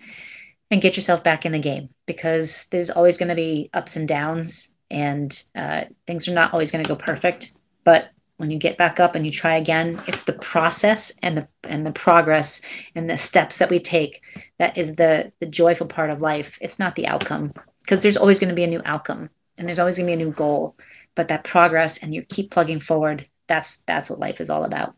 and 0.71 0.83
get 0.83 0.97
yourself 0.97 1.25
back 1.25 1.47
in 1.47 1.53
the 1.53 1.59
game 1.59 1.88
because 2.07 2.67
there's 2.71 2.91
always 2.91 3.17
going 3.17 3.31
to 3.31 3.35
be 3.35 3.71
ups 3.73 3.97
and 3.97 4.07
downs 4.07 4.71
and 4.91 5.43
uh, 5.55 5.85
things 6.07 6.29
are 6.29 6.35
not 6.35 6.53
always 6.53 6.73
going 6.73 6.85
to 6.85 6.88
go 6.88 6.97
perfect 6.97 7.55
but 7.85 8.11
when 8.38 8.51
you 8.51 8.59
get 8.59 8.79
back 8.79 8.98
up 8.98 9.14
and 9.14 9.27
you 9.27 9.31
try 9.31 9.57
again 9.57 10.01
it's 10.07 10.22
the 10.22 10.33
process 10.33 11.12
and 11.22 11.37
the 11.37 11.48
and 11.64 11.85
the 11.85 11.92
progress 11.92 12.62
and 12.94 13.09
the 13.09 13.18
steps 13.18 13.59
that 13.59 13.70
we 13.70 13.79
take 13.79 14.22
that 14.59 14.79
is 14.79 14.94
the 14.94 15.33
the 15.40 15.46
joyful 15.46 15.87
part 15.87 16.11
of 16.11 16.22
life 16.22 16.59
it's 16.61 16.79
not 16.79 16.94
the 16.94 17.07
outcome 17.07 17.53
because 17.83 18.03
there's 18.03 18.16
always 18.16 18.38
going 18.38 18.48
to 18.48 18.55
be 18.55 18.64
a 18.64 18.68
new 18.68 18.83
outcome 18.85 19.29
and 19.59 19.68
there's 19.68 19.79
always 19.79 19.98
going 19.98 20.07
to 20.07 20.16
be 20.16 20.22
a 20.22 20.24
new 20.24 20.33
goal 20.33 20.77
but 21.14 21.29
that 21.29 21.44
progress 21.44 22.03
and 22.03 22.14
you 22.14 22.22
keep 22.22 22.51
plugging 22.51 22.81
forward 22.81 23.27
that's 23.46 23.79
that's 23.87 24.09
what 24.09 24.18
life 24.18 24.40
is 24.40 24.51
all 24.51 24.64
about 24.64 24.94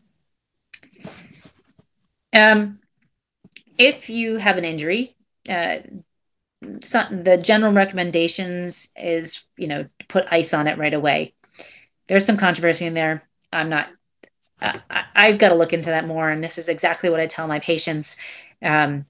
um 2.33 2.79
if 3.77 4.09
you 4.09 4.37
have 4.37 4.57
an 4.57 4.65
injury 4.65 5.15
uh, 5.49 5.77
the 6.61 7.39
general 7.41 7.73
recommendations 7.73 8.91
is 8.95 9.45
you 9.57 9.67
know 9.67 9.87
put 10.07 10.25
ice 10.31 10.53
on 10.53 10.67
it 10.67 10.77
right 10.77 10.93
away. 10.93 11.33
There's 12.07 12.25
some 12.25 12.37
controversy 12.37 12.85
in 12.85 12.93
there. 12.93 13.27
I'm 13.51 13.69
not. 13.69 13.91
I, 14.61 15.29
have 15.29 15.39
got 15.39 15.49
to 15.49 15.55
look 15.55 15.73
into 15.73 15.89
that 15.89 16.05
more, 16.05 16.29
and 16.29 16.43
this 16.43 16.57
is 16.59 16.69
exactly 16.69 17.09
what 17.09 17.19
I 17.19 17.25
tell 17.25 17.47
my 17.47 17.59
patients. 17.59 18.17
Um, 18.61 19.05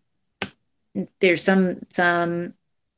there's 1.20 1.44
some 1.44 1.86
some 1.90 2.54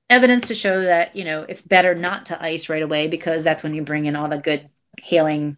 evidence 0.09 0.47
to 0.49 0.55
show 0.55 0.81
that 0.81 1.15
you 1.15 1.23
know 1.23 1.45
it's 1.47 1.61
better 1.61 1.95
not 1.95 2.27
to 2.27 2.43
ice 2.43 2.69
right 2.69 2.83
away 2.83 3.07
because 3.07 3.43
that's 3.43 3.63
when 3.63 3.73
you 3.73 3.81
bring 3.81 4.05
in 4.05 4.15
all 4.15 4.29
the 4.29 4.37
good 4.37 4.69
healing 5.01 5.57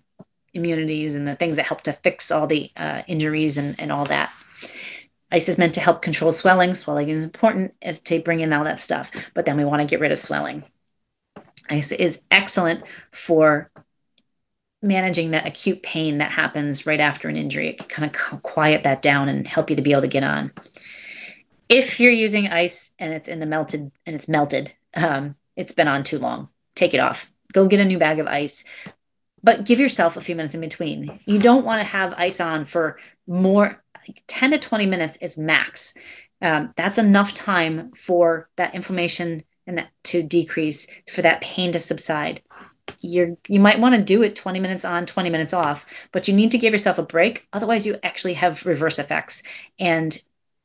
immunities 0.54 1.16
and 1.16 1.28
the 1.28 1.36
things 1.36 1.58
that 1.58 1.66
help 1.66 1.82
to 1.82 1.94
fix 1.94 2.32
all 2.32 2.48
the 2.48 2.72
uh, 2.78 3.02
injuries 3.08 3.58
and, 3.58 3.80
and 3.80 3.92
all 3.92 4.06
that. 4.06 4.32
Ice 5.32 5.50
is 5.50 5.58
meant 5.58 5.74
to 5.74 5.82
help 5.82 6.02
control 6.02 6.32
swelling. 6.32 6.74
Swelling 6.76 7.10
is 7.10 7.26
important 7.26 7.74
as 7.82 8.02
to 8.04 8.22
bring 8.22 8.40
in 8.40 8.54
all 8.54 8.64
that 8.64 8.80
stuff, 8.80 9.12
but 9.34 9.46
then 9.46 9.58
we 9.58 9.66
want 9.66 9.82
to 9.82 9.88
get 9.88 10.00
rid 10.00 10.14
of 10.14 10.20
swelling. 10.20 10.64
Ice 11.70 11.92
is 11.92 12.22
excellent 12.32 12.84
for 13.12 13.70
managing 14.86 15.32
that 15.32 15.48
acute 15.48 15.84
pain 15.84 16.20
that 16.20 16.32
happens 16.32 16.86
right 16.86 17.00
after 17.00 17.28
an 17.28 17.36
injury. 17.36 17.70
It 17.70 17.78
can 17.78 18.10
kind 18.10 18.16
of 18.34 18.44
quiet 18.44 18.84
that 18.84 19.02
down 19.02 19.28
and 19.28 19.48
help 19.48 19.70
you 19.70 19.76
to 19.76 19.82
be 19.82 19.92
able 19.92 20.02
to 20.02 20.08
get 20.08 20.24
on. 20.24 20.52
If 21.68 22.00
you're 22.00 22.12
using 22.12 22.48
ice 22.48 22.94
and 23.00 23.12
it's 23.14 23.28
in 23.28 23.40
the 23.40 23.46
melted 23.46 23.92
and 24.06 24.16
it's 24.16 24.28
melted, 24.28 24.72
um, 24.94 25.36
it's 25.56 25.74
been 25.74 25.88
on 25.88 26.04
too 26.04 26.20
long. 26.20 26.50
Take 26.76 26.94
it 26.94 27.00
off. 27.00 27.30
Go 27.54 27.68
get 27.68 27.80
a 27.80 27.86
new 27.86 27.98
bag 27.98 28.20
of 28.20 28.28
ice 28.28 28.64
but 29.46 29.64
give 29.64 29.80
yourself 29.80 30.18
a 30.18 30.22
few 30.22 30.36
minutes 30.36 30.56
in 30.56 30.62
between. 30.62 31.20
You 31.28 31.38
don't 31.38 31.66
want 31.66 31.80
to 31.80 31.86
have 31.86 32.16
ice 32.18 32.40
on 32.40 32.66
for 32.66 32.98
more 33.28 33.80
like 33.96 34.24
10 34.26 34.52
to 34.52 34.58
20 34.58 34.88
minutes 34.88 35.18
is 35.22 35.38
max. 35.38 35.94
Um, 36.42 36.74
that's 36.76 36.98
enough 36.98 37.32
time 37.36 37.92
for 37.92 38.50
that 38.56 38.74
inflammation 38.74 39.44
and 39.68 39.78
that 39.78 39.90
to 40.06 40.24
decrease, 40.24 40.88
for 41.08 41.22
that 41.22 41.42
pain 41.42 41.74
to 41.74 41.80
subside. 41.80 42.42
You're 43.06 43.38
you 43.48 43.60
might 43.60 43.80
want 43.80 43.96
to 43.96 44.02
do 44.02 44.24
it 44.24 44.36
20 44.36 44.60
minutes 44.60 44.86
on, 44.86 45.06
20 45.06 45.30
minutes 45.30 45.54
off, 45.54 45.86
but 46.12 46.28
you 46.28 46.34
need 46.34 46.52
to 46.52 46.58
give 46.58 46.74
yourself 46.74 46.98
a 46.98 47.04
break. 47.04 47.48
Otherwise, 47.54 47.86
you 47.86 47.98
actually 48.04 48.34
have 48.36 48.66
reverse 48.66 49.00
effects 49.00 49.44
and 49.80 50.18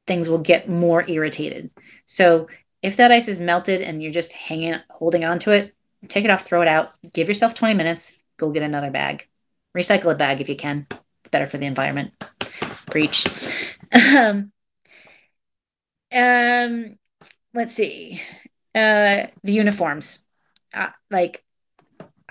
things 0.07 0.29
will 0.29 0.39
get 0.39 0.69
more 0.69 1.09
irritated. 1.09 1.71
So 2.07 2.49
if 2.83 2.97
that 2.97 3.13
ice 3.13 3.29
is 3.29 3.39
melted 3.41 3.83
and 3.83 4.03
you're 4.03 4.13
just 4.13 4.33
hanging 4.33 4.77
holding 4.91 5.25
on 5.25 5.39
to 5.41 5.53
it, 5.53 5.75
take 6.09 6.25
it 6.25 6.31
off, 6.31 6.45
throw 6.45 6.63
it 6.63 6.69
out, 6.69 6.93
give 7.13 7.29
yourself 7.29 7.55
20 7.55 7.75
minutes, 7.75 8.19
go 8.39 8.51
get 8.51 8.63
another 8.63 8.91
bag. 8.91 9.27
Recycle 9.77 10.13
a 10.13 10.15
bag 10.15 10.41
if 10.41 10.49
you 10.49 10.57
can. 10.57 10.87
It's 10.91 11.31
better 11.31 11.47
for 11.47 11.59
the 11.59 11.67
environment. 11.67 12.13
Preach. 12.91 13.27
Um, 13.93 14.53
um, 16.13 16.99
let's 17.55 17.75
see. 17.75 18.23
Uh, 18.75 19.27
the 19.43 19.53
uniforms. 19.53 20.25
Uh, 20.73 20.89
like, 21.11 21.45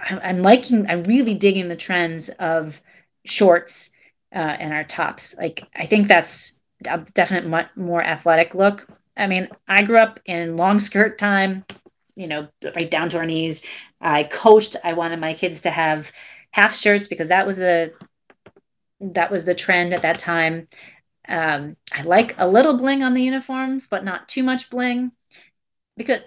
I'm, 0.02 0.42
liking, 0.42 0.90
I'm 0.90 1.04
really 1.04 1.34
digging 1.34 1.68
the 1.68 1.76
trends 1.76 2.30
of 2.30 2.82
shorts 3.26 3.92
uh, 4.34 4.38
and 4.38 4.74
our 4.74 4.84
tops. 4.84 5.38
Like, 5.38 5.64
I 5.76 5.86
think 5.86 6.08
that's 6.08 6.58
a 6.86 7.00
definite 7.14 7.76
more 7.76 8.02
athletic 8.04 8.56
look. 8.56 8.88
I 9.18 9.28
mean, 9.28 9.50
I 9.68 9.84
grew 9.84 9.98
up 9.98 10.20
in 10.26 10.58
long 10.58 10.80
skirt 10.80 11.18
time, 11.18 11.66
you 12.16 12.28
know, 12.28 12.48
right 12.76 12.90
down 12.90 13.10
to 13.10 13.18
our 13.18 13.26
knees. 13.26 13.66
I 14.00 14.24
coached. 14.24 14.78
I 14.84 14.94
wanted 14.94 15.20
my 15.20 15.34
kids 15.34 15.62
to 15.62 15.72
have 15.72 16.12
half 16.52 16.76
shirts 16.76 17.08
because 17.08 17.30
that 17.30 17.46
was 17.46 17.58
the 17.58 17.94
that 19.02 19.32
was 19.32 19.46
the 19.46 19.56
trend 19.56 19.94
at 19.94 20.02
that 20.02 20.20
time. 20.20 20.68
Um, 21.28 21.76
I 21.92 22.02
like 22.04 22.36
a 22.38 22.48
little 22.48 22.78
bling 22.78 23.04
on 23.04 23.14
the 23.14 23.24
uniforms, 23.24 23.88
but 23.88 24.04
not 24.04 24.28
too 24.28 24.44
much 24.44 24.70
bling 24.70 25.12
because 25.96 26.22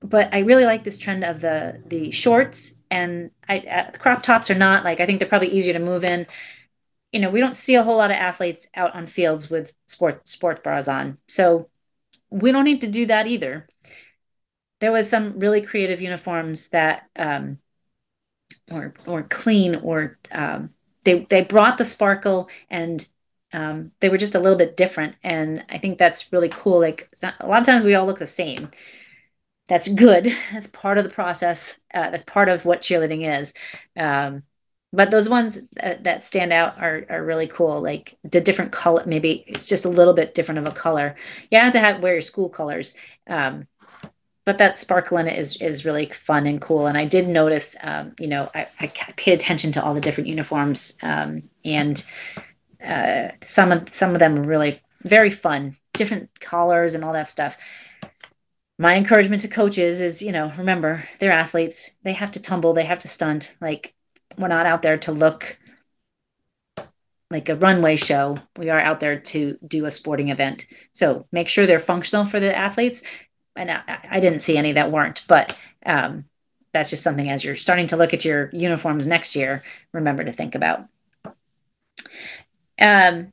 but 0.00 0.32
I 0.34 0.40
really 0.40 0.64
like 0.64 0.84
this 0.84 0.98
trend 0.98 1.24
of 1.24 1.40
the 1.40 1.82
the 1.86 2.10
shorts 2.10 2.74
and 2.90 3.30
I 3.48 3.58
uh, 3.58 3.90
crop 3.98 4.22
tops 4.22 4.50
are 4.50 4.54
not 4.54 4.84
like 4.84 5.00
I 5.00 5.06
think 5.06 5.18
they're 5.18 5.28
probably 5.28 5.52
easier 5.52 5.72
to 5.72 5.78
move 5.78 6.04
in. 6.04 6.26
You 7.12 7.20
know, 7.20 7.30
we 7.30 7.40
don't 7.40 7.56
see 7.56 7.76
a 7.76 7.82
whole 7.82 7.96
lot 7.96 8.10
of 8.10 8.16
athletes 8.16 8.68
out 8.74 8.94
on 8.94 9.06
fields 9.06 9.48
with 9.48 9.74
sport 9.86 10.26
sport 10.28 10.62
bras 10.62 10.88
on, 10.88 11.18
so 11.28 11.68
we 12.30 12.52
don't 12.52 12.64
need 12.64 12.82
to 12.82 12.88
do 12.88 13.06
that 13.06 13.26
either. 13.26 13.66
There 14.80 14.92
was 14.92 15.08
some 15.08 15.38
really 15.38 15.62
creative 15.62 16.02
uniforms 16.02 16.68
that 16.68 17.08
um, 17.16 17.58
or 18.70 18.92
or 19.06 19.22
clean 19.22 19.76
or 19.76 20.18
um, 20.30 20.70
they 21.04 21.20
they 21.20 21.42
brought 21.42 21.78
the 21.78 21.84
sparkle 21.84 22.50
and 22.68 23.06
um, 23.52 23.92
they 24.00 24.08
were 24.08 24.18
just 24.18 24.34
a 24.34 24.40
little 24.40 24.58
bit 24.58 24.76
different 24.76 25.16
and 25.22 25.64
I 25.70 25.78
think 25.78 25.98
that's 25.98 26.32
really 26.32 26.50
cool. 26.50 26.80
Like 26.80 27.08
a 27.40 27.46
lot 27.46 27.60
of 27.60 27.66
times 27.66 27.84
we 27.84 27.94
all 27.94 28.06
look 28.06 28.18
the 28.18 28.26
same 28.26 28.70
that's 29.68 29.88
good. 29.88 30.32
That's 30.52 30.68
part 30.68 30.98
of 30.98 31.04
the 31.04 31.10
process. 31.10 31.80
Uh, 31.92 32.10
that's 32.10 32.22
part 32.22 32.48
of 32.48 32.64
what 32.64 32.82
cheerleading 32.82 33.40
is. 33.40 33.54
Um, 33.96 34.42
but 34.92 35.10
those 35.10 35.28
ones 35.28 35.58
that, 35.72 36.04
that, 36.04 36.24
stand 36.24 36.52
out 36.52 36.78
are, 36.78 37.04
are 37.10 37.24
really 37.24 37.48
cool. 37.48 37.80
Like 37.80 38.16
the 38.22 38.40
different 38.40 38.72
color, 38.72 39.02
maybe 39.04 39.44
it's 39.46 39.68
just 39.68 39.84
a 39.84 39.90
little 39.90 40.14
bit 40.14 40.34
different 40.34 40.60
of 40.60 40.66
a 40.66 40.70
color. 40.70 41.16
You 41.50 41.58
have 41.58 41.72
to 41.72 41.80
have 41.80 42.02
wear 42.02 42.12
your 42.12 42.20
school 42.20 42.48
colors. 42.48 42.94
Um, 43.26 43.66
but 44.44 44.58
that 44.58 44.78
sparkle 44.78 45.18
in 45.18 45.26
it 45.26 45.36
is 45.36 45.56
is 45.56 45.84
really 45.84 46.06
fun 46.06 46.46
and 46.46 46.60
cool. 46.60 46.86
And 46.86 46.96
I 46.96 47.04
did 47.04 47.26
notice, 47.26 47.74
um, 47.82 48.14
you 48.20 48.28
know, 48.28 48.48
I, 48.54 48.68
I, 48.78 48.86
paid 49.16 49.34
attention 49.34 49.72
to 49.72 49.84
all 49.84 49.92
the 49.92 50.00
different 50.00 50.28
uniforms, 50.28 50.96
um, 51.02 51.42
and 51.64 52.02
uh, 52.86 53.30
some 53.42 53.72
of 53.72 53.92
some 53.92 54.12
of 54.12 54.20
them 54.20 54.36
were 54.36 54.44
really 54.44 54.80
very 55.02 55.30
fun, 55.30 55.76
different 55.94 56.38
colors 56.38 56.94
and 56.94 57.04
all 57.04 57.14
that 57.14 57.28
stuff 57.28 57.58
my 58.78 58.96
encouragement 58.96 59.42
to 59.42 59.48
coaches 59.48 60.00
is, 60.00 60.20
you 60.20 60.32
know, 60.32 60.52
remember, 60.58 61.02
they're 61.18 61.32
athletes. 61.32 61.94
They 62.02 62.12
have 62.12 62.32
to 62.32 62.42
tumble, 62.42 62.74
they 62.74 62.84
have 62.84 63.00
to 63.00 63.08
stunt. 63.08 63.54
Like, 63.60 63.94
we're 64.36 64.48
not 64.48 64.66
out 64.66 64.82
there 64.82 64.98
to 64.98 65.12
look 65.12 65.58
like 67.30 67.48
a 67.48 67.56
runway 67.56 67.96
show. 67.96 68.38
We 68.56 68.68
are 68.70 68.78
out 68.78 69.00
there 69.00 69.18
to 69.18 69.58
do 69.66 69.86
a 69.86 69.90
sporting 69.90 70.28
event. 70.28 70.66
So 70.92 71.26
make 71.32 71.48
sure 71.48 71.66
they're 71.66 71.78
functional 71.78 72.26
for 72.26 72.38
the 72.38 72.56
athletes. 72.56 73.02
And 73.56 73.70
I, 73.70 73.98
I 74.10 74.20
didn't 74.20 74.40
see 74.40 74.58
any 74.58 74.72
that 74.72 74.92
weren't, 74.92 75.24
but 75.26 75.56
um, 75.84 76.26
that's 76.72 76.90
just 76.90 77.02
something 77.02 77.30
as 77.30 77.42
you're 77.42 77.54
starting 77.54 77.86
to 77.88 77.96
look 77.96 78.12
at 78.12 78.26
your 78.26 78.50
uniforms 78.52 79.06
next 79.06 79.34
year, 79.36 79.62
remember 79.92 80.22
to 80.22 80.32
think 80.32 80.54
about. 80.54 80.84
Um, 82.78 83.32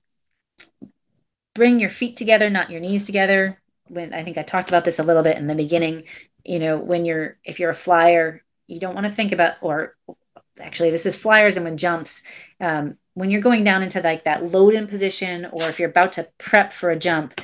bring 1.53 1.81
your 1.81 1.89
feet 1.89 2.15
together, 2.15 2.49
not 2.49 2.69
your 2.69 2.79
knees 2.79 3.05
together 3.05 3.59
when 3.87 4.13
I 4.13 4.23
think 4.23 4.37
I 4.37 4.43
talked 4.43 4.69
about 4.69 4.85
this 4.85 4.99
a 4.99 5.03
little 5.03 5.23
bit 5.23 5.37
in 5.37 5.47
the 5.47 5.55
beginning, 5.55 6.03
you 6.43 6.59
know, 6.59 6.77
when 6.77 7.05
you're 7.05 7.37
if 7.43 7.59
you're 7.59 7.69
a 7.69 7.75
flyer, 7.75 8.43
you 8.67 8.79
don't 8.79 8.95
want 8.95 9.05
to 9.05 9.11
think 9.11 9.31
about 9.31 9.55
or 9.61 9.95
actually 10.59 10.91
this 10.91 11.05
is 11.05 11.15
flyers 11.15 11.57
and 11.57 11.65
when 11.65 11.77
jumps. 11.77 12.23
Um, 12.59 12.97
when 13.13 13.29
you're 13.29 13.41
going 13.41 13.63
down 13.63 13.83
into 13.83 14.01
like 14.01 14.23
that 14.23 14.43
load 14.43 14.73
in 14.73 14.87
position 14.87 15.47
or 15.51 15.69
if 15.69 15.79
you're 15.79 15.89
about 15.89 16.13
to 16.13 16.27
prep 16.37 16.73
for 16.73 16.89
a 16.89 16.99
jump, 16.99 17.39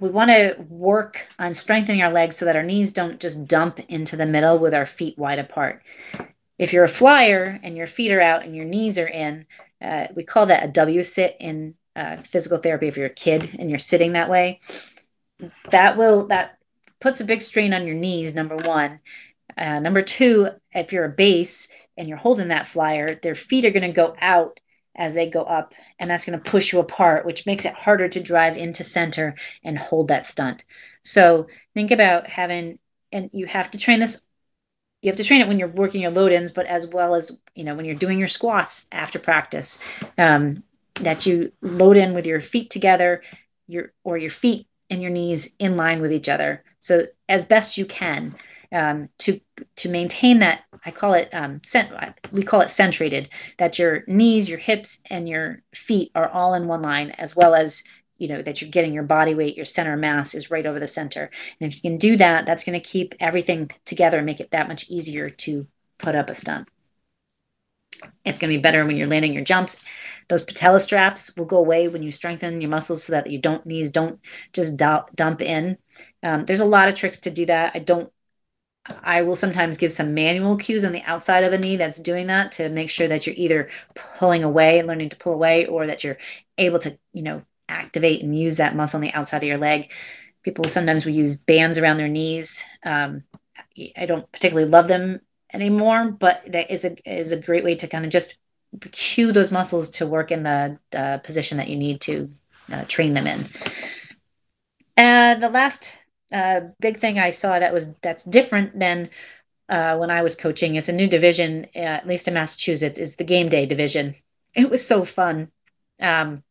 we 0.00 0.08
want 0.08 0.30
to 0.30 0.56
work 0.68 1.26
on 1.38 1.52
strengthening 1.52 2.02
our 2.02 2.12
legs 2.12 2.36
so 2.36 2.46
that 2.46 2.56
our 2.56 2.62
knees 2.62 2.92
don't 2.92 3.20
just 3.20 3.46
dump 3.46 3.78
into 3.88 4.16
the 4.16 4.24
middle 4.24 4.58
with 4.58 4.72
our 4.72 4.86
feet 4.86 5.18
wide 5.18 5.38
apart. 5.38 5.82
If 6.58 6.72
you're 6.72 6.84
a 6.84 6.88
flyer 6.88 7.58
and 7.62 7.76
your 7.76 7.86
feet 7.86 8.12
are 8.12 8.20
out 8.20 8.44
and 8.44 8.56
your 8.56 8.64
knees 8.64 8.98
are 8.98 9.08
in, 9.08 9.46
uh, 9.82 10.06
we 10.14 10.24
call 10.24 10.46
that 10.46 10.64
a 10.64 10.68
W 10.68 11.02
sit 11.02 11.36
in 11.40 11.74
uh, 11.94 12.16
physical 12.22 12.56
therapy 12.56 12.88
if 12.88 12.96
you're 12.96 13.06
a 13.06 13.10
kid 13.10 13.56
and 13.58 13.68
you're 13.68 13.78
sitting 13.78 14.12
that 14.12 14.30
way 14.30 14.60
that 15.70 15.96
will 15.96 16.26
that 16.28 16.58
puts 17.00 17.20
a 17.20 17.24
big 17.24 17.42
strain 17.42 17.72
on 17.72 17.86
your 17.86 17.96
knees 17.96 18.34
number 18.34 18.56
one. 18.56 19.00
Uh, 19.56 19.78
number 19.80 20.02
two 20.02 20.48
if 20.72 20.92
you're 20.92 21.04
a 21.04 21.10
base 21.10 21.68
and 21.96 22.08
you're 22.08 22.16
holding 22.16 22.48
that 22.48 22.68
flyer 22.68 23.14
their 23.16 23.34
feet 23.34 23.64
are 23.64 23.70
going 23.70 23.82
to 23.82 23.92
go 23.92 24.14
out 24.20 24.60
as 24.94 25.14
they 25.14 25.28
go 25.28 25.42
up 25.42 25.74
and 25.98 26.10
that's 26.10 26.24
going 26.24 26.38
to 26.38 26.50
push 26.50 26.72
you 26.72 26.78
apart 26.78 27.26
which 27.26 27.44
makes 27.44 27.64
it 27.64 27.74
harder 27.74 28.08
to 28.08 28.20
drive 28.20 28.56
into 28.56 28.84
center 28.84 29.34
and 29.62 29.78
hold 29.78 30.08
that 30.08 30.26
stunt. 30.26 30.64
So 31.02 31.48
think 31.74 31.90
about 31.90 32.28
having 32.28 32.78
and 33.12 33.30
you 33.32 33.46
have 33.46 33.70
to 33.72 33.78
train 33.78 33.98
this 33.98 34.22
you 35.02 35.10
have 35.10 35.16
to 35.16 35.24
train 35.24 35.40
it 35.40 35.48
when 35.48 35.58
you're 35.58 35.68
working 35.68 36.00
your 36.00 36.12
load 36.12 36.32
ins 36.32 36.52
but 36.52 36.66
as 36.66 36.86
well 36.86 37.14
as 37.14 37.30
you 37.54 37.64
know 37.64 37.74
when 37.74 37.84
you're 37.84 37.94
doing 37.94 38.18
your 38.18 38.28
squats 38.28 38.86
after 38.90 39.18
practice 39.18 39.78
um, 40.16 40.62
that 40.94 41.26
you 41.26 41.52
load 41.60 41.96
in 41.96 42.14
with 42.14 42.26
your 42.26 42.40
feet 42.40 42.70
together 42.70 43.22
your 43.66 43.92
or 44.04 44.16
your 44.16 44.30
feet 44.30 44.66
and 44.92 45.02
your 45.02 45.10
knees 45.10 45.52
in 45.58 45.76
line 45.76 46.00
with 46.00 46.12
each 46.12 46.28
other. 46.28 46.62
So 46.78 47.06
as 47.28 47.46
best 47.46 47.78
you 47.78 47.86
can 47.86 48.36
um, 48.72 49.08
to 49.18 49.40
to 49.76 49.88
maintain 49.88 50.40
that. 50.40 50.62
I 50.84 50.90
call 50.90 51.14
it 51.14 51.28
um, 51.32 51.60
cent- 51.64 51.92
we 52.32 52.42
call 52.42 52.62
it 52.62 52.68
centrated. 52.68 53.28
That 53.58 53.78
your 53.78 54.04
knees, 54.06 54.48
your 54.48 54.58
hips, 54.58 55.00
and 55.06 55.28
your 55.28 55.62
feet 55.74 56.10
are 56.14 56.28
all 56.28 56.54
in 56.54 56.66
one 56.66 56.82
line, 56.82 57.10
as 57.10 57.36
well 57.36 57.54
as 57.54 57.82
you 58.18 58.28
know 58.28 58.40
that 58.40 58.60
you're 58.60 58.70
getting 58.70 58.92
your 58.92 59.02
body 59.02 59.34
weight, 59.34 59.56
your 59.56 59.66
center 59.66 59.96
mass 59.96 60.34
is 60.34 60.50
right 60.50 60.66
over 60.66 60.80
the 60.80 60.86
center. 60.86 61.30
And 61.60 61.70
if 61.70 61.76
you 61.76 61.82
can 61.82 61.98
do 61.98 62.16
that, 62.16 62.46
that's 62.46 62.64
going 62.64 62.80
to 62.80 62.88
keep 62.88 63.14
everything 63.20 63.70
together 63.84 64.18
and 64.18 64.26
make 64.26 64.40
it 64.40 64.52
that 64.52 64.68
much 64.68 64.88
easier 64.88 65.28
to 65.28 65.66
put 65.98 66.14
up 66.14 66.30
a 66.30 66.34
stunt. 66.34 66.68
It's 68.24 68.38
going 68.38 68.50
to 68.50 68.58
be 68.58 68.62
better 68.62 68.84
when 68.84 68.96
you're 68.96 69.08
landing 69.08 69.34
your 69.34 69.44
jumps. 69.44 69.80
Those 70.32 70.42
patella 70.42 70.80
straps 70.80 71.36
will 71.36 71.44
go 71.44 71.58
away 71.58 71.88
when 71.88 72.02
you 72.02 72.10
strengthen 72.10 72.62
your 72.62 72.70
muscles 72.70 73.04
so 73.04 73.12
that 73.12 73.30
you 73.30 73.38
don't 73.38 73.66
knees 73.66 73.90
don't 73.90 74.18
just 74.54 74.78
dump 74.78 75.42
in. 75.42 75.76
Um, 76.22 76.46
there's 76.46 76.60
a 76.60 76.64
lot 76.64 76.88
of 76.88 76.94
tricks 76.94 77.18
to 77.20 77.30
do 77.30 77.44
that. 77.44 77.72
I 77.74 77.80
don't. 77.80 78.10
I 78.88 79.22
will 79.22 79.34
sometimes 79.34 79.76
give 79.76 79.92
some 79.92 80.14
manual 80.14 80.56
cues 80.56 80.86
on 80.86 80.92
the 80.92 81.02
outside 81.02 81.44
of 81.44 81.52
a 81.52 81.58
knee 81.58 81.76
that's 81.76 81.98
doing 81.98 82.28
that 82.28 82.52
to 82.52 82.70
make 82.70 82.88
sure 82.88 83.08
that 83.08 83.26
you're 83.26 83.36
either 83.36 83.68
pulling 84.16 84.42
away, 84.42 84.78
and 84.78 84.88
learning 84.88 85.10
to 85.10 85.16
pull 85.16 85.34
away, 85.34 85.66
or 85.66 85.86
that 85.88 86.02
you're 86.02 86.16
able 86.56 86.78
to, 86.78 86.98
you 87.12 87.24
know, 87.24 87.42
activate 87.68 88.22
and 88.22 88.34
use 88.34 88.56
that 88.56 88.74
muscle 88.74 88.96
on 88.96 89.02
the 89.02 89.12
outside 89.12 89.42
of 89.42 89.48
your 89.48 89.58
leg. 89.58 89.92
People 90.42 90.64
sometimes 90.64 91.04
will 91.04 91.12
use 91.12 91.36
bands 91.36 91.76
around 91.76 91.98
their 91.98 92.08
knees. 92.08 92.64
Um, 92.82 93.24
I 93.94 94.06
don't 94.06 94.32
particularly 94.32 94.70
love 94.70 94.88
them 94.88 95.20
anymore, 95.52 96.10
but 96.10 96.40
that 96.46 96.70
is 96.72 96.86
a 96.86 96.96
is 97.04 97.32
a 97.32 97.36
great 97.36 97.64
way 97.64 97.74
to 97.74 97.86
kind 97.86 98.06
of 98.06 98.10
just 98.10 98.38
cue 98.90 99.32
those 99.32 99.50
muscles 99.50 99.90
to 99.90 100.06
work 100.06 100.30
in 100.30 100.42
the, 100.42 100.78
the 100.90 101.20
position 101.24 101.58
that 101.58 101.68
you 101.68 101.76
need 101.76 102.00
to 102.02 102.30
uh, 102.72 102.84
train 102.84 103.14
them 103.14 103.26
in. 103.26 103.48
And 104.96 105.42
the 105.42 105.48
last 105.48 105.96
uh, 106.32 106.60
big 106.80 106.98
thing 106.98 107.18
I 107.18 107.30
saw 107.30 107.58
that 107.58 107.72
was 107.72 107.86
that's 108.00 108.24
different 108.24 108.78
than 108.78 109.10
uh, 109.68 109.96
when 109.96 110.10
I 110.10 110.22
was 110.22 110.36
coaching. 110.36 110.76
It's 110.76 110.88
a 110.88 110.92
new 110.92 111.08
division, 111.08 111.66
uh, 111.74 111.78
at 111.78 112.06
least 112.06 112.28
in 112.28 112.34
Massachusetts, 112.34 112.98
is 112.98 113.16
the 113.16 113.24
game 113.24 113.48
day 113.48 113.66
division. 113.66 114.14
It 114.54 114.68
was 114.68 114.86
so 114.86 115.02
fun. 115.02 115.50
Um, 115.98 116.42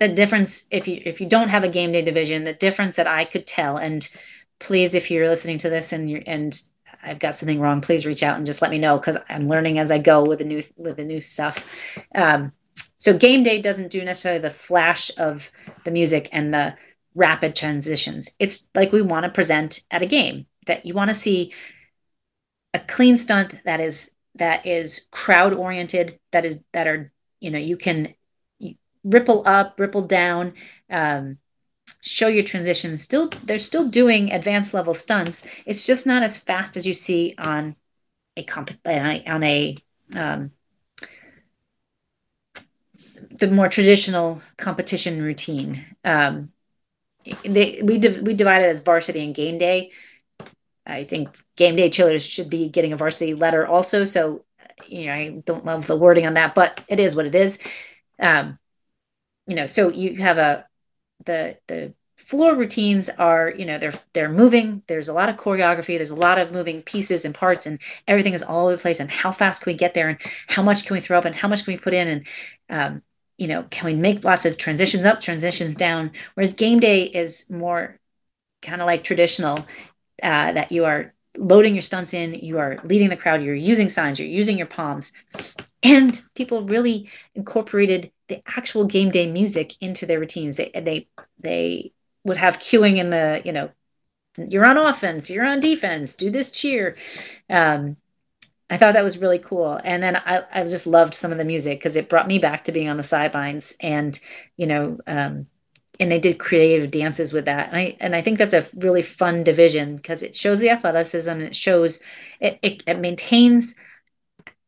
the 0.00 0.08
difference 0.08 0.66
if 0.68 0.88
you 0.88 1.00
if 1.04 1.20
you 1.20 1.28
don't 1.28 1.50
have 1.50 1.62
a 1.62 1.68
game 1.68 1.92
day 1.92 2.02
division, 2.02 2.42
the 2.42 2.52
difference 2.52 2.96
that 2.96 3.06
I 3.06 3.24
could 3.24 3.46
tell, 3.46 3.76
and 3.76 4.08
please, 4.58 4.96
if 4.96 5.08
you're 5.08 5.28
listening 5.28 5.58
to 5.58 5.70
this 5.70 5.92
and 5.92 6.10
you're 6.10 6.22
and 6.26 6.60
I've 7.02 7.18
got 7.18 7.36
something 7.36 7.60
wrong, 7.60 7.80
please 7.80 8.06
reach 8.06 8.22
out 8.22 8.36
and 8.36 8.46
just 8.46 8.62
let 8.62 8.70
me 8.70 8.78
know 8.78 8.96
because 8.96 9.16
I'm 9.28 9.48
learning 9.48 9.78
as 9.78 9.90
I 9.90 9.98
go 9.98 10.24
with 10.24 10.38
the 10.38 10.44
new 10.44 10.62
with 10.76 10.96
the 10.96 11.04
new 11.04 11.20
stuff. 11.20 11.66
Um, 12.14 12.52
so 12.98 13.16
game 13.16 13.42
day 13.42 13.60
doesn't 13.60 13.90
do 13.90 14.04
necessarily 14.04 14.40
the 14.40 14.50
flash 14.50 15.10
of 15.18 15.50
the 15.84 15.90
music 15.90 16.28
and 16.32 16.54
the 16.54 16.74
rapid 17.14 17.56
transitions. 17.56 18.30
It's 18.38 18.64
like 18.74 18.92
we 18.92 19.02
want 19.02 19.24
to 19.24 19.30
present 19.30 19.84
at 19.90 20.02
a 20.02 20.06
game 20.06 20.46
that 20.66 20.86
you 20.86 20.94
want 20.94 21.08
to 21.08 21.14
see 21.14 21.52
a 22.74 22.78
clean 22.78 23.18
stunt 23.18 23.54
that 23.64 23.80
is 23.80 24.10
that 24.36 24.66
is 24.66 25.06
crowd 25.10 25.52
oriented 25.52 26.18
that 26.30 26.44
is 26.44 26.62
that 26.72 26.86
are 26.86 27.12
you 27.40 27.50
know 27.50 27.58
you 27.58 27.76
can 27.76 28.14
ripple 29.04 29.42
up 29.46 29.78
ripple 29.78 30.06
down 30.06 30.54
um, 30.88 31.38
show 32.00 32.28
your 32.28 32.44
transitions. 32.44 33.02
Still, 33.02 33.28
they're 33.44 33.58
still 33.58 33.88
doing 33.88 34.32
advanced 34.32 34.74
level 34.74 34.94
stunts. 34.94 35.46
It's 35.66 35.86
just 35.86 36.06
not 36.06 36.22
as 36.22 36.38
fast 36.38 36.76
as 36.76 36.86
you 36.86 36.94
see 36.94 37.34
on 37.38 37.76
a 38.36 38.42
comp 38.44 38.70
on 38.86 39.42
a 39.44 39.76
um, 40.16 40.50
the 43.38 43.50
more 43.50 43.68
traditional 43.68 44.42
competition 44.56 45.22
routine. 45.22 45.84
Um, 46.04 46.50
they, 47.44 47.80
we 47.82 47.98
we 47.98 48.34
divide 48.34 48.62
it 48.62 48.68
as 48.68 48.80
varsity 48.80 49.24
and 49.24 49.34
game 49.34 49.58
day. 49.58 49.90
I 50.86 51.04
think 51.04 51.36
game 51.56 51.76
day 51.76 51.90
chillers 51.90 52.26
should 52.26 52.50
be 52.50 52.68
getting 52.68 52.92
a 52.92 52.96
varsity 52.96 53.34
letter 53.34 53.66
also. 53.66 54.04
So, 54.04 54.44
you 54.88 55.06
know, 55.06 55.12
I 55.12 55.28
don't 55.44 55.64
love 55.64 55.86
the 55.86 55.96
wording 55.96 56.26
on 56.26 56.34
that, 56.34 56.54
but 56.54 56.80
it 56.88 56.98
is 56.98 57.14
what 57.14 57.26
it 57.26 57.34
is. 57.34 57.58
Um, 58.18 58.58
you 59.46 59.56
know, 59.56 59.66
so 59.66 59.90
you 59.90 60.16
have 60.16 60.38
a 60.38 60.66
the 61.24 61.56
the 61.66 61.94
floor 62.16 62.54
routines 62.54 63.10
are 63.10 63.50
you 63.50 63.66
know 63.66 63.78
they're 63.78 63.92
they're 64.12 64.28
moving. 64.28 64.82
There's 64.86 65.08
a 65.08 65.12
lot 65.12 65.28
of 65.28 65.36
choreography. 65.36 65.96
There's 65.98 66.10
a 66.10 66.16
lot 66.16 66.38
of 66.38 66.52
moving 66.52 66.82
pieces 66.82 67.24
and 67.24 67.34
parts 67.34 67.66
and 67.66 67.78
everything 68.06 68.34
is 68.34 68.42
all 68.42 68.66
over 68.66 68.76
the 68.76 68.82
place. 68.82 69.00
And 69.00 69.10
how 69.10 69.32
fast 69.32 69.62
can 69.62 69.72
we 69.72 69.76
get 69.76 69.94
there? 69.94 70.08
And 70.08 70.18
how 70.46 70.62
much 70.62 70.86
can 70.86 70.94
we 70.94 71.00
throw 71.00 71.18
up? 71.18 71.24
And 71.24 71.34
how 71.34 71.48
much 71.48 71.64
can 71.64 71.74
we 71.74 71.78
put 71.78 71.94
in? 71.94 72.08
And 72.08 72.26
um, 72.70 73.02
you 73.38 73.48
know 73.48 73.64
can 73.70 73.86
we 73.86 73.94
make 73.94 74.24
lots 74.24 74.46
of 74.46 74.56
transitions 74.56 75.04
up 75.04 75.20
transitions 75.20 75.74
down? 75.74 76.12
Whereas 76.34 76.54
game 76.54 76.80
day 76.80 77.04
is 77.04 77.46
more 77.50 77.98
kind 78.62 78.80
of 78.80 78.86
like 78.86 79.04
traditional 79.04 79.58
uh, 80.22 80.52
that 80.52 80.72
you 80.72 80.84
are 80.84 81.12
loading 81.36 81.74
your 81.74 81.82
stunts 81.82 82.14
in, 82.14 82.34
you 82.34 82.58
are 82.58 82.78
leading 82.84 83.08
the 83.08 83.16
crowd, 83.16 83.42
you're 83.42 83.54
using 83.54 83.88
signs, 83.88 84.18
you're 84.18 84.28
using 84.28 84.58
your 84.58 84.66
palms. 84.66 85.12
And 85.82 86.20
people 86.36 86.62
really 86.62 87.10
incorporated 87.34 88.12
the 88.32 88.42
actual 88.46 88.86
game 88.86 89.10
day 89.10 89.30
music 89.30 89.74
into 89.80 90.06
their 90.06 90.18
routines. 90.18 90.56
They 90.56 90.70
they 90.74 91.08
they 91.38 91.92
would 92.24 92.36
have 92.36 92.58
cueing 92.58 92.98
in 92.98 93.10
the, 93.10 93.42
you 93.44 93.52
know, 93.52 93.70
you're 94.36 94.68
on 94.68 94.78
offense, 94.78 95.28
you're 95.28 95.44
on 95.44 95.60
defense, 95.60 96.14
do 96.14 96.30
this 96.30 96.50
cheer. 96.50 96.96
Um, 97.50 97.96
I 98.70 98.78
thought 98.78 98.94
that 98.94 99.04
was 99.04 99.18
really 99.18 99.38
cool. 99.38 99.78
And 99.82 100.02
then 100.02 100.16
I, 100.16 100.44
I 100.50 100.64
just 100.64 100.86
loved 100.86 101.14
some 101.14 101.32
of 101.32 101.38
the 101.38 101.44
music 101.44 101.78
because 101.78 101.96
it 101.96 102.08
brought 102.08 102.28
me 102.28 102.38
back 102.38 102.64
to 102.64 102.72
being 102.72 102.88
on 102.88 102.96
the 102.96 103.02
sidelines 103.02 103.74
and, 103.80 104.18
you 104.56 104.66
know, 104.66 104.98
um, 105.06 105.46
and 106.00 106.10
they 106.10 106.18
did 106.18 106.38
creative 106.38 106.90
dances 106.90 107.32
with 107.34 107.44
that. 107.44 107.68
And 107.68 107.76
I, 107.76 107.96
and 108.00 108.16
I 108.16 108.22
think 108.22 108.38
that's 108.38 108.54
a 108.54 108.66
really 108.74 109.02
fun 109.02 109.44
division 109.44 109.96
because 109.96 110.22
it 110.22 110.34
shows 110.34 110.58
the 110.60 110.70
athleticism 110.70 111.30
and 111.30 111.42
it 111.42 111.56
shows, 111.56 112.00
it, 112.40 112.58
it, 112.62 112.82
it 112.86 112.98
maintains 112.98 113.74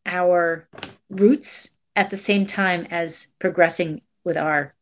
our 0.04 0.68
roots 1.08 1.73
at 1.96 2.10
the 2.10 2.16
same 2.16 2.46
time 2.46 2.86
as 2.90 3.28
progressing 3.38 4.02
with 4.24 4.36
our 4.36 4.74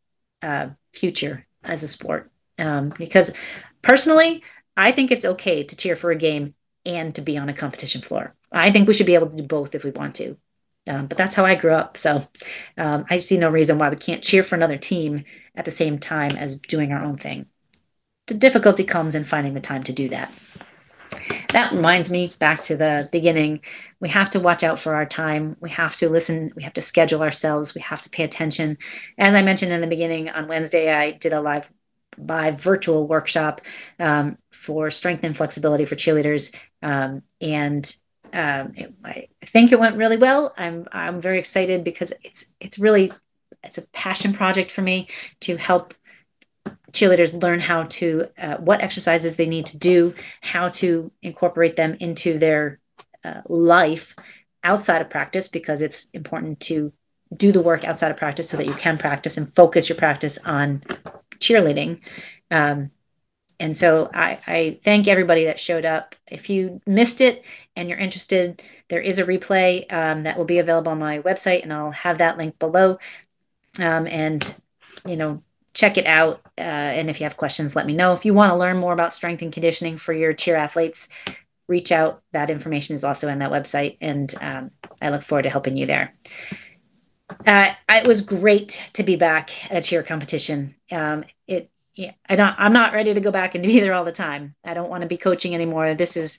uh, 0.42 0.68
future 0.92 1.46
as 1.62 1.82
a 1.82 1.88
sport. 1.88 2.30
Um, 2.58 2.92
because 2.96 3.34
personally, 3.82 4.42
I 4.76 4.92
think 4.92 5.10
it's 5.10 5.24
okay 5.24 5.64
to 5.64 5.76
cheer 5.76 5.96
for 5.96 6.10
a 6.10 6.16
game 6.16 6.54
and 6.84 7.14
to 7.14 7.20
be 7.20 7.38
on 7.38 7.48
a 7.48 7.54
competition 7.54 8.02
floor. 8.02 8.34
I 8.50 8.70
think 8.70 8.88
we 8.88 8.94
should 8.94 9.06
be 9.06 9.14
able 9.14 9.30
to 9.30 9.36
do 9.36 9.42
both 9.42 9.74
if 9.74 9.84
we 9.84 9.90
want 9.90 10.16
to. 10.16 10.36
Um, 10.88 11.06
but 11.06 11.16
that's 11.16 11.36
how 11.36 11.46
I 11.46 11.54
grew 11.54 11.72
up. 11.72 11.96
So 11.96 12.26
um, 12.76 13.04
I 13.08 13.18
see 13.18 13.38
no 13.38 13.48
reason 13.48 13.78
why 13.78 13.88
we 13.88 13.96
can't 13.96 14.22
cheer 14.22 14.42
for 14.42 14.56
another 14.56 14.78
team 14.78 15.24
at 15.54 15.64
the 15.64 15.70
same 15.70 15.98
time 15.98 16.32
as 16.32 16.58
doing 16.58 16.92
our 16.92 17.04
own 17.04 17.16
thing. 17.16 17.46
The 18.26 18.34
difficulty 18.34 18.84
comes 18.84 19.14
in 19.14 19.24
finding 19.24 19.54
the 19.54 19.60
time 19.60 19.84
to 19.84 19.92
do 19.92 20.08
that. 20.08 20.32
That 21.52 21.72
reminds 21.72 22.10
me 22.10 22.32
back 22.38 22.62
to 22.64 22.76
the 22.76 23.08
beginning. 23.12 23.60
We 24.00 24.08
have 24.08 24.30
to 24.30 24.40
watch 24.40 24.62
out 24.62 24.78
for 24.78 24.94
our 24.94 25.06
time. 25.06 25.56
We 25.60 25.70
have 25.70 25.96
to 25.96 26.08
listen. 26.08 26.52
We 26.56 26.62
have 26.62 26.72
to 26.74 26.80
schedule 26.80 27.22
ourselves. 27.22 27.74
We 27.74 27.80
have 27.82 28.02
to 28.02 28.10
pay 28.10 28.24
attention. 28.24 28.78
As 29.18 29.34
I 29.34 29.42
mentioned 29.42 29.72
in 29.72 29.80
the 29.80 29.86
beginning, 29.86 30.28
on 30.30 30.48
Wednesday, 30.48 30.92
I 30.92 31.12
did 31.12 31.32
a 31.32 31.40
live 31.40 31.70
live 32.18 32.60
virtual 32.60 33.06
workshop 33.06 33.62
um, 33.98 34.36
for 34.50 34.90
strength 34.90 35.24
and 35.24 35.36
flexibility 35.36 35.84
for 35.84 35.96
cheerleaders. 35.96 36.54
Um, 36.82 37.22
and 37.40 37.94
um, 38.32 38.74
it, 38.76 38.94
I 39.04 39.28
think 39.44 39.72
it 39.72 39.80
went 39.80 39.96
really 39.96 40.16
well. 40.16 40.52
I'm 40.56 40.86
I'm 40.92 41.20
very 41.20 41.38
excited 41.38 41.84
because 41.84 42.12
it's 42.22 42.46
it's 42.60 42.78
really 42.78 43.12
it's 43.62 43.78
a 43.78 43.86
passion 43.88 44.32
project 44.32 44.70
for 44.70 44.82
me 44.82 45.08
to 45.40 45.56
help 45.56 45.94
cheerleaders 46.92 47.40
learn 47.42 47.60
how 47.60 47.84
to 47.84 48.28
uh, 48.38 48.56
what 48.56 48.82
exercises 48.82 49.36
they 49.36 49.46
need 49.46 49.66
to 49.66 49.78
do, 49.78 50.14
how 50.40 50.68
to 50.68 51.10
incorporate 51.22 51.76
them 51.76 51.96
into 52.00 52.38
their 52.38 52.78
uh, 53.24 53.40
life 53.48 54.14
outside 54.62 55.02
of 55.02 55.10
practice 55.10 55.48
because 55.48 55.82
it's 55.82 56.08
important 56.12 56.60
to 56.60 56.92
do 57.34 57.50
the 57.50 57.62
work 57.62 57.84
outside 57.84 58.10
of 58.10 58.16
practice 58.16 58.48
so 58.48 58.56
that 58.56 58.66
you 58.66 58.74
can 58.74 58.98
practice 58.98 59.36
and 59.36 59.54
focus 59.54 59.88
your 59.88 59.96
practice 59.96 60.38
on 60.38 60.82
cheerleading. 61.38 62.00
Um, 62.50 62.90
and 63.58 63.76
so 63.76 64.10
I, 64.12 64.38
I, 64.46 64.78
thank 64.82 65.08
everybody 65.08 65.44
that 65.44 65.58
showed 65.58 65.84
up. 65.84 66.16
If 66.30 66.50
you 66.50 66.80
missed 66.86 67.20
it 67.20 67.44
and 67.76 67.88
you're 67.88 67.98
interested, 67.98 68.60
there 68.88 69.00
is 69.00 69.18
a 69.18 69.24
replay 69.24 69.90
um, 69.92 70.24
that 70.24 70.36
will 70.36 70.44
be 70.44 70.58
available 70.58 70.92
on 70.92 70.98
my 70.98 71.20
website, 71.20 71.62
and 71.62 71.72
I'll 71.72 71.92
have 71.92 72.18
that 72.18 72.38
link 72.38 72.58
below. 72.58 72.98
Um, 73.78 74.06
and 74.06 74.54
you 75.08 75.16
know, 75.16 75.42
check 75.74 75.98
it 75.98 76.06
out. 76.06 76.40
Uh, 76.58 76.60
and 76.60 77.10
if 77.10 77.20
you 77.20 77.24
have 77.24 77.36
questions, 77.36 77.74
let 77.74 77.86
me 77.86 77.94
know. 77.94 78.12
If 78.12 78.24
you 78.24 78.34
want 78.34 78.50
to 78.50 78.56
learn 78.56 78.76
more 78.76 78.92
about 78.92 79.14
strength 79.14 79.42
and 79.42 79.52
conditioning 79.52 79.96
for 79.96 80.12
your 80.12 80.32
cheer 80.32 80.56
athletes, 80.56 81.08
reach 81.68 81.92
out. 81.92 82.22
That 82.32 82.50
information 82.50 82.96
is 82.96 83.04
also 83.04 83.28
on 83.28 83.38
that 83.38 83.50
website, 83.50 83.96
and 84.00 84.32
um, 84.40 84.70
I 85.00 85.10
look 85.10 85.22
forward 85.22 85.42
to 85.42 85.50
helping 85.50 85.76
you 85.76 85.86
there. 85.86 86.14
Uh, 87.46 87.72
it 87.88 88.06
was 88.06 88.20
great 88.20 88.82
to 88.94 89.02
be 89.02 89.16
back 89.16 89.70
at 89.70 89.78
a 89.78 89.82
cheer 89.82 90.02
competition. 90.02 90.74
Um, 90.90 91.24
yeah, 91.94 92.12
I 92.26 92.36
don't, 92.36 92.54
I'm 92.58 92.72
not 92.72 92.94
ready 92.94 93.12
to 93.12 93.20
go 93.20 93.30
back 93.30 93.54
and 93.54 93.62
be 93.64 93.80
there 93.80 93.92
all 93.92 94.04
the 94.04 94.12
time. 94.12 94.54
I 94.64 94.72
don't 94.72 94.88
want 94.88 95.02
to 95.02 95.08
be 95.08 95.18
coaching 95.18 95.54
anymore. 95.54 95.94
This 95.94 96.16
is, 96.16 96.38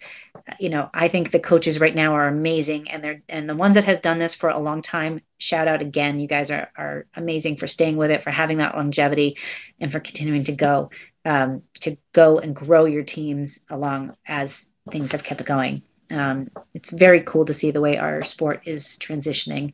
you 0.60 0.70
know, 0.70 0.90
I 0.94 1.10
think 1.10 1.30
the 1.30 1.40
coaches 1.40 1.80
right 1.80 1.94
now 1.94 2.14
are 2.16 2.28
amazing, 2.28 2.90
and 2.90 3.04
they're 3.04 3.22
and 3.30 3.48
the 3.48 3.56
ones 3.56 3.76
that 3.76 3.84
have 3.84 4.02
done 4.02 4.18
this 4.18 4.34
for 4.34 4.50
a 4.50 4.60
long 4.60 4.82
time. 4.82 5.22
Shout 5.38 5.68
out 5.68 5.82
again, 5.82 6.20
you 6.20 6.28
guys 6.28 6.50
are 6.50 6.72
are 6.76 7.06
amazing 7.16 7.58
for 7.58 7.68
staying 7.68 7.98
with 7.98 8.10
it, 8.10 8.24
for 8.24 8.32
having 8.32 8.58
that 8.58 8.76
longevity, 8.76 9.38
and 9.80 9.92
for 9.92 10.00
continuing 10.00 10.46
to 10.46 10.54
go 10.54 10.90
um, 11.24 11.62
to 11.82 11.98
go 12.14 12.40
and 12.40 12.56
grow 12.56 12.86
your 12.86 13.04
teams 13.04 13.60
along 13.70 14.16
as 14.28 14.68
things 14.90 15.12
have 15.12 15.24
kept 15.24 15.46
going. 15.46 15.84
Um, 16.10 16.50
it's 16.74 16.90
very 16.90 17.22
cool 17.22 17.46
to 17.46 17.54
see 17.54 17.72
the 17.72 17.82
way 17.82 17.98
our 17.98 18.24
sport 18.24 18.64
is 18.66 18.98
transitioning 19.00 19.74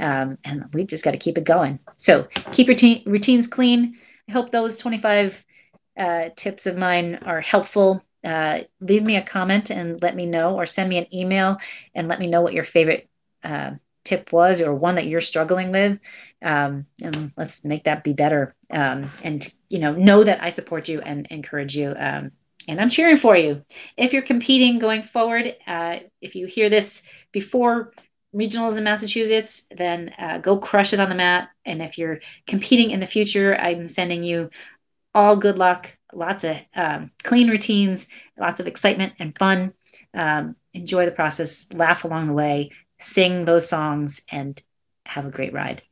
um, 0.00 0.38
and 0.44 0.72
we 0.72 0.84
just 0.84 1.04
got 1.04 1.12
to 1.12 1.18
keep 1.18 1.38
it 1.38 1.44
going. 1.44 1.78
So 1.96 2.28
keep 2.52 2.68
your 2.68 3.00
routines 3.06 3.46
clean. 3.46 3.98
I 4.28 4.32
hope 4.32 4.50
those 4.50 4.78
25 4.78 5.44
uh, 5.98 6.28
tips 6.36 6.66
of 6.66 6.76
mine 6.76 7.20
are 7.24 7.40
helpful. 7.40 8.02
Uh, 8.24 8.60
leave 8.80 9.02
me 9.02 9.16
a 9.16 9.22
comment 9.22 9.70
and 9.70 10.02
let 10.02 10.14
me 10.14 10.26
know, 10.26 10.56
or 10.56 10.66
send 10.66 10.88
me 10.88 10.98
an 10.98 11.14
email 11.14 11.56
and 11.94 12.08
let 12.08 12.20
me 12.20 12.26
know 12.26 12.42
what 12.42 12.52
your 12.52 12.64
favorite 12.64 13.08
uh, 13.42 13.72
tip 14.04 14.32
was 14.32 14.60
or 14.60 14.74
one 14.74 14.96
that 14.96 15.06
you're 15.06 15.20
struggling 15.20 15.70
with. 15.70 16.00
Um, 16.42 16.86
and 17.02 17.32
let's 17.36 17.64
make 17.64 17.84
that 17.84 18.04
be 18.04 18.12
better. 18.12 18.54
Um, 18.70 19.10
and, 19.22 19.52
you 19.68 19.78
know, 19.78 19.92
know 19.94 20.24
that 20.24 20.42
I 20.42 20.50
support 20.50 20.88
you 20.88 21.00
and 21.00 21.26
encourage 21.30 21.74
you. 21.74 21.94
Um, 21.96 22.32
and 22.66 22.80
I'm 22.80 22.90
cheering 22.90 23.16
for 23.16 23.36
you. 23.36 23.64
If 23.96 24.12
you're 24.12 24.22
competing 24.22 24.78
going 24.78 25.02
forward, 25.02 25.54
uh, 25.66 26.00
if 26.20 26.34
you 26.34 26.46
hear 26.46 26.68
this 26.68 27.02
before 27.32 27.92
regionals 28.34 28.76
in 28.76 28.84
Massachusetts, 28.84 29.66
then 29.70 30.12
uh, 30.18 30.38
go 30.38 30.58
crush 30.58 30.92
it 30.92 31.00
on 31.00 31.08
the 31.08 31.14
mat. 31.14 31.50
And 31.64 31.82
if 31.82 31.98
you're 31.98 32.20
competing 32.46 32.90
in 32.90 33.00
the 33.00 33.06
future, 33.06 33.56
I'm 33.56 33.86
sending 33.86 34.24
you 34.24 34.50
all 35.14 35.36
good 35.36 35.58
luck, 35.58 35.96
lots 36.12 36.44
of 36.44 36.56
um, 36.74 37.10
clean 37.22 37.48
routines, 37.48 38.08
lots 38.38 38.60
of 38.60 38.66
excitement 38.66 39.14
and 39.18 39.36
fun. 39.36 39.72
Um, 40.14 40.56
enjoy 40.74 41.06
the 41.06 41.10
process, 41.10 41.66
laugh 41.72 42.04
along 42.04 42.28
the 42.28 42.34
way, 42.34 42.70
sing 42.98 43.44
those 43.44 43.68
songs, 43.68 44.22
and 44.30 44.60
have 45.04 45.26
a 45.26 45.30
great 45.30 45.52
ride. 45.52 45.82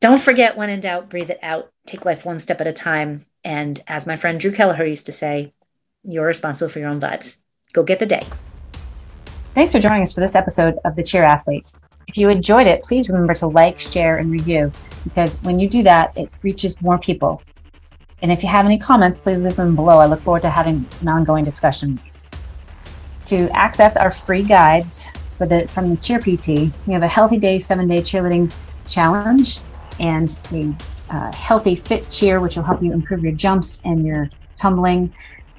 Don't 0.00 0.20
forget 0.20 0.56
when 0.56 0.70
in 0.70 0.80
doubt, 0.80 1.10
breathe 1.10 1.30
it 1.30 1.40
out. 1.42 1.70
Take 1.86 2.04
life 2.04 2.24
one 2.24 2.40
step 2.40 2.60
at 2.60 2.66
a 2.66 2.72
time. 2.72 3.26
And 3.44 3.82
as 3.86 4.06
my 4.06 4.16
friend 4.16 4.40
Drew 4.40 4.52
Kelleher 4.52 4.84
used 4.84 5.06
to 5.06 5.12
say, 5.12 5.52
you're 6.02 6.26
responsible 6.26 6.70
for 6.70 6.78
your 6.78 6.88
own 6.88 7.00
vibes. 7.00 7.38
Go 7.72 7.82
get 7.82 7.98
the 7.98 8.06
day. 8.06 8.22
Thanks 9.52 9.72
for 9.72 9.80
joining 9.80 10.02
us 10.02 10.12
for 10.12 10.20
this 10.20 10.36
episode 10.36 10.78
of 10.84 10.94
The 10.94 11.02
Cheer 11.02 11.24
Athlete. 11.24 11.66
If 12.06 12.16
you 12.16 12.30
enjoyed 12.30 12.68
it, 12.68 12.84
please 12.84 13.08
remember 13.08 13.34
to 13.34 13.48
like, 13.48 13.80
share, 13.80 14.18
and 14.18 14.30
review 14.30 14.70
because 15.02 15.42
when 15.42 15.58
you 15.58 15.68
do 15.68 15.82
that, 15.82 16.16
it 16.16 16.30
reaches 16.42 16.80
more 16.80 16.98
people. 16.98 17.42
And 18.22 18.30
if 18.30 18.44
you 18.44 18.48
have 18.48 18.64
any 18.64 18.78
comments, 18.78 19.18
please 19.18 19.42
leave 19.42 19.56
them 19.56 19.74
below. 19.74 19.98
I 19.98 20.06
look 20.06 20.20
forward 20.20 20.42
to 20.42 20.50
having 20.50 20.86
an 21.00 21.08
ongoing 21.08 21.44
discussion. 21.44 22.00
To 23.24 23.50
access 23.50 23.96
our 23.96 24.12
free 24.12 24.44
guides 24.44 25.10
for 25.10 25.48
the 25.48 25.66
from 25.66 25.90
the 25.90 25.96
Cheer 25.96 26.20
PT, 26.20 26.72
we 26.86 26.92
have 26.92 27.02
a 27.02 27.08
Healthy 27.08 27.38
Day 27.38 27.58
seven 27.58 27.88
day 27.88 28.02
cheerleading 28.02 28.52
challenge 28.86 29.62
and 29.98 30.40
a 30.52 30.72
uh, 31.12 31.32
healthy 31.32 31.74
fit 31.74 32.08
cheer, 32.08 32.38
which 32.38 32.54
will 32.54 32.62
help 32.62 32.84
you 32.84 32.92
improve 32.92 33.24
your 33.24 33.32
jumps 33.32 33.84
and 33.84 34.06
your 34.06 34.30
tumbling 34.54 35.12